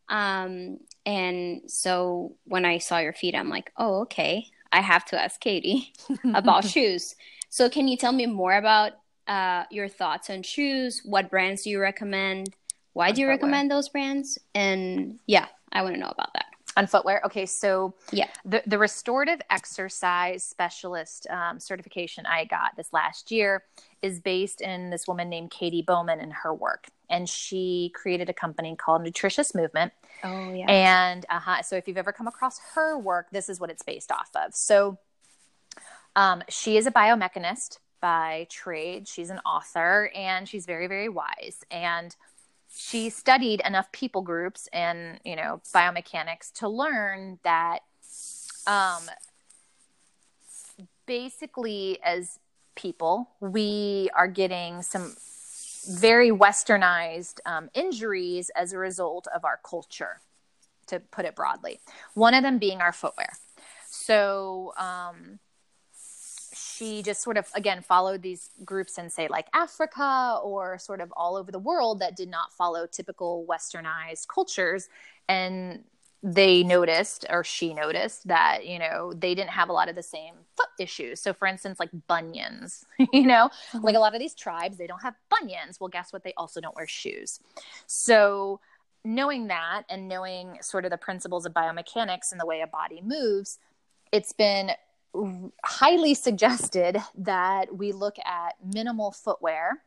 Um, 0.08 0.78
and 1.06 1.62
so 1.66 2.36
when 2.44 2.64
I 2.64 2.78
saw 2.78 2.98
your 2.98 3.12
feet, 3.12 3.34
I'm 3.34 3.48
like, 3.48 3.72
oh, 3.76 4.00
okay. 4.02 4.46
I 4.72 4.80
have 4.80 5.04
to 5.06 5.20
ask 5.20 5.40
Katie 5.40 5.92
about 6.34 6.64
shoes. 6.64 7.16
So, 7.48 7.68
can 7.68 7.88
you 7.88 7.96
tell 7.96 8.12
me 8.12 8.26
more 8.26 8.56
about 8.56 8.92
uh, 9.26 9.64
your 9.70 9.88
thoughts 9.88 10.30
on 10.30 10.42
shoes? 10.42 11.02
What 11.04 11.30
brands 11.30 11.62
do 11.62 11.70
you 11.70 11.80
recommend? 11.80 12.54
Why 12.92 13.12
do 13.12 13.20
you 13.20 13.28
recommend 13.28 13.70
those 13.70 13.88
brands? 13.88 14.38
And 14.54 15.18
yeah, 15.26 15.46
I 15.72 15.82
want 15.82 15.94
to 15.94 16.00
know 16.00 16.08
about 16.08 16.32
that. 16.34 16.46
On 16.76 16.86
footwear. 16.86 17.20
Okay, 17.24 17.46
so 17.46 17.94
yeah, 18.12 18.28
the, 18.44 18.62
the 18.66 18.78
restorative 18.78 19.40
exercise 19.50 20.44
specialist 20.44 21.26
um, 21.28 21.58
certification 21.58 22.26
I 22.26 22.44
got 22.44 22.76
this 22.76 22.92
last 22.92 23.30
year 23.32 23.64
is 24.02 24.20
based 24.20 24.60
in 24.60 24.90
this 24.90 25.08
woman 25.08 25.28
named 25.28 25.50
Katy 25.50 25.82
Bowman 25.82 26.20
and 26.20 26.32
her 26.32 26.54
work. 26.54 26.86
And 27.10 27.28
she 27.28 27.92
created 27.94 28.30
a 28.30 28.32
company 28.32 28.76
called 28.76 29.02
Nutritious 29.02 29.54
Movement. 29.54 29.92
Oh, 30.24 30.52
yeah. 30.52 30.70
And 30.70 31.26
uh-huh, 31.28 31.62
so 31.62 31.76
if 31.76 31.86
you've 31.86 31.98
ever 31.98 32.12
come 32.12 32.26
across 32.26 32.58
her 32.74 32.96
work, 32.96 33.30
this 33.30 33.48
is 33.48 33.60
what 33.60 33.68
it's 33.68 33.82
based 33.82 34.10
off 34.10 34.30
of. 34.34 34.54
So 34.54 34.98
um, 36.16 36.42
she 36.48 36.76
is 36.76 36.86
a 36.86 36.90
biomechanist 36.90 37.78
by 38.00 38.46
trade. 38.48 39.06
She's 39.08 39.30
an 39.30 39.40
author 39.40 40.10
and 40.14 40.48
she's 40.48 40.66
very, 40.66 40.86
very 40.86 41.08
wise. 41.08 41.64
And 41.70 42.14
she 42.72 43.10
studied 43.10 43.60
enough 43.66 43.90
people 43.92 44.22
groups 44.22 44.68
and, 44.72 45.18
you 45.24 45.36
know, 45.36 45.60
biomechanics 45.74 46.52
to 46.54 46.68
learn 46.68 47.38
that 47.42 47.80
um, 48.66 49.02
basically, 51.06 51.98
as 52.04 52.38
people, 52.76 53.28
we 53.40 54.10
are 54.14 54.28
getting 54.28 54.82
some 54.82 55.16
very 55.88 56.30
westernized 56.30 57.40
um, 57.46 57.70
injuries 57.74 58.50
as 58.56 58.72
a 58.72 58.78
result 58.78 59.26
of 59.34 59.44
our 59.44 59.60
culture, 59.64 60.20
to 60.86 61.00
put 61.00 61.24
it 61.24 61.34
broadly. 61.34 61.80
One 62.14 62.34
of 62.34 62.42
them 62.42 62.58
being 62.58 62.80
our 62.80 62.92
footwear. 62.92 63.32
So, 63.88 64.72
um, 64.76 65.38
she 66.80 67.02
just 67.02 67.22
sort 67.22 67.36
of 67.36 67.46
again 67.54 67.82
followed 67.82 68.22
these 68.22 68.50
groups 68.64 68.96
in 68.96 69.10
say 69.10 69.28
like 69.28 69.46
Africa 69.52 70.40
or 70.42 70.78
sort 70.78 71.00
of 71.00 71.12
all 71.16 71.36
over 71.36 71.52
the 71.52 71.58
world 71.58 72.00
that 72.00 72.16
did 72.16 72.30
not 72.30 72.52
follow 72.52 72.86
typical 72.86 73.46
westernized 73.48 74.28
cultures 74.28 74.88
and 75.28 75.84
they 76.22 76.62
noticed 76.62 77.24
or 77.30 77.42
she 77.42 77.72
noticed 77.72 78.28
that 78.28 78.66
you 78.66 78.78
know 78.78 79.12
they 79.14 79.34
didn't 79.34 79.50
have 79.50 79.70
a 79.70 79.72
lot 79.72 79.88
of 79.88 79.94
the 79.94 80.02
same 80.02 80.34
foot 80.56 80.68
issues. 80.78 81.20
So 81.20 81.32
for 81.32 81.46
instance 81.46 81.80
like 81.80 81.90
bunions 82.08 82.84
you 82.98 83.26
know 83.26 83.50
mm-hmm. 83.72 83.84
like 83.84 83.96
a 83.96 84.00
lot 84.00 84.14
of 84.14 84.20
these 84.20 84.34
tribes 84.34 84.76
they 84.76 84.86
don't 84.86 85.02
have 85.02 85.14
bunions. 85.30 85.80
Well 85.80 85.88
guess 85.88 86.12
what? 86.12 86.24
They 86.24 86.34
also 86.36 86.60
don't 86.60 86.76
wear 86.76 86.86
shoes. 86.86 87.40
So 87.86 88.60
knowing 89.02 89.46
that 89.46 89.84
and 89.88 90.08
knowing 90.08 90.58
sort 90.60 90.84
of 90.84 90.90
the 90.90 90.98
principles 90.98 91.46
of 91.46 91.54
biomechanics 91.54 92.32
and 92.32 92.40
the 92.40 92.46
way 92.46 92.60
a 92.60 92.66
body 92.66 93.00
moves 93.02 93.58
it's 94.12 94.32
been 94.32 94.72
highly 95.64 96.14
suggested 96.14 96.98
that 97.16 97.74
we 97.74 97.92
look 97.92 98.16
at 98.24 98.54
minimal 98.62 99.10
footwear 99.10 99.82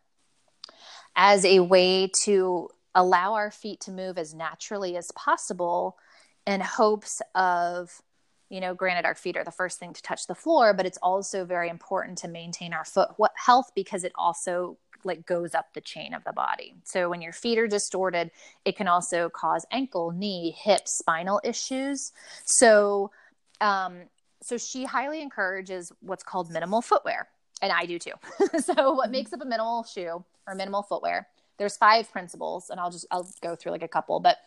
as 1.16 1.46
a 1.46 1.60
way 1.60 2.10
to 2.24 2.70
allow 2.96 3.34
our 3.34 3.52
feet 3.52 3.80
to 3.82 3.92
move 3.92 4.18
as 4.18 4.34
naturally 4.34 4.98
as 4.98 5.12
possible 5.12 5.98
in 6.48 6.62
hopes 6.62 7.22
of 7.36 8.02
you 8.50 8.60
know 8.60 8.74
granted 8.74 9.06
our 9.06 9.16
feet 9.16 9.38
are 9.38 9.44
the 9.44 9.52
first 9.52 9.80
thing 9.80 9.94
to 9.94 10.02
touch 10.02 10.28
the 10.28 10.36
floor 10.36 10.74
but 10.74 10.86
it's 10.86 10.98
also 11.02 11.46
very 11.46 11.70
important 11.70 12.18
to 12.18 12.28
maintain 12.28 12.74
our 12.74 12.86
foot 12.86 13.10
health 13.36 13.72
because 13.76 14.04
it 14.04 14.12
also 14.16 14.78
like 15.06 15.26
goes 15.26 15.54
up 15.54 15.74
the 15.74 15.82
chain 15.82 16.14
of 16.14 16.24
the 16.24 16.32
body. 16.32 16.76
So 16.86 17.10
when 17.10 17.22
your 17.22 17.34
feet 17.34 17.58
are 17.58 17.68
distorted 17.68 18.32
it 18.66 18.78
can 18.78 18.88
also 18.88 19.30
cause 19.30 19.66
ankle 19.72 20.12
knee 20.12 20.56
hip 20.58 20.88
spinal 20.88 21.42
issues. 21.44 22.12
So 22.46 23.12
um, 23.60 24.04
so 24.42 24.58
she 24.58 24.84
highly 24.84 25.22
encourages 25.22 25.92
what's 26.02 26.24
called 26.24 26.52
minimal 26.52 26.82
footwear 26.82 27.30
and 27.62 27.72
i 27.72 27.86
do 27.86 27.98
too. 27.98 28.14
So 28.60 28.94
what 28.94 29.10
makes 29.10 29.32
up 29.34 29.42
a 29.42 29.46
minimal 29.46 29.84
shoe 29.84 30.24
or 30.48 30.56
minimal 30.56 30.84
footwear 30.84 31.28
there's 31.58 31.78
five 31.78 32.12
principles 32.12 32.70
and 32.70 32.80
i'll 32.80 32.92
just 32.92 33.06
i'll 33.12 33.30
go 33.42 33.56
through 33.56 33.72
like 33.72 33.84
a 33.84 33.88
couple 33.88 34.20
but 34.20 34.38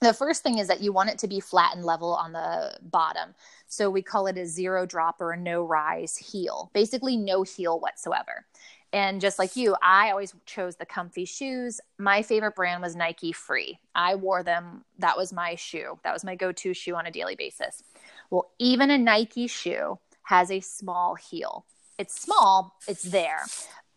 the 0.00 0.12
first 0.12 0.42
thing 0.42 0.58
is 0.58 0.68
that 0.68 0.82
you 0.82 0.92
want 0.92 1.10
it 1.10 1.18
to 1.18 1.28
be 1.28 1.40
flat 1.40 1.74
and 1.74 1.84
level 1.84 2.14
on 2.14 2.32
the 2.32 2.78
bottom 2.82 3.34
so 3.66 3.90
we 3.90 4.02
call 4.02 4.26
it 4.26 4.38
a 4.38 4.46
zero 4.46 4.86
drop 4.86 5.20
or 5.20 5.32
a 5.32 5.36
no 5.36 5.62
rise 5.62 6.16
heel 6.16 6.70
basically 6.74 7.16
no 7.16 7.42
heel 7.42 7.80
whatsoever 7.80 8.44
and 8.92 9.20
just 9.20 9.38
like 9.38 9.56
you, 9.56 9.76
I 9.82 10.10
always 10.10 10.34
chose 10.46 10.76
the 10.76 10.86
comfy 10.86 11.24
shoes. 11.24 11.80
My 11.98 12.22
favorite 12.22 12.54
brand 12.54 12.80
was 12.80 12.96
Nike 12.96 13.32
Free. 13.32 13.78
I 13.94 14.14
wore 14.14 14.42
them. 14.42 14.84
That 14.98 15.16
was 15.16 15.32
my 15.32 15.54
shoe. 15.54 15.98
That 16.04 16.14
was 16.14 16.24
my 16.24 16.34
go 16.34 16.52
to 16.52 16.72
shoe 16.72 16.94
on 16.94 17.04
a 17.04 17.10
daily 17.10 17.34
basis. 17.34 17.82
Well, 18.30 18.50
even 18.58 18.90
a 18.90 18.96
Nike 18.96 19.48
shoe 19.48 19.98
has 20.22 20.50
a 20.50 20.60
small 20.60 21.14
heel. 21.14 21.66
It's 21.98 22.18
small, 22.18 22.74
it's 22.88 23.02
there. 23.02 23.42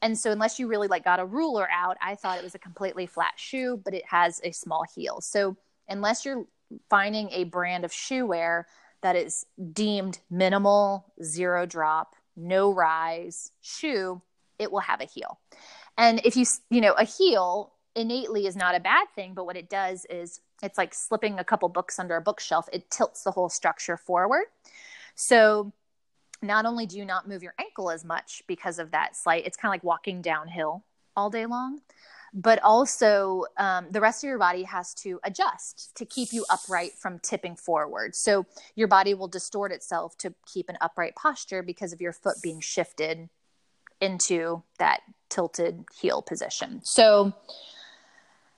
And 0.01 0.17
so 0.17 0.31
unless 0.31 0.59
you 0.59 0.67
really 0.67 0.88
like 0.88 1.03
got 1.03 1.19
a 1.19 1.25
ruler 1.25 1.67
out, 1.71 1.97
I 2.01 2.15
thought 2.15 2.38
it 2.38 2.43
was 2.43 2.55
a 2.55 2.59
completely 2.59 3.05
flat 3.05 3.33
shoe, 3.35 3.81
but 3.83 3.93
it 3.93 4.05
has 4.05 4.39
a 4.43 4.51
small 4.51 4.85
heel. 4.95 5.21
So 5.21 5.57
unless 5.89 6.25
you're 6.25 6.45
finding 6.89 7.30
a 7.32 7.45
brand 7.45 7.84
of 7.84 7.91
shoe 7.91 8.25
wear 8.25 8.67
that 9.02 9.15
is 9.15 9.45
deemed 9.73 10.19
minimal, 10.30 11.06
zero 11.23 11.65
drop, 11.65 12.15
no 12.36 12.71
rise 12.71 13.52
shoe, 13.62 14.21
it 14.58 14.71
will 14.71 14.80
have 14.80 15.02
a 15.02 15.06
heel. 15.06 15.39
And 15.97 16.21
if 16.25 16.36
you, 16.36 16.45
you 16.69 16.82
know, 16.82 16.93
a 16.93 17.04
heel 17.04 17.73
innately 17.95 18.45
is 18.45 18.56
not 18.56 18.75
a 18.75 18.80
bad 18.80 19.08
thing, 19.15 19.34
but 19.34 19.45
what 19.45 19.58
it 19.58 19.69
does 19.69 20.06
is 20.10 20.41
it's 20.62 20.78
like 20.78 20.93
slipping 20.93 21.39
a 21.39 21.43
couple 21.43 21.69
books 21.69 21.99
under 21.99 22.15
a 22.15 22.21
bookshelf. 22.21 22.67
It 22.71 22.89
tilts 22.89 23.23
the 23.23 23.32
whole 23.32 23.49
structure 23.49 23.97
forward. 23.97 24.45
So 25.15 25.73
not 26.41 26.65
only 26.65 26.86
do 26.86 26.97
you 26.97 27.06
not 27.06 27.28
move 27.28 27.43
your 27.43 27.54
ankle 27.60 27.91
as 27.91 28.06
much 28.06 28.43
because 28.47 28.80
of 28.80 28.91
that 28.91 29.15
slight, 29.15 29.45
it's 29.45 29.57
kind 29.57 29.70
of 29.70 29.74
like 29.74 29.84
walking 29.84 30.22
downhill 30.22 30.84
all 31.16 31.30
day 31.30 31.45
long, 31.45 31.82
but 32.34 32.61
also 32.63 33.45
um, 33.57 33.88
the 33.91 34.01
rest 34.01 34.23
of 34.23 34.27
your 34.27 34.38
body 34.38 34.63
has 34.63 34.93
to 34.93 35.19
adjust 35.23 35.95
to 35.95 36.05
keep 36.05 36.32
you 36.32 36.45
upright 36.49 36.93
from 36.93 37.19
tipping 37.19 37.55
forward. 37.55 38.15
So 38.15 38.45
your 38.75 38.88
body 38.88 39.13
will 39.13 39.27
distort 39.27 39.71
itself 39.71 40.17
to 40.19 40.34
keep 40.51 40.69
an 40.69 40.77
upright 40.82 41.15
posture 41.15 41.63
because 41.63 41.93
of 41.93 42.01
your 42.01 42.13
foot 42.13 42.38
being 42.41 42.59
shifted 42.59 43.30
into 44.01 44.63
that 44.77 45.01
tilted 45.30 45.86
heel 45.99 46.21
position. 46.21 46.82
So 46.84 47.34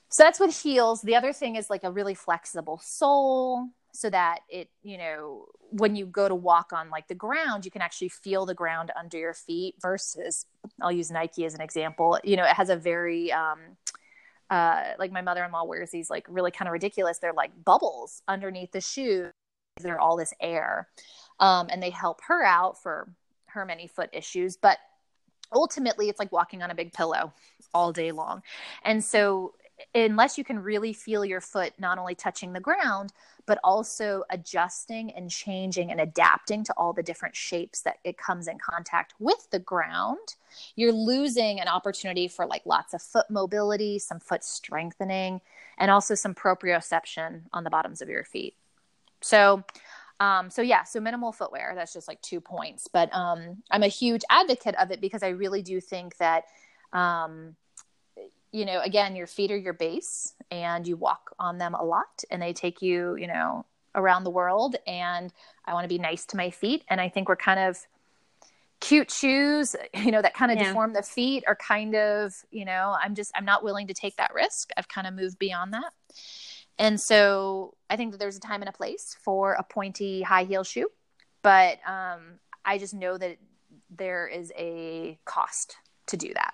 so 0.09 0.23
that's 0.23 0.41
what 0.41 0.51
heels. 0.51 1.01
The 1.01 1.15
other 1.15 1.31
thing 1.31 1.55
is 1.55 1.69
like 1.69 1.85
a 1.85 1.91
really 1.91 2.15
flexible 2.15 2.81
sole 2.83 3.69
so 3.93 4.09
that 4.09 4.39
it, 4.49 4.69
you 4.83 4.97
know, 4.97 5.45
when 5.71 5.95
you 5.95 6.05
go 6.05 6.27
to 6.27 6.35
walk 6.35 6.71
on 6.73 6.89
like 6.89 7.07
the 7.07 7.15
ground, 7.15 7.65
you 7.65 7.71
can 7.71 7.81
actually 7.81 8.09
feel 8.09 8.45
the 8.45 8.53
ground 8.53 8.91
under 8.97 9.17
your 9.17 9.33
feet 9.33 9.75
versus 9.81 10.45
I'll 10.81 10.91
use 10.91 11.11
Nike 11.11 11.45
as 11.45 11.53
an 11.53 11.61
example. 11.61 12.19
You 12.23 12.37
know, 12.37 12.43
it 12.43 12.55
has 12.55 12.69
a 12.69 12.75
very 12.75 13.31
um 13.31 13.59
uh, 14.51 14.91
like 14.99 15.13
my 15.13 15.21
mother-in-law 15.21 15.63
wears 15.63 15.91
these 15.91 16.09
like 16.09 16.25
really 16.27 16.51
kind 16.51 16.67
of 16.67 16.73
ridiculous 16.73 17.19
they're 17.19 17.31
like 17.31 17.51
bubbles 17.63 18.21
underneath 18.27 18.71
the 18.73 18.81
shoe 18.81 19.31
they're 19.81 19.99
all 19.99 20.17
this 20.17 20.33
air 20.41 20.89
um, 21.39 21.67
and 21.71 21.81
they 21.81 21.89
help 21.89 22.19
her 22.27 22.43
out 22.43 22.77
for 22.83 23.07
her 23.45 23.65
many 23.65 23.87
foot 23.87 24.09
issues 24.11 24.57
but 24.57 24.77
ultimately 25.53 26.09
it's 26.09 26.19
like 26.19 26.33
walking 26.33 26.61
on 26.61 26.69
a 26.69 26.75
big 26.75 26.91
pillow 26.91 27.31
all 27.73 27.93
day 27.93 28.11
long 28.11 28.41
and 28.83 29.01
so 29.01 29.53
unless 29.93 30.37
you 30.37 30.43
can 30.43 30.59
really 30.59 30.93
feel 30.93 31.23
your 31.25 31.41
foot 31.41 31.73
not 31.79 31.97
only 31.97 32.15
touching 32.15 32.53
the 32.53 32.59
ground 32.59 33.11
but 33.45 33.59
also 33.63 34.23
adjusting 34.29 35.11
and 35.11 35.29
changing 35.29 35.91
and 35.91 35.99
adapting 35.99 36.63
to 36.63 36.73
all 36.77 36.93
the 36.93 37.03
different 37.03 37.35
shapes 37.35 37.81
that 37.81 37.97
it 38.03 38.17
comes 38.17 38.47
in 38.47 38.57
contact 38.57 39.13
with 39.19 39.49
the 39.51 39.59
ground 39.59 40.35
you're 40.75 40.91
losing 40.91 41.59
an 41.59 41.67
opportunity 41.67 42.27
for 42.27 42.45
like 42.45 42.65
lots 42.65 42.93
of 42.93 43.01
foot 43.01 43.29
mobility 43.29 43.99
some 43.99 44.19
foot 44.19 44.43
strengthening 44.43 45.41
and 45.77 45.89
also 45.89 46.15
some 46.15 46.33
proprioception 46.33 47.41
on 47.53 47.63
the 47.63 47.69
bottoms 47.69 48.01
of 48.01 48.09
your 48.09 48.23
feet 48.23 48.55
so 49.21 49.63
um, 50.21 50.51
so 50.51 50.61
yeah, 50.61 50.83
so 50.83 50.99
minimal 50.99 51.31
footwear. 51.31 51.73
That's 51.75 51.93
just 51.93 52.07
like 52.07 52.21
two 52.21 52.39
points, 52.39 52.87
but 52.87 53.11
um, 53.11 53.63
I'm 53.71 53.81
a 53.81 53.87
huge 53.87 54.21
advocate 54.29 54.75
of 54.75 54.91
it 54.91 55.01
because 55.01 55.23
I 55.23 55.29
really 55.29 55.63
do 55.63 55.81
think 55.81 56.15
that 56.17 56.43
um, 56.93 57.55
you 58.51 58.65
know, 58.65 58.81
again, 58.81 59.15
your 59.15 59.27
feet 59.27 59.51
are 59.51 59.57
your 59.57 59.73
base 59.73 60.33
and 60.49 60.87
you 60.87 60.97
walk 60.97 61.33
on 61.39 61.57
them 61.57 61.73
a 61.73 61.83
lot 61.83 62.23
and 62.29 62.41
they 62.41 62.53
take 62.53 62.81
you, 62.81 63.15
you 63.15 63.27
know, 63.27 63.65
around 63.95 64.23
the 64.23 64.29
world. 64.29 64.75
And 64.85 65.31
I 65.65 65.73
want 65.73 65.85
to 65.85 65.89
be 65.89 65.97
nice 65.97 66.25
to 66.27 66.37
my 66.37 66.49
feet. 66.49 66.83
And 66.89 66.99
I 66.99 67.09
think 67.09 67.29
we're 67.29 67.37
kind 67.37 67.59
of 67.59 67.77
cute 68.81 69.09
shoes, 69.09 69.75
you 69.93 70.11
know, 70.11 70.21
that 70.21 70.33
kind 70.33 70.51
of 70.51 70.57
yeah. 70.57 70.67
deform 70.67 70.93
the 70.93 71.03
feet 71.03 71.43
are 71.47 71.55
kind 71.55 71.95
of, 71.95 72.33
you 72.51 72.65
know, 72.65 72.95
I'm 73.01 73.15
just, 73.15 73.31
I'm 73.35 73.45
not 73.45 73.63
willing 73.63 73.87
to 73.87 73.93
take 73.93 74.17
that 74.17 74.33
risk. 74.33 74.71
I've 74.75 74.89
kind 74.89 75.07
of 75.07 75.13
moved 75.13 75.39
beyond 75.39 75.73
that. 75.73 75.93
And 76.77 76.99
so 76.99 77.75
I 77.89 77.95
think 77.95 78.11
that 78.11 78.17
there's 78.17 78.37
a 78.37 78.41
time 78.41 78.61
and 78.61 78.69
a 78.69 78.73
place 78.73 79.15
for 79.21 79.53
a 79.53 79.63
pointy 79.63 80.23
high 80.23 80.43
heel 80.43 80.63
shoe. 80.63 80.89
But 81.41 81.79
um, 81.87 82.39
I 82.65 82.77
just 82.77 82.93
know 82.93 83.17
that 83.17 83.37
there 83.89 84.27
is 84.27 84.51
a 84.57 85.19
cost 85.25 85.75
to 86.07 86.17
do 86.17 86.33
that. 86.33 86.53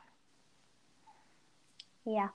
Yeah. 2.08 2.30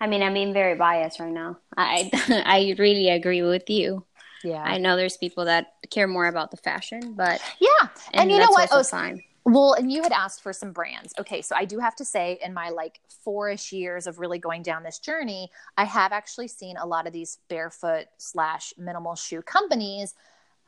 I 0.00 0.06
mean, 0.06 0.22
I'm 0.22 0.32
being 0.32 0.54
very 0.54 0.76
biased 0.76 1.20
right 1.20 1.32
now. 1.32 1.58
I 1.76 2.10
I 2.46 2.74
really 2.78 3.10
agree 3.10 3.42
with 3.42 3.68
you. 3.68 4.04
Yeah. 4.42 4.62
I 4.62 4.78
know 4.78 4.96
there's 4.96 5.18
people 5.18 5.44
that 5.44 5.74
care 5.90 6.06
more 6.06 6.26
about 6.26 6.50
the 6.50 6.56
fashion, 6.56 7.14
but 7.14 7.42
yeah. 7.60 7.88
And, 8.14 8.22
and 8.22 8.30
you 8.30 8.38
know 8.38 8.50
what? 8.50 8.70
Oh, 8.72 8.82
fine. 8.82 9.22
Well, 9.44 9.74
and 9.74 9.90
you 9.90 10.02
had 10.02 10.12
asked 10.12 10.42
for 10.42 10.52
some 10.52 10.72
brands. 10.72 11.12
Okay, 11.18 11.42
so 11.42 11.56
I 11.56 11.64
do 11.64 11.78
have 11.78 11.96
to 11.96 12.04
say, 12.04 12.38
in 12.42 12.54
my 12.54 12.68
like 12.68 13.00
four-ish 13.24 13.72
years 13.72 14.06
of 14.06 14.18
really 14.18 14.38
going 14.38 14.62
down 14.62 14.82
this 14.82 14.98
journey, 14.98 15.50
I 15.76 15.84
have 15.84 16.12
actually 16.12 16.48
seen 16.48 16.76
a 16.76 16.86
lot 16.86 17.06
of 17.06 17.12
these 17.12 17.38
barefoot 17.48 18.06
slash 18.18 18.72
minimal 18.78 19.16
shoe 19.16 19.42
companies 19.42 20.14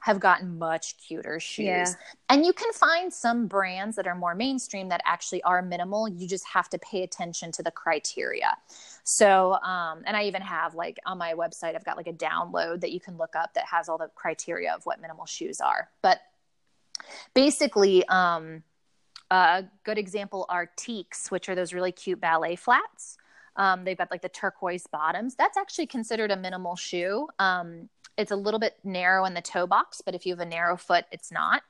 have 0.03 0.19
gotten 0.19 0.59
much 0.59 0.97
cuter 0.99 1.39
shoes. 1.39 1.65
Yeah. 1.65 1.95
And 2.29 2.45
you 2.45 2.53
can 2.53 2.73
find 2.73 3.13
some 3.13 3.47
brands 3.47 3.95
that 3.95 4.09
are 4.09 4.17
more 4.17 4.35
mainstream 4.35 4.89
that 4.89 5.01
actually 5.05 5.41
are 5.45 5.63
minimal. 5.63 6.09
You 6.09 6.27
just 6.27 6.45
have 6.45 6.69
to 6.71 6.79
pay 6.79 7.05
attention 7.05 7.53
to 7.53 7.63
the 7.63 7.71
criteria. 7.71 8.57
So, 9.05 9.53
um, 9.63 10.03
and 10.05 10.17
I 10.17 10.25
even 10.25 10.43
have 10.43 10.75
like 10.75 10.99
on 11.07 11.19
my 11.19 11.35
website, 11.35 11.77
I've 11.77 11.85
got 11.85 11.97
like 11.97 12.09
a 12.09 12.13
download 12.13 12.81
that 12.81 12.91
you 12.91 12.99
can 12.99 13.17
look 13.17 13.37
up 13.37 13.55
that 13.55 13.65
has 13.67 13.89
all 13.89 13.97
the 13.97 14.09
criteria 14.17 14.75
of 14.75 14.85
what 14.87 15.01
minimal 15.01 15.25
shoes 15.25 15.61
are. 15.61 15.89
But 16.03 16.19
basically, 17.33 18.05
um, 18.09 18.65
a 19.31 19.65
good 19.85 19.99
example 19.99 20.47
are 20.49 20.69
Tieks, 20.77 21.31
which 21.31 21.49
are 21.49 21.55
those 21.55 21.73
really 21.73 21.93
cute 21.93 22.21
ballet 22.21 22.57
flats. 22.57 23.19
Um, 23.57 23.85
they've 23.85 23.99
got 23.99 24.11
like 24.11 24.23
the 24.23 24.29
turquoise 24.29 24.87
bottoms. 24.87 25.35
That's 25.35 25.57
actually 25.57 25.87
considered 25.87 26.31
a 26.31 26.37
minimal 26.37 26.77
shoe. 26.77 27.29
Um, 27.39 27.89
it's 28.17 28.31
a 28.31 28.37
little 28.37 28.61
bit 28.61 28.77
narrow 28.85 29.25
in 29.25 29.35
the 29.35 29.43
toe 29.43 29.67
box, 29.67 30.03
but 30.05 30.15
if 30.15 30.27
you 30.27 30.33
have 30.33 30.41
a 30.41 30.49
narrow 30.49 30.77
foot, 30.77 31.05
it's 31.11 31.31
not. 31.31 31.63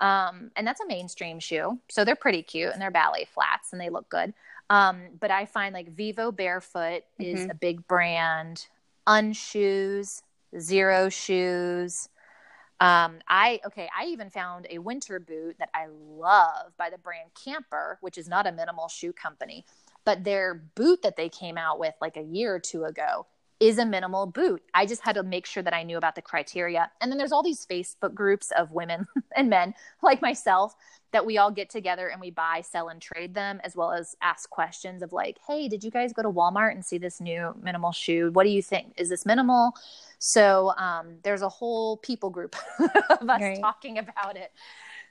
Um, 0.00 0.50
and 0.56 0.66
that's 0.66 0.80
a 0.80 0.86
mainstream 0.86 1.38
shoe. 1.38 1.78
So 1.88 2.04
they're 2.04 2.16
pretty 2.16 2.42
cute 2.42 2.72
and 2.72 2.82
they're 2.82 2.90
ballet 2.90 3.26
flats 3.32 3.72
and 3.72 3.80
they 3.80 3.88
look 3.88 4.08
good. 4.08 4.34
Um, 4.68 5.02
but 5.20 5.30
I 5.30 5.46
find 5.46 5.74
like 5.74 5.94
Vivo 5.94 6.32
Barefoot 6.32 7.04
is 7.18 7.40
mm-hmm. 7.40 7.50
a 7.50 7.54
big 7.54 7.86
brand. 7.86 8.66
Unshoes, 9.06 10.22
Xero 10.54 11.12
shoes. 11.12 12.08
Um, 12.80 13.18
I 13.28 13.60
okay, 13.66 13.88
I 13.96 14.06
even 14.06 14.28
found 14.28 14.66
a 14.68 14.78
winter 14.78 15.20
boot 15.20 15.54
that 15.60 15.70
I 15.72 15.86
love 16.16 16.72
by 16.76 16.90
the 16.90 16.98
brand 16.98 17.30
Camper, 17.44 17.98
which 18.00 18.18
is 18.18 18.28
not 18.28 18.46
a 18.46 18.50
minimal 18.50 18.88
shoe 18.88 19.12
company, 19.12 19.64
but 20.04 20.24
their 20.24 20.54
boot 20.74 21.02
that 21.02 21.16
they 21.16 21.28
came 21.28 21.56
out 21.58 21.78
with 21.78 21.94
like 22.00 22.16
a 22.16 22.22
year 22.22 22.54
or 22.54 22.60
two 22.60 22.84
ago 22.84 23.26
is 23.62 23.78
a 23.78 23.86
minimal 23.86 24.26
boot. 24.26 24.60
I 24.74 24.86
just 24.86 25.02
had 25.02 25.14
to 25.14 25.22
make 25.22 25.46
sure 25.46 25.62
that 25.62 25.72
I 25.72 25.84
knew 25.84 25.96
about 25.96 26.16
the 26.16 26.22
criteria. 26.22 26.90
And 27.00 27.12
then 27.12 27.16
there's 27.16 27.30
all 27.30 27.44
these 27.44 27.64
Facebook 27.64 28.12
groups 28.12 28.50
of 28.50 28.72
women 28.72 29.06
and 29.36 29.48
men 29.48 29.74
like 30.02 30.20
myself 30.20 30.74
that 31.12 31.24
we 31.24 31.38
all 31.38 31.50
get 31.50 31.70
together 31.70 32.08
and 32.08 32.20
we 32.20 32.30
buy, 32.30 32.62
sell, 32.62 32.88
and 32.88 33.00
trade 33.00 33.34
them, 33.34 33.60
as 33.62 33.76
well 33.76 33.92
as 33.92 34.16
ask 34.20 34.50
questions 34.50 35.00
of 35.00 35.12
like, 35.12 35.38
hey, 35.46 35.68
did 35.68 35.84
you 35.84 35.92
guys 35.92 36.12
go 36.12 36.22
to 36.22 36.30
Walmart 36.30 36.72
and 36.72 36.84
see 36.84 36.98
this 36.98 37.20
new 37.20 37.54
minimal 37.62 37.92
shoe? 37.92 38.30
What 38.32 38.44
do 38.44 38.50
you 38.50 38.62
think? 38.62 38.94
Is 38.96 39.10
this 39.10 39.24
minimal? 39.24 39.74
So 40.18 40.72
um, 40.76 41.18
there's 41.22 41.42
a 41.42 41.48
whole 41.48 41.98
people 41.98 42.30
group 42.30 42.56
of 42.80 43.30
us 43.30 43.40
right. 43.40 43.60
talking 43.60 43.98
about 43.98 44.36
it. 44.36 44.50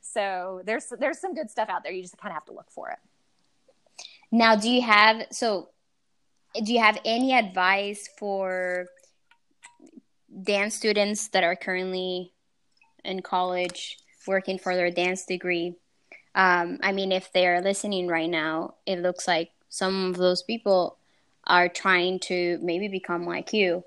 So 0.01 0.61
there's 0.65 0.91
there's 0.99 1.19
some 1.19 1.35
good 1.35 1.49
stuff 1.49 1.69
out 1.69 1.83
there. 1.83 1.91
You 1.93 2.01
just 2.01 2.17
kind 2.17 2.31
of 2.31 2.33
have 2.33 2.45
to 2.45 2.53
look 2.53 2.69
for 2.71 2.89
it. 2.89 2.97
Now, 4.31 4.55
do 4.55 4.69
you 4.69 4.81
have 4.81 5.27
so 5.31 5.69
do 6.55 6.73
you 6.73 6.79
have 6.79 6.99
any 7.05 7.33
advice 7.33 8.09
for 8.17 8.87
dance 10.43 10.75
students 10.75 11.27
that 11.29 11.43
are 11.43 11.55
currently 11.55 12.31
in 13.03 13.21
college 13.21 13.97
working 14.27 14.57
for 14.57 14.75
their 14.75 14.91
dance 14.91 15.25
degree? 15.25 15.75
Um, 16.33 16.79
I 16.81 16.91
mean, 16.91 17.11
if 17.11 17.31
they're 17.33 17.61
listening 17.61 18.07
right 18.07 18.29
now, 18.29 18.75
it 18.85 18.99
looks 18.99 19.27
like 19.27 19.51
some 19.69 20.09
of 20.09 20.17
those 20.17 20.43
people 20.43 20.97
are 21.45 21.67
trying 21.67 22.19
to 22.19 22.59
maybe 22.61 22.87
become 22.87 23.25
like 23.25 23.51
you. 23.51 23.83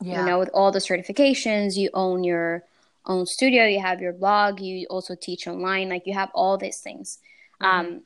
Yeah. 0.00 0.20
You 0.20 0.26
know, 0.26 0.38
with 0.38 0.50
all 0.52 0.70
the 0.70 0.78
certifications, 0.78 1.76
you 1.76 1.90
own 1.94 2.24
your 2.24 2.64
own 3.06 3.26
studio, 3.26 3.64
you 3.64 3.80
have 3.80 4.00
your 4.00 4.12
blog, 4.12 4.60
you 4.60 4.86
also 4.88 5.14
teach 5.14 5.46
online, 5.48 5.88
like 5.88 6.06
you 6.06 6.14
have 6.14 6.30
all 6.34 6.56
these 6.56 6.78
things. 6.78 7.18
Mm-hmm. 7.60 7.94
Um, 7.94 8.02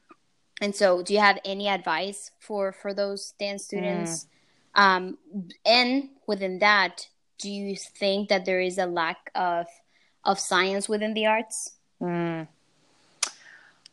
and 0.62 0.74
so, 0.74 1.02
do 1.02 1.12
you 1.12 1.18
have 1.18 1.40
any 1.44 1.68
advice 1.68 2.30
for 2.38 2.70
for 2.72 2.94
those 2.94 3.34
dance 3.38 3.64
students? 3.64 4.26
Mm. 4.76 4.80
Um, 4.80 5.18
and 5.66 6.08
within 6.26 6.60
that, 6.60 7.08
do 7.38 7.50
you 7.50 7.76
think 7.76 8.28
that 8.28 8.44
there 8.44 8.60
is 8.60 8.78
a 8.78 8.86
lack 8.86 9.30
of 9.34 9.66
of 10.24 10.38
science 10.38 10.88
within 10.88 11.14
the 11.14 11.26
arts? 11.26 11.72
Mm. 12.00 12.46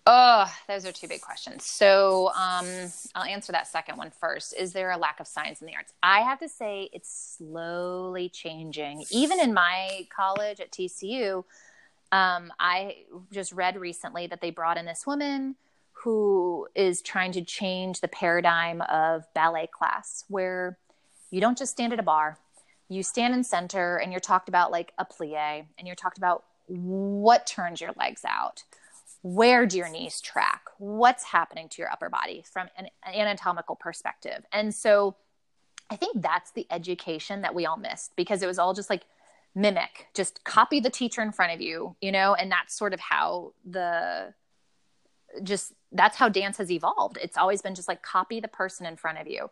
Oh, 0.06 0.52
those 0.68 0.86
are 0.86 0.92
two 0.92 1.08
big 1.08 1.22
questions. 1.22 1.66
So 1.66 2.30
um, 2.30 2.68
I'll 3.16 3.26
answer 3.26 3.52
that 3.52 3.68
second 3.68 3.98
one 3.98 4.12
first. 4.12 4.56
Is 4.58 4.72
there 4.72 4.92
a 4.92 4.98
lack 4.98 5.20
of 5.20 5.28
science 5.28 5.62
in 5.62 5.68
the 5.68 5.76
arts? 5.76 5.94
I 6.02 6.22
have 6.22 6.40
to 6.40 6.50
say 6.50 6.90
it's 6.94 7.36
slowly 7.38 8.30
changing. 8.30 9.04
Even 9.12 9.40
in 9.40 9.54
my 9.54 10.08
college 10.16 10.60
at 10.60 10.72
TCU, 10.72 11.44
um, 12.12 12.52
I 12.60 13.04
just 13.32 13.52
read 13.52 13.76
recently 13.76 14.26
that 14.28 14.42
they 14.42 14.50
brought 14.50 14.78
in 14.78 14.86
this 14.86 15.06
woman 15.06 15.56
who 16.04 16.68
is 16.76 17.02
trying 17.02 17.32
to 17.34 17.42
change 17.42 18.00
the 18.00 18.08
paradigm 18.08 18.82
of 18.82 19.24
ballet 19.34 19.68
class 19.68 20.24
where 20.28 20.78
you 21.32 21.42
don't 21.42 21.58
just 21.58 21.72
stand 21.72 21.94
at 21.94 22.00
a 22.00 22.04
bar 22.04 22.38
you 22.90 23.04
stand 23.04 23.34
in 23.34 23.44
center 23.44 23.98
and 23.98 24.12
you're 24.12 24.20
talked 24.20 24.50
about 24.50 24.72
like 24.72 24.94
a 24.98 25.06
plie 25.06 25.66
and 25.78 25.88
you're 25.88 25.96
talked 25.96 26.18
about 26.18 26.44
what 26.68 27.46
turns 27.46 27.80
your 27.80 27.92
legs 27.98 28.24
out 28.28 28.64
where 29.22 29.66
do 29.66 29.78
your 29.78 29.90
knees 29.90 30.22
track 30.22 30.64
what's 30.78 31.24
happening 31.24 31.68
to 31.70 31.82
your 31.82 31.92
upper 31.92 32.10
body 32.10 32.44
from 32.52 32.68
an 32.78 32.88
anatomical 33.06 33.76
perspective. 33.76 34.46
And 34.52 34.74
so 34.74 35.16
i 35.90 35.96
think 35.96 36.22
that's 36.22 36.52
the 36.52 36.68
education 36.70 37.42
that 37.42 37.56
we 37.56 37.66
all 37.66 37.78
missed 37.78 38.16
because 38.16 38.44
it 38.44 38.48
was 38.48 38.60
all 38.60 38.74
just 38.74 38.90
like 38.90 39.04
mimic 39.56 40.08
just 40.14 40.44
copy 40.44 40.80
the 40.80 40.90
teacher 40.90 41.22
in 41.22 41.32
front 41.32 41.52
of 41.52 41.60
you 41.60 41.96
you 42.00 42.12
know 42.12 42.36
and 42.36 42.52
that's 42.52 42.78
sort 42.78 42.94
of 42.94 43.00
how 43.00 43.52
the 43.68 44.32
just 45.44 45.74
that's 45.92 46.18
how 46.18 46.30
dance 46.30 46.58
has 46.58 46.72
evolved. 46.72 47.18
It's 47.22 47.38
always 47.38 47.62
been 47.62 47.76
just 47.76 47.88
like 47.88 48.02
copy 48.02 48.40
the 48.40 48.48
person 48.48 48.86
in 48.86 48.96
front 48.96 49.20
of 49.20 49.28
you. 49.28 49.50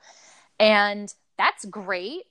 And 0.59 1.13
that's 1.37 1.65
great. 1.65 2.23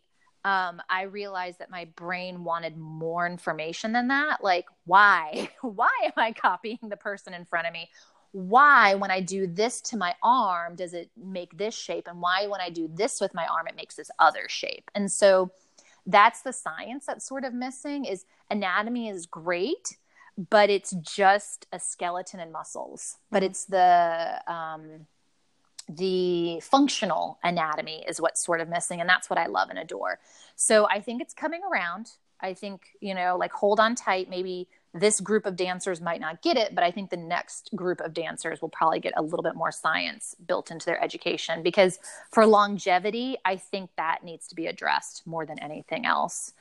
Um, 0.44 0.80
I 0.88 1.03
realized 1.03 1.59
that 1.59 1.70
my 1.70 1.86
brain 1.97 2.44
wanted 2.44 2.76
more 2.76 3.26
information 3.26 3.92
than 3.92 4.09
that. 4.09 4.44
Like, 4.44 4.66
why? 4.84 5.51
why 5.61 5.90
am 6.05 6.12
I 6.16 6.32
copying 6.32 6.78
the 6.82 6.97
person 6.97 7.34
in 7.34 7.44
front 7.44 7.66
of 7.66 7.72
me? 7.72 7.90
Why, 8.32 8.94
when 8.94 9.11
I 9.11 9.20
do 9.20 9.47
this 9.47 9.80
to 9.82 9.97
my 9.97 10.14
arm, 10.22 10.76
does 10.76 10.92
it 10.92 11.11
make 11.16 11.57
this 11.57 11.74
shape? 11.74 12.07
And 12.07 12.20
why, 12.20 12.47
when 12.47 12.61
I 12.61 12.70
do 12.70 12.88
this 12.92 13.20
with 13.20 13.34
my 13.34 13.47
arm, 13.47 13.66
it 13.66 13.76
makes 13.76 13.97
this 13.97 14.11
other 14.18 14.49
shape? 14.49 14.90
And 14.94 15.11
so 15.11 15.51
that's 16.07 16.42
the 16.42 16.53
science 16.53 17.07
that's 17.07 17.26
sort 17.26 17.44
of 17.44 17.53
missing 17.53 18.05
is 18.05 18.24
anatomy 18.51 19.09
is 19.09 19.26
great 19.26 19.97
but 20.37 20.70
it's 20.70 20.93
just 20.93 21.66
a 21.72 21.80
skeleton 21.80 22.41
and 22.41 22.53
muscles. 22.53 23.16
But 23.30 23.43
it's 23.43 23.64
the 23.64 24.41
um, 24.47 25.07
the 25.89 26.61
functional 26.61 27.39
anatomy 27.45 28.05
is 28.09 28.20
what's 28.20 28.45
sort 28.45 28.61
of 28.61 28.68
missing 28.68 29.01
and 29.01 29.09
that's 29.09 29.30
what 29.30 29.39
i 29.39 29.47
love 29.47 29.70
and 29.70 29.78
adore. 29.78 30.18
So 30.57 30.89
i 30.89 31.01
think 31.01 31.22
it's 31.22 31.34
coming 31.34 31.61
around. 31.70 32.11
I 32.41 32.55
think 32.55 32.82
you 33.01 33.14
know 33.14 33.37
like 33.39 33.53
hold 33.53 33.80
on 33.80 33.95
tight. 33.95 34.28
Maybe 34.28 34.68
this 34.93 35.20
group 35.20 35.45
of 35.47 35.57
dancers 35.57 36.01
might 36.01 36.22
not 36.22 36.41
get 36.41 36.57
it 36.57 36.74
but 36.74 36.82
i 36.82 36.91
think 36.91 37.11
the 37.11 37.18
next 37.18 37.68
group 37.76 38.01
of 38.01 38.14
dancers 38.14 38.62
will 38.62 38.70
probably 38.70 38.99
get 38.99 39.12
a 39.16 39.22
little 39.22 39.43
bit 39.43 39.55
more 39.55 39.70
science 39.70 40.34
built 40.47 40.70
into 40.70 40.87
their 40.87 41.03
education 41.05 41.62
because 41.62 41.99
for 42.32 42.47
longevity 42.47 43.37
i 43.45 43.57
think 43.57 43.91
that 43.99 44.24
needs 44.24 44.49
to 44.49 44.55
be 44.55 44.66
addressed 44.66 45.26
more 45.26 45.45
than 45.45 45.59
anything 45.59 46.07
else. 46.07 46.55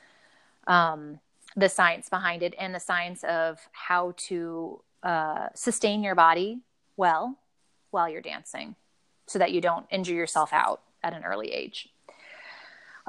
Um, 0.68 1.20
the 1.56 1.70
science 1.70 2.10
behind 2.10 2.44
it 2.44 2.54
and 2.60 2.76
the 2.76 2.80
science 2.80 3.24
of 3.24 3.60
how 3.72 4.14
to 4.18 4.82
uh, 5.04 5.48
sustain 5.54 6.04
your 6.04 6.16
body 6.16 6.60
well 6.98 7.38
while 7.92 8.10
you're 8.10 8.22
dancing 8.22 8.76
so 9.28 9.40
that 9.40 9.52
you 9.52 9.62
don't 9.62 9.86
injure 9.90 10.14
yourself 10.14 10.52
out 10.52 10.82
at 11.04 11.14
an 11.14 11.24
early 11.24 11.52
age. 11.52 11.90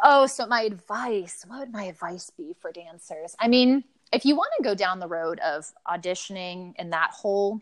Oh, 0.02 0.26
so 0.26 0.46
my 0.46 0.62
advice, 0.62 1.44
what 1.48 1.60
would 1.60 1.72
my 1.72 1.84
advice 1.84 2.30
be 2.30 2.54
for 2.60 2.70
dancers? 2.70 3.34
I 3.40 3.48
mean, 3.48 3.84
if 4.12 4.24
you 4.24 4.36
want 4.36 4.50
to 4.58 4.62
go 4.62 4.74
down 4.74 5.00
the 5.00 5.08
road 5.08 5.40
of 5.40 5.72
auditioning 5.86 6.74
and 6.76 6.92
that 6.92 7.10
whole 7.12 7.60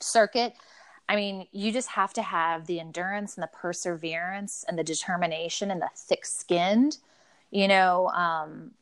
circuit, 0.00 0.54
I 1.08 1.16
mean, 1.16 1.46
you 1.52 1.72
just 1.72 1.88
have 1.88 2.12
to 2.14 2.22
have 2.22 2.66
the 2.66 2.80
endurance 2.80 3.36
and 3.36 3.42
the 3.42 3.48
perseverance 3.48 4.64
and 4.66 4.78
the 4.78 4.84
determination 4.84 5.70
and 5.70 5.80
the 5.80 5.90
thick 5.94 6.26
skinned, 6.26 6.98
you 7.50 7.68
know, 7.68 8.08
um, 8.08 8.72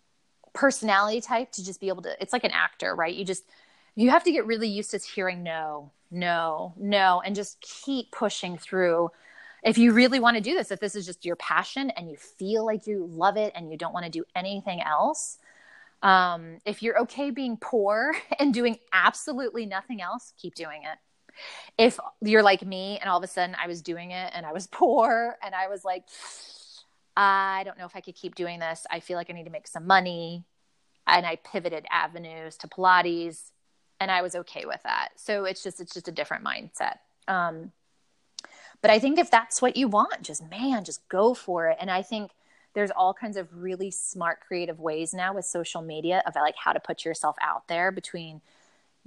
personality 0.56 1.20
type 1.20 1.52
to 1.52 1.64
just 1.64 1.80
be 1.80 1.88
able 1.88 2.02
to, 2.02 2.20
it's 2.20 2.32
like 2.32 2.44
an 2.44 2.50
actor, 2.50 2.94
right? 2.94 3.14
You 3.14 3.24
just, 3.24 3.44
you 3.94 4.10
have 4.10 4.24
to 4.24 4.32
get 4.32 4.46
really 4.46 4.68
used 4.68 4.90
to 4.90 4.98
hearing 4.98 5.42
no, 5.42 5.92
no, 6.10 6.74
no, 6.76 7.22
and 7.24 7.36
just 7.36 7.60
keep 7.60 8.10
pushing 8.10 8.58
through. 8.58 9.10
If 9.62 9.78
you 9.78 9.92
really 9.92 10.18
want 10.18 10.36
to 10.36 10.42
do 10.42 10.54
this, 10.54 10.70
if 10.70 10.80
this 10.80 10.94
is 10.94 11.06
just 11.06 11.24
your 11.24 11.36
passion 11.36 11.90
and 11.90 12.10
you 12.10 12.16
feel 12.16 12.64
like 12.64 12.86
you 12.86 13.06
love 13.06 13.36
it 13.36 13.52
and 13.54 13.70
you 13.70 13.76
don't 13.76 13.92
want 13.92 14.04
to 14.04 14.10
do 14.10 14.24
anything 14.34 14.80
else, 14.80 15.38
um, 16.02 16.58
if 16.64 16.82
you're 16.82 16.98
okay 17.00 17.30
being 17.30 17.56
poor 17.56 18.14
and 18.38 18.52
doing 18.52 18.78
absolutely 18.92 19.66
nothing 19.66 20.00
else, 20.00 20.32
keep 20.40 20.54
doing 20.54 20.82
it. 20.82 20.98
If 21.78 21.98
you're 22.22 22.42
like 22.42 22.64
me 22.64 22.98
and 22.98 23.10
all 23.10 23.18
of 23.18 23.24
a 23.24 23.26
sudden 23.26 23.56
I 23.62 23.66
was 23.66 23.82
doing 23.82 24.10
it 24.10 24.32
and 24.34 24.46
I 24.46 24.52
was 24.52 24.66
poor 24.72 25.36
and 25.44 25.54
I 25.54 25.68
was 25.68 25.84
like, 25.84 26.04
I 27.16 27.62
don't 27.64 27.78
know 27.78 27.86
if 27.86 27.96
I 27.96 28.00
could 28.00 28.14
keep 28.14 28.34
doing 28.34 28.60
this. 28.60 28.86
I 28.90 29.00
feel 29.00 29.16
like 29.16 29.30
I 29.30 29.32
need 29.32 29.44
to 29.44 29.50
make 29.50 29.66
some 29.66 29.86
money. 29.86 30.44
And 31.06 31.24
I 31.24 31.36
pivoted 31.36 31.86
avenues 31.90 32.56
to 32.58 32.68
Pilates 32.68 33.50
and 34.00 34.10
I 34.10 34.22
was 34.22 34.34
okay 34.34 34.66
with 34.66 34.82
that. 34.82 35.10
So 35.16 35.44
it's 35.44 35.62
just 35.62 35.80
it's 35.80 35.94
just 35.94 36.08
a 36.08 36.12
different 36.12 36.44
mindset. 36.44 36.98
Um, 37.28 37.72
but 38.82 38.90
I 38.90 38.98
think 38.98 39.18
if 39.18 39.30
that's 39.30 39.62
what 39.62 39.76
you 39.76 39.88
want, 39.88 40.22
just 40.22 40.48
man, 40.50 40.84
just 40.84 41.08
go 41.08 41.34
for 41.34 41.68
it. 41.68 41.78
And 41.80 41.90
I 41.90 42.02
think 42.02 42.32
there's 42.74 42.90
all 42.90 43.14
kinds 43.14 43.36
of 43.36 43.48
really 43.54 43.90
smart, 43.90 44.40
creative 44.40 44.78
ways 44.78 45.14
now 45.14 45.34
with 45.34 45.46
social 45.46 45.80
media 45.80 46.22
of 46.26 46.34
like 46.34 46.56
how 46.62 46.72
to 46.72 46.80
put 46.80 47.04
yourself 47.04 47.36
out 47.40 47.68
there. 47.68 47.90
Between, 47.90 48.42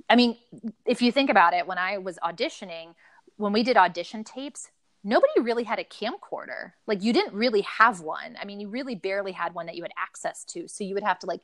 I 0.10 0.16
mean, 0.16 0.38
if 0.86 1.02
you 1.02 1.12
think 1.12 1.30
about 1.30 1.54
it, 1.54 1.68
when 1.68 1.78
I 1.78 2.00
was 2.00 2.18
auditioning, 2.24 2.96
when 3.38 3.54
we 3.54 3.62
did 3.62 3.78
audition 3.78 4.24
tapes, 4.24 4.70
nobody 5.04 5.40
really 5.40 5.64
had 5.64 5.80
a 5.80 5.84
camcorder. 5.84 6.74
Like 6.88 7.04
you 7.04 7.14
didn't 7.14 7.34
really 7.34 7.62
have 7.62 8.02
one. 8.02 8.38
I 8.40 8.46
mean, 8.46 8.60
you 8.60 8.70
really 8.70 8.96
barely 8.96 9.32
had 9.32 9.54
one 9.54 9.66
that 9.68 9.76
you 9.76 9.84
had 9.84 9.92
access 9.98 10.44
to. 10.46 10.68
So 10.68 10.84
you 10.84 10.94
would 10.94 11.04
have 11.04 11.20
to 11.20 11.26
like 11.26 11.42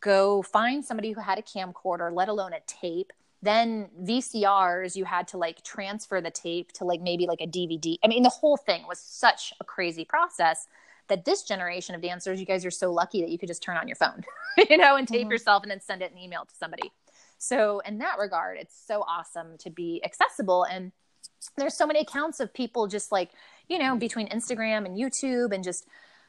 go 0.00 0.42
find 0.42 0.84
somebody 0.84 1.12
who 1.12 1.20
had 1.20 1.38
a 1.38 1.42
camcorder, 1.42 2.14
let 2.14 2.28
alone 2.28 2.52
a 2.52 2.60
tape. 2.66 3.12
Then 3.40 3.88
VCRs, 4.00 4.94
you 4.94 5.04
had 5.04 5.26
to 5.28 5.38
like 5.38 5.64
transfer 5.64 6.20
the 6.20 6.30
tape 6.30 6.72
to 6.72 6.84
like 6.84 7.00
maybe 7.00 7.26
like 7.26 7.40
a 7.40 7.46
DVD. 7.46 7.96
I 8.04 8.08
mean, 8.08 8.22
the 8.22 8.28
whole 8.28 8.56
thing 8.56 8.84
was 8.86 9.00
such 9.00 9.52
a 9.60 9.64
crazy 9.64 10.04
process 10.04 10.68
that 11.08 11.24
this 11.24 11.42
generation 11.42 11.94
of 11.94 12.00
dancers, 12.00 12.38
you 12.38 12.46
guys 12.46 12.64
are 12.64 12.70
so 12.70 12.92
lucky 12.92 13.20
that 13.20 13.30
you 13.30 13.38
could 13.38 13.48
just 13.48 13.62
turn 13.62 13.76
on 13.76 13.88
your 13.88 13.96
phone, 13.96 14.22
you 14.70 14.76
know, 14.76 14.96
and 14.96 15.08
tape 15.08 15.22
mm-hmm. 15.22 15.32
yourself 15.32 15.62
and 15.64 15.70
then 15.70 15.80
send 15.80 16.02
it 16.02 16.12
an 16.12 16.18
email 16.18 16.44
to 16.44 16.54
somebody. 16.54 16.92
So, 17.38 17.80
in 17.80 17.98
that 17.98 18.18
regard, 18.18 18.56
it's 18.58 18.80
so 18.86 19.02
awesome 19.02 19.58
to 19.58 19.70
be 19.70 20.00
accessible. 20.04 20.62
And 20.62 20.92
there's 21.56 21.74
so 21.76 21.86
many 21.86 22.00
accounts 22.00 22.40
of 22.40 22.54
people 22.54 22.86
just 22.86 23.12
like, 23.12 23.30
you 23.68 23.78
know, 23.78 23.96
between 23.96 24.28
Instagram 24.28 24.86
and 24.86 24.96
YouTube 24.96 25.52
and 25.52 25.62
just 25.62 25.86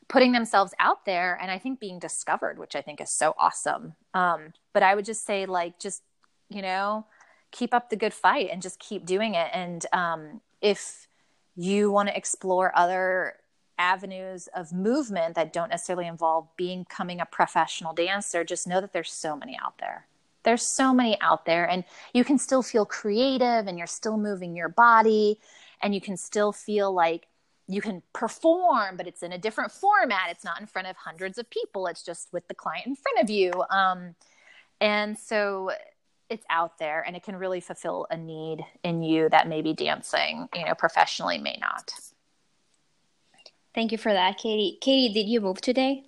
putting 0.08 0.32
themselves 0.32 0.74
out 0.80 1.06
there 1.06 1.38
and 1.41 1.50
I 1.50 1.58
think 1.58 1.80
being 1.80 2.00
discovered, 2.00 2.58
which 2.58 2.76
I 2.76 2.82
think 2.82 3.00
is 3.00 3.10
so 3.10 3.34
awesome. 3.38 3.94
Um, 4.14 4.54
but 4.74 4.84
I 4.84 4.96
would 4.96 5.06
just 5.06 5.26
say, 5.26 5.46
like, 5.46 5.80
just, 5.80 6.04
you 6.50 6.62
know, 6.62 7.06
keep 7.52 7.74
up 7.74 7.89
the 7.89 7.96
good 7.96 8.14
fight 8.14 8.50
and 8.52 8.62
just 8.62 8.80
keep 8.80 9.06
doing 9.06 9.36
it. 9.36 9.50
And 9.54 9.86
um, 9.94 10.41
if 10.62 11.08
you 11.56 11.91
want 11.91 12.10
to 12.10 12.18
explore 12.18 12.72
other 12.76 13.36
avenues 13.78 14.48
of 14.56 14.74
movement 14.74 15.36
that 15.36 15.54
don't 15.54 15.70
necessarily 15.70 16.08
involve 16.08 16.48
being, 16.58 16.84
becoming 16.84 17.20
a 17.20 17.26
professional 17.26 17.94
dancer, 17.94 18.44
just 18.44 18.68
know 18.68 18.82
that 18.82 18.94
there's 18.94 19.12
so 19.12 19.36
many 19.36 19.58
out 19.64 19.78
there. 19.80 20.06
There's 20.44 20.66
so 20.66 20.94
many 20.94 21.20
out 21.22 21.46
there, 21.46 21.70
and 21.70 21.84
you 22.14 22.24
can 22.24 22.38
still 22.38 22.62
feel 22.62 22.86
creative 22.86 23.68
and 23.68 23.78
you're 23.78 23.88
still 23.88 24.18
moving 24.18 24.56
your 24.56 24.70
body, 24.70 25.39
and 25.82 25.94
you 25.96 26.02
can 26.02 26.18
still 26.18 26.52
feel 26.52 26.94
like 26.94 27.28
you 27.68 27.82
can 27.82 28.02
perform, 28.12 28.98
but 28.98 29.08
it's 29.08 29.24
in 29.24 29.32
a 29.32 29.38
different 29.38 29.72
format. 29.72 30.30
It's 30.30 30.44
not 30.44 30.60
in 30.60 30.68
front 30.68 30.88
of 30.88 30.98
hundreds 30.98 31.38
of 31.38 31.50
people. 31.50 31.88
It's 31.88 32.04
just 32.04 32.32
with 32.34 32.48
the 32.48 32.54
client 32.54 32.88
in 32.88 32.96
front 32.96 33.20
of 33.22 33.30
you. 33.30 33.52
Um, 33.70 34.16
and 34.82 35.18
so 35.18 35.72
it's 36.30 36.46
out 36.50 36.78
there 36.78 37.04
and 37.06 37.16
it 37.16 37.24
can 37.24 37.36
really 37.36 37.62
fulfill 37.62 38.08
a 38.10 38.18
need 38.18 38.66
in 38.84 39.04
you 39.04 39.30
that 39.30 39.48
maybe 39.48 39.74
dancing, 39.74 40.50
you 40.54 40.66
know, 40.66 40.74
professionally 40.74 41.38
may 41.38 41.58
not. 41.62 41.94
Thank 43.74 43.91
you 43.91 43.98
for 43.98 44.12
that, 44.12 44.38
Katie. 44.38 44.78
Katie, 44.82 45.14
did 45.14 45.28
you 45.28 45.41
move 45.41 45.62
today? 45.62 46.04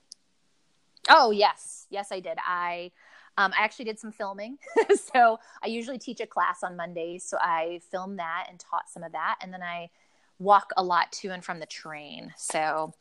Oh, 1.10 1.32
yes. 1.32 1.88
Yes, 1.90 2.12
I 2.12 2.20
did. 2.20 2.38
I 2.46 2.92
um, 3.38 3.54
I 3.58 3.64
actually 3.64 3.86
did 3.86 4.00
some 4.00 4.12
filming. 4.12 4.58
so 5.14 5.40
I 5.64 5.68
usually 5.68 5.98
teach 5.98 6.22
a 6.22 6.28
class 6.28 6.64
on 6.64 6.76
Mondays. 6.76 7.24
So 7.24 7.38
I 7.40 7.82
filmed 7.92 8.20
that 8.20 8.48
and 8.50 8.60
taught 8.60 8.90
some 8.90 9.04
of 9.04 9.12
that. 9.12 9.38
And 9.42 9.54
then 9.54 9.62
I 9.62 9.90
walk 10.40 10.72
a 10.78 10.84
lot 10.84 11.12
to 11.12 11.30
and 11.30 11.44
from 11.44 11.60
the 11.60 11.66
train. 11.66 12.34
So 12.38 12.94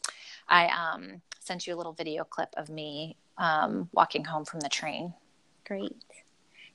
I 0.49 0.67
um, 0.67 1.23
sent 1.41 1.67
you 1.67 1.75
a 1.75 1.77
little 1.77 1.93
video 1.93 2.25
clip 2.25 2.53
of 2.57 2.69
me 2.69 3.17
um, 3.39 3.89
walking 3.93 4.25
home 4.25 4.45
from 4.45 4.61
the 4.61 4.69
train. 4.69 5.15
Great. 5.67 5.97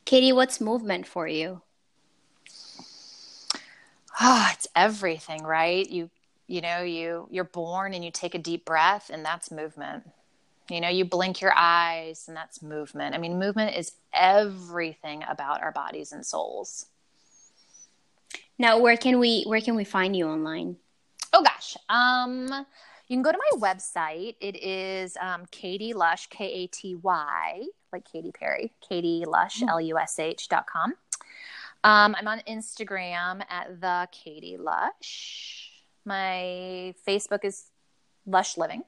Katie, 0.06 0.34
what's 0.34 0.60
movement 0.60 1.06
for 1.06 1.28
you? 1.28 1.62
Oh, 4.20 4.50
it's 4.52 4.68
everything, 4.76 5.44
right? 5.44 5.88
You 5.90 6.10
you 6.48 6.62
know, 6.62 6.82
you 6.82 7.28
you're 7.30 7.44
born 7.44 7.94
and 7.94 8.04
you 8.04 8.10
take 8.10 8.34
a 8.34 8.40
deep 8.40 8.66
breath 8.66 9.12
and 9.14 9.24
that's 9.24 9.52
movement. 9.52 10.10
You 10.70 10.82
know, 10.82 10.90
you 10.90 11.06
blink 11.06 11.42
your 11.42 11.54
eyes 11.56 12.26
and 12.28 12.38
that's 12.38 12.62
movement. 12.62 13.16
I 13.16 13.18
mean, 13.18 13.40
movement 13.40 13.76
is 13.76 13.94
everything 14.14 15.24
about 15.28 15.62
our 15.62 15.72
bodies 15.72 16.12
and 16.12 16.26
souls. 16.26 16.86
Now, 18.58 18.80
where 18.80 18.98
can 18.98 19.20
we 19.20 19.44
where 19.48 19.62
can 19.62 19.76
we 19.76 19.84
find 19.84 20.16
you 20.16 20.28
online? 20.28 20.78
Oh 21.32 21.44
gosh, 21.44 21.78
um, 21.88 22.66
you 23.08 23.16
can 23.16 23.22
go 23.24 23.32
to 23.32 23.38
my 23.38 23.60
website. 23.60 24.36
It 24.42 24.62
is 24.64 25.18
um, 25.20 25.46
Katy 25.52 25.94
Lush, 25.94 26.28
K 26.28 26.46
A 26.46 26.68
T 26.68 26.96
Y, 26.96 27.64
like 27.94 28.06
Katy 28.12 28.32
Perry, 28.32 28.72
Katy 28.88 29.24
Lush, 29.26 29.62
mm. 29.62 29.70
L 29.70 29.80
U 29.80 29.98
S 29.98 30.20
H 30.20 30.50
dot 30.50 30.66
com. 30.68 30.94
Um, 31.84 32.16
I'm 32.20 32.28
on 32.28 32.42
Instagram 32.48 33.42
at 33.50 33.80
the 33.80 34.10
Katy 34.12 34.58
Lush. 34.58 35.72
My 36.04 36.94
Facebook 37.08 37.46
is 37.46 37.66
Lush 38.26 38.58
Living, 38.58 38.84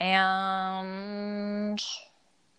and 0.00 1.80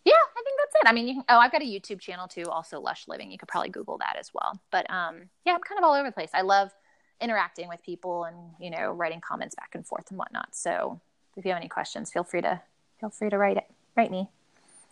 yeah, 0.06 0.14
I 0.14 0.42
think 0.44 0.60
that's 0.60 0.76
it. 0.82 0.88
I 0.88 0.94
mean, 0.94 1.08
you 1.08 1.14
can, 1.16 1.24
oh, 1.30 1.38
I've 1.38 1.52
got 1.52 1.62
a 1.62 1.66
YouTube 1.66 2.00
channel 2.00 2.28
too, 2.28 2.46
also 2.46 2.80
Lush 2.80 3.08
Living. 3.08 3.32
You 3.32 3.38
could 3.38 3.50
probably 3.50 3.70
Google 3.70 3.98
that 3.98 4.16
as 4.18 4.32
well. 4.34 4.60
But 4.72 4.90
um, 4.90 5.30
yeah, 5.46 5.54
I'm 5.54 5.62
kind 5.62 5.78
of 5.78 5.84
all 5.84 5.94
over 5.94 6.08
the 6.08 6.14
place. 6.14 6.30
I 6.34 6.42
love 6.42 6.72
interacting 7.20 7.68
with 7.68 7.82
people 7.84 8.26
and 8.26 8.38
you 8.60 8.70
know 8.70 8.92
writing 8.92 9.22
comments 9.22 9.56
back 9.56 9.72
and 9.74 9.86
forth 9.86 10.06
and 10.10 10.18
whatnot. 10.18 10.56
So 10.56 11.02
if 11.36 11.46
you 11.46 11.52
have 11.52 11.60
any 11.60 11.70
questions, 11.70 12.12
feel 12.12 12.24
free 12.24 12.42
to 12.42 12.62
feel 13.00 13.10
free 13.10 13.30
to 13.30 13.38
write 13.38 13.58
it, 13.58 13.66
write 13.96 14.12
me. 14.12 14.30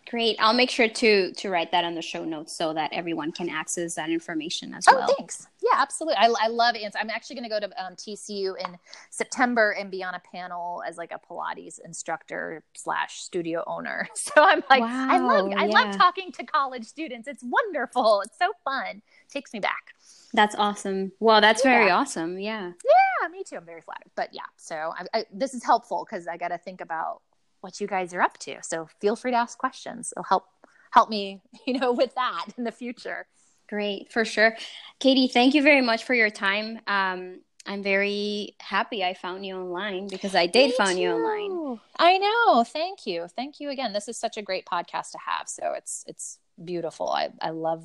Great. 0.10 0.36
I'll 0.39 0.53
make 0.53 0.70
sure 0.70 0.88
to 0.88 1.32
to 1.34 1.49
write 1.49 1.72
that 1.72 1.84
on 1.84 1.95
the 1.95 2.01
show 2.01 2.24
notes 2.24 2.56
so 2.56 2.74
that 2.74 2.93
everyone 2.93 3.32
can 3.32 3.49
access 3.49 3.95
that 3.95 4.10
information 4.10 4.74
as 4.74 4.86
oh, 4.88 4.95
well. 4.95 5.08
Oh, 5.10 5.16
thanks. 5.18 5.47
Yeah, 5.64 5.82
absolutely. 5.82 6.18
I, 6.18 6.32
I 6.39 6.47
love 6.47 6.76
answer. 6.76 6.99
I'm 6.99 7.10
actually 7.10 7.38
going 7.38 7.49
to 7.49 7.49
go 7.49 7.60
to 7.60 7.84
um, 7.84 7.95
TCU 7.95 8.53
in 8.64 8.78
September 9.10 9.72
and 9.72 9.89
be 9.89 10.03
on 10.03 10.14
a 10.14 10.22
panel 10.32 10.84
as 10.88 10.97
like 10.97 11.12
a 11.12 11.20
Pilates 11.20 11.80
instructor 11.84 12.64
slash 12.76 13.22
studio 13.22 13.64
owner. 13.68 14.08
So 14.16 14.43
I'm 14.43 14.64
like, 14.70 14.82
wow, 14.82 15.08
I 15.10 15.20
love 15.20 15.51
I 15.56 15.68
love 15.68 15.95
talking 15.95 16.32
to 16.34 16.43
college 16.43 16.86
students. 16.86 17.28
It's 17.28 17.43
wonderful. 17.43 18.22
It's 18.22 18.38
so 18.38 18.51
fun. 18.64 18.97
It 18.97 19.32
takes 19.32 19.53
me 19.53 19.60
back. 19.60 19.93
That's 20.34 20.56
awesome. 20.56 21.12
Well, 21.20 21.41
that's 21.41 21.64
yeah. 21.64 21.72
very 21.72 21.91
awesome. 21.91 22.39
Yeah. 22.39 22.72
Yeah, 22.84 23.28
me 23.30 23.43
too. 23.43 23.58
I'm 23.58 23.66
very 23.66 23.82
flattered. 23.82 24.12
But 24.16 24.30
yeah, 24.34 24.41
so 24.58 24.76
I, 24.76 25.20
I, 25.20 25.26
this 25.32 25.53
is 25.53 25.64
helpful 25.64 26.06
because 26.10 26.28
I 26.28 26.38
got 26.38 26.49
to 26.49 26.58
think 26.58 26.82
about 26.82 27.22
what 27.66 27.82
you 27.82 27.88
guys 27.88 28.13
are 28.13 28.22
up 28.22 28.38
to. 28.38 28.57
So 28.61 28.88
feel 29.01 29.16
free 29.16 29.32
to 29.32 29.38
ask 29.38 29.57
questions. 29.57 30.13
It'll 30.16 30.24
help 30.24 30.45
help 30.91 31.09
me, 31.09 31.41
you 31.66 31.80
know, 31.80 31.91
with 31.91 32.13
that 32.13 32.45
in 32.57 32.63
the 32.63 32.72
future. 32.72 33.26
Great, 33.68 34.13
for 34.13 34.24
sure. 34.24 34.55
Katie, 34.99 35.28
thank 35.28 35.55
you 35.55 35.63
very 35.63 35.82
much 35.82 36.03
for 36.03 36.13
your 36.13 36.30
time. 36.30 36.80
Um, 36.86 37.39
I'm 37.66 37.82
very 37.82 38.55
happy 38.59 39.03
I 39.03 39.16
found 39.16 39.43
you 39.43 39.55
online 39.55 40.07
because 40.07 40.36
I 40.36 40.45
did 40.45 40.76
find 40.76 40.99
you 40.99 41.09
online. 41.09 41.80
I 41.97 42.20
know. 42.20 42.63
Thank 42.63 43.07
you. 43.07 43.28
Thank 43.36 43.59
you 43.59 43.72
again. 43.72 43.91
This 43.91 44.07
is 44.07 44.18
such 44.18 44.38
a 44.38 44.43
great 44.43 44.68
podcast 44.68 45.11
to 45.13 45.18
have. 45.26 45.49
So 45.49 45.74
it's 45.74 46.05
it's 46.07 46.38
beautiful. 46.63 47.09
I 47.09 47.30
I 47.41 47.49
love 47.49 47.84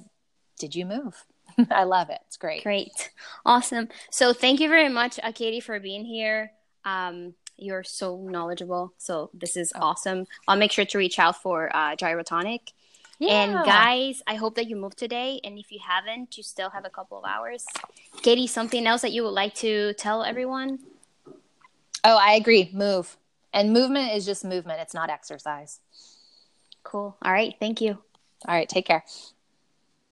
Did 0.58 0.74
you 0.74 0.84
move? 0.84 1.24
I 1.70 1.84
love 1.84 2.10
it. 2.10 2.20
It's 2.26 2.36
great. 2.36 2.62
Great. 2.62 3.10
Awesome. 3.46 3.88
So 4.10 4.34
thank 4.34 4.60
you 4.60 4.68
very 4.68 4.90
much, 4.90 5.18
uh, 5.22 5.32
Katie, 5.32 5.60
for 5.60 5.80
being 5.80 6.04
here. 6.04 6.52
Um, 6.84 7.34
you're 7.62 7.84
so 7.84 8.16
knowledgeable. 8.16 8.92
So 8.98 9.30
this 9.34 9.56
is 9.56 9.72
oh. 9.74 9.80
awesome. 9.80 10.26
I'll 10.48 10.56
make 10.56 10.72
sure 10.72 10.84
to 10.84 10.98
reach 10.98 11.18
out 11.18 11.40
for 11.40 11.74
uh, 11.74 11.96
Gyrotonic. 11.96 12.72
Yeah. 13.18 13.32
And 13.32 13.66
guys, 13.66 14.22
I 14.26 14.34
hope 14.34 14.54
that 14.54 14.66
you 14.66 14.76
move 14.76 14.96
today. 14.96 15.40
And 15.44 15.58
if 15.58 15.70
you 15.70 15.78
haven't, 15.86 16.38
you 16.38 16.42
still 16.42 16.70
have 16.70 16.86
a 16.86 16.90
couple 16.90 17.18
of 17.18 17.24
hours. 17.24 17.66
Katie, 18.22 18.46
something 18.46 18.86
else 18.86 19.02
that 19.02 19.12
you 19.12 19.22
would 19.24 19.30
like 19.30 19.54
to 19.56 19.92
tell 19.94 20.24
everyone? 20.24 20.78
Oh, 22.02 22.16
I 22.16 22.32
agree. 22.32 22.70
Move. 22.72 23.18
And 23.52 23.72
movement 23.72 24.14
is 24.14 24.24
just 24.24 24.44
movement, 24.44 24.80
it's 24.80 24.94
not 24.94 25.10
exercise. 25.10 25.80
Cool. 26.82 27.16
All 27.20 27.32
right. 27.32 27.54
Thank 27.60 27.80
you. 27.80 27.98
All 28.48 28.54
right. 28.54 28.68
Take 28.68 28.86
care. 28.86 29.04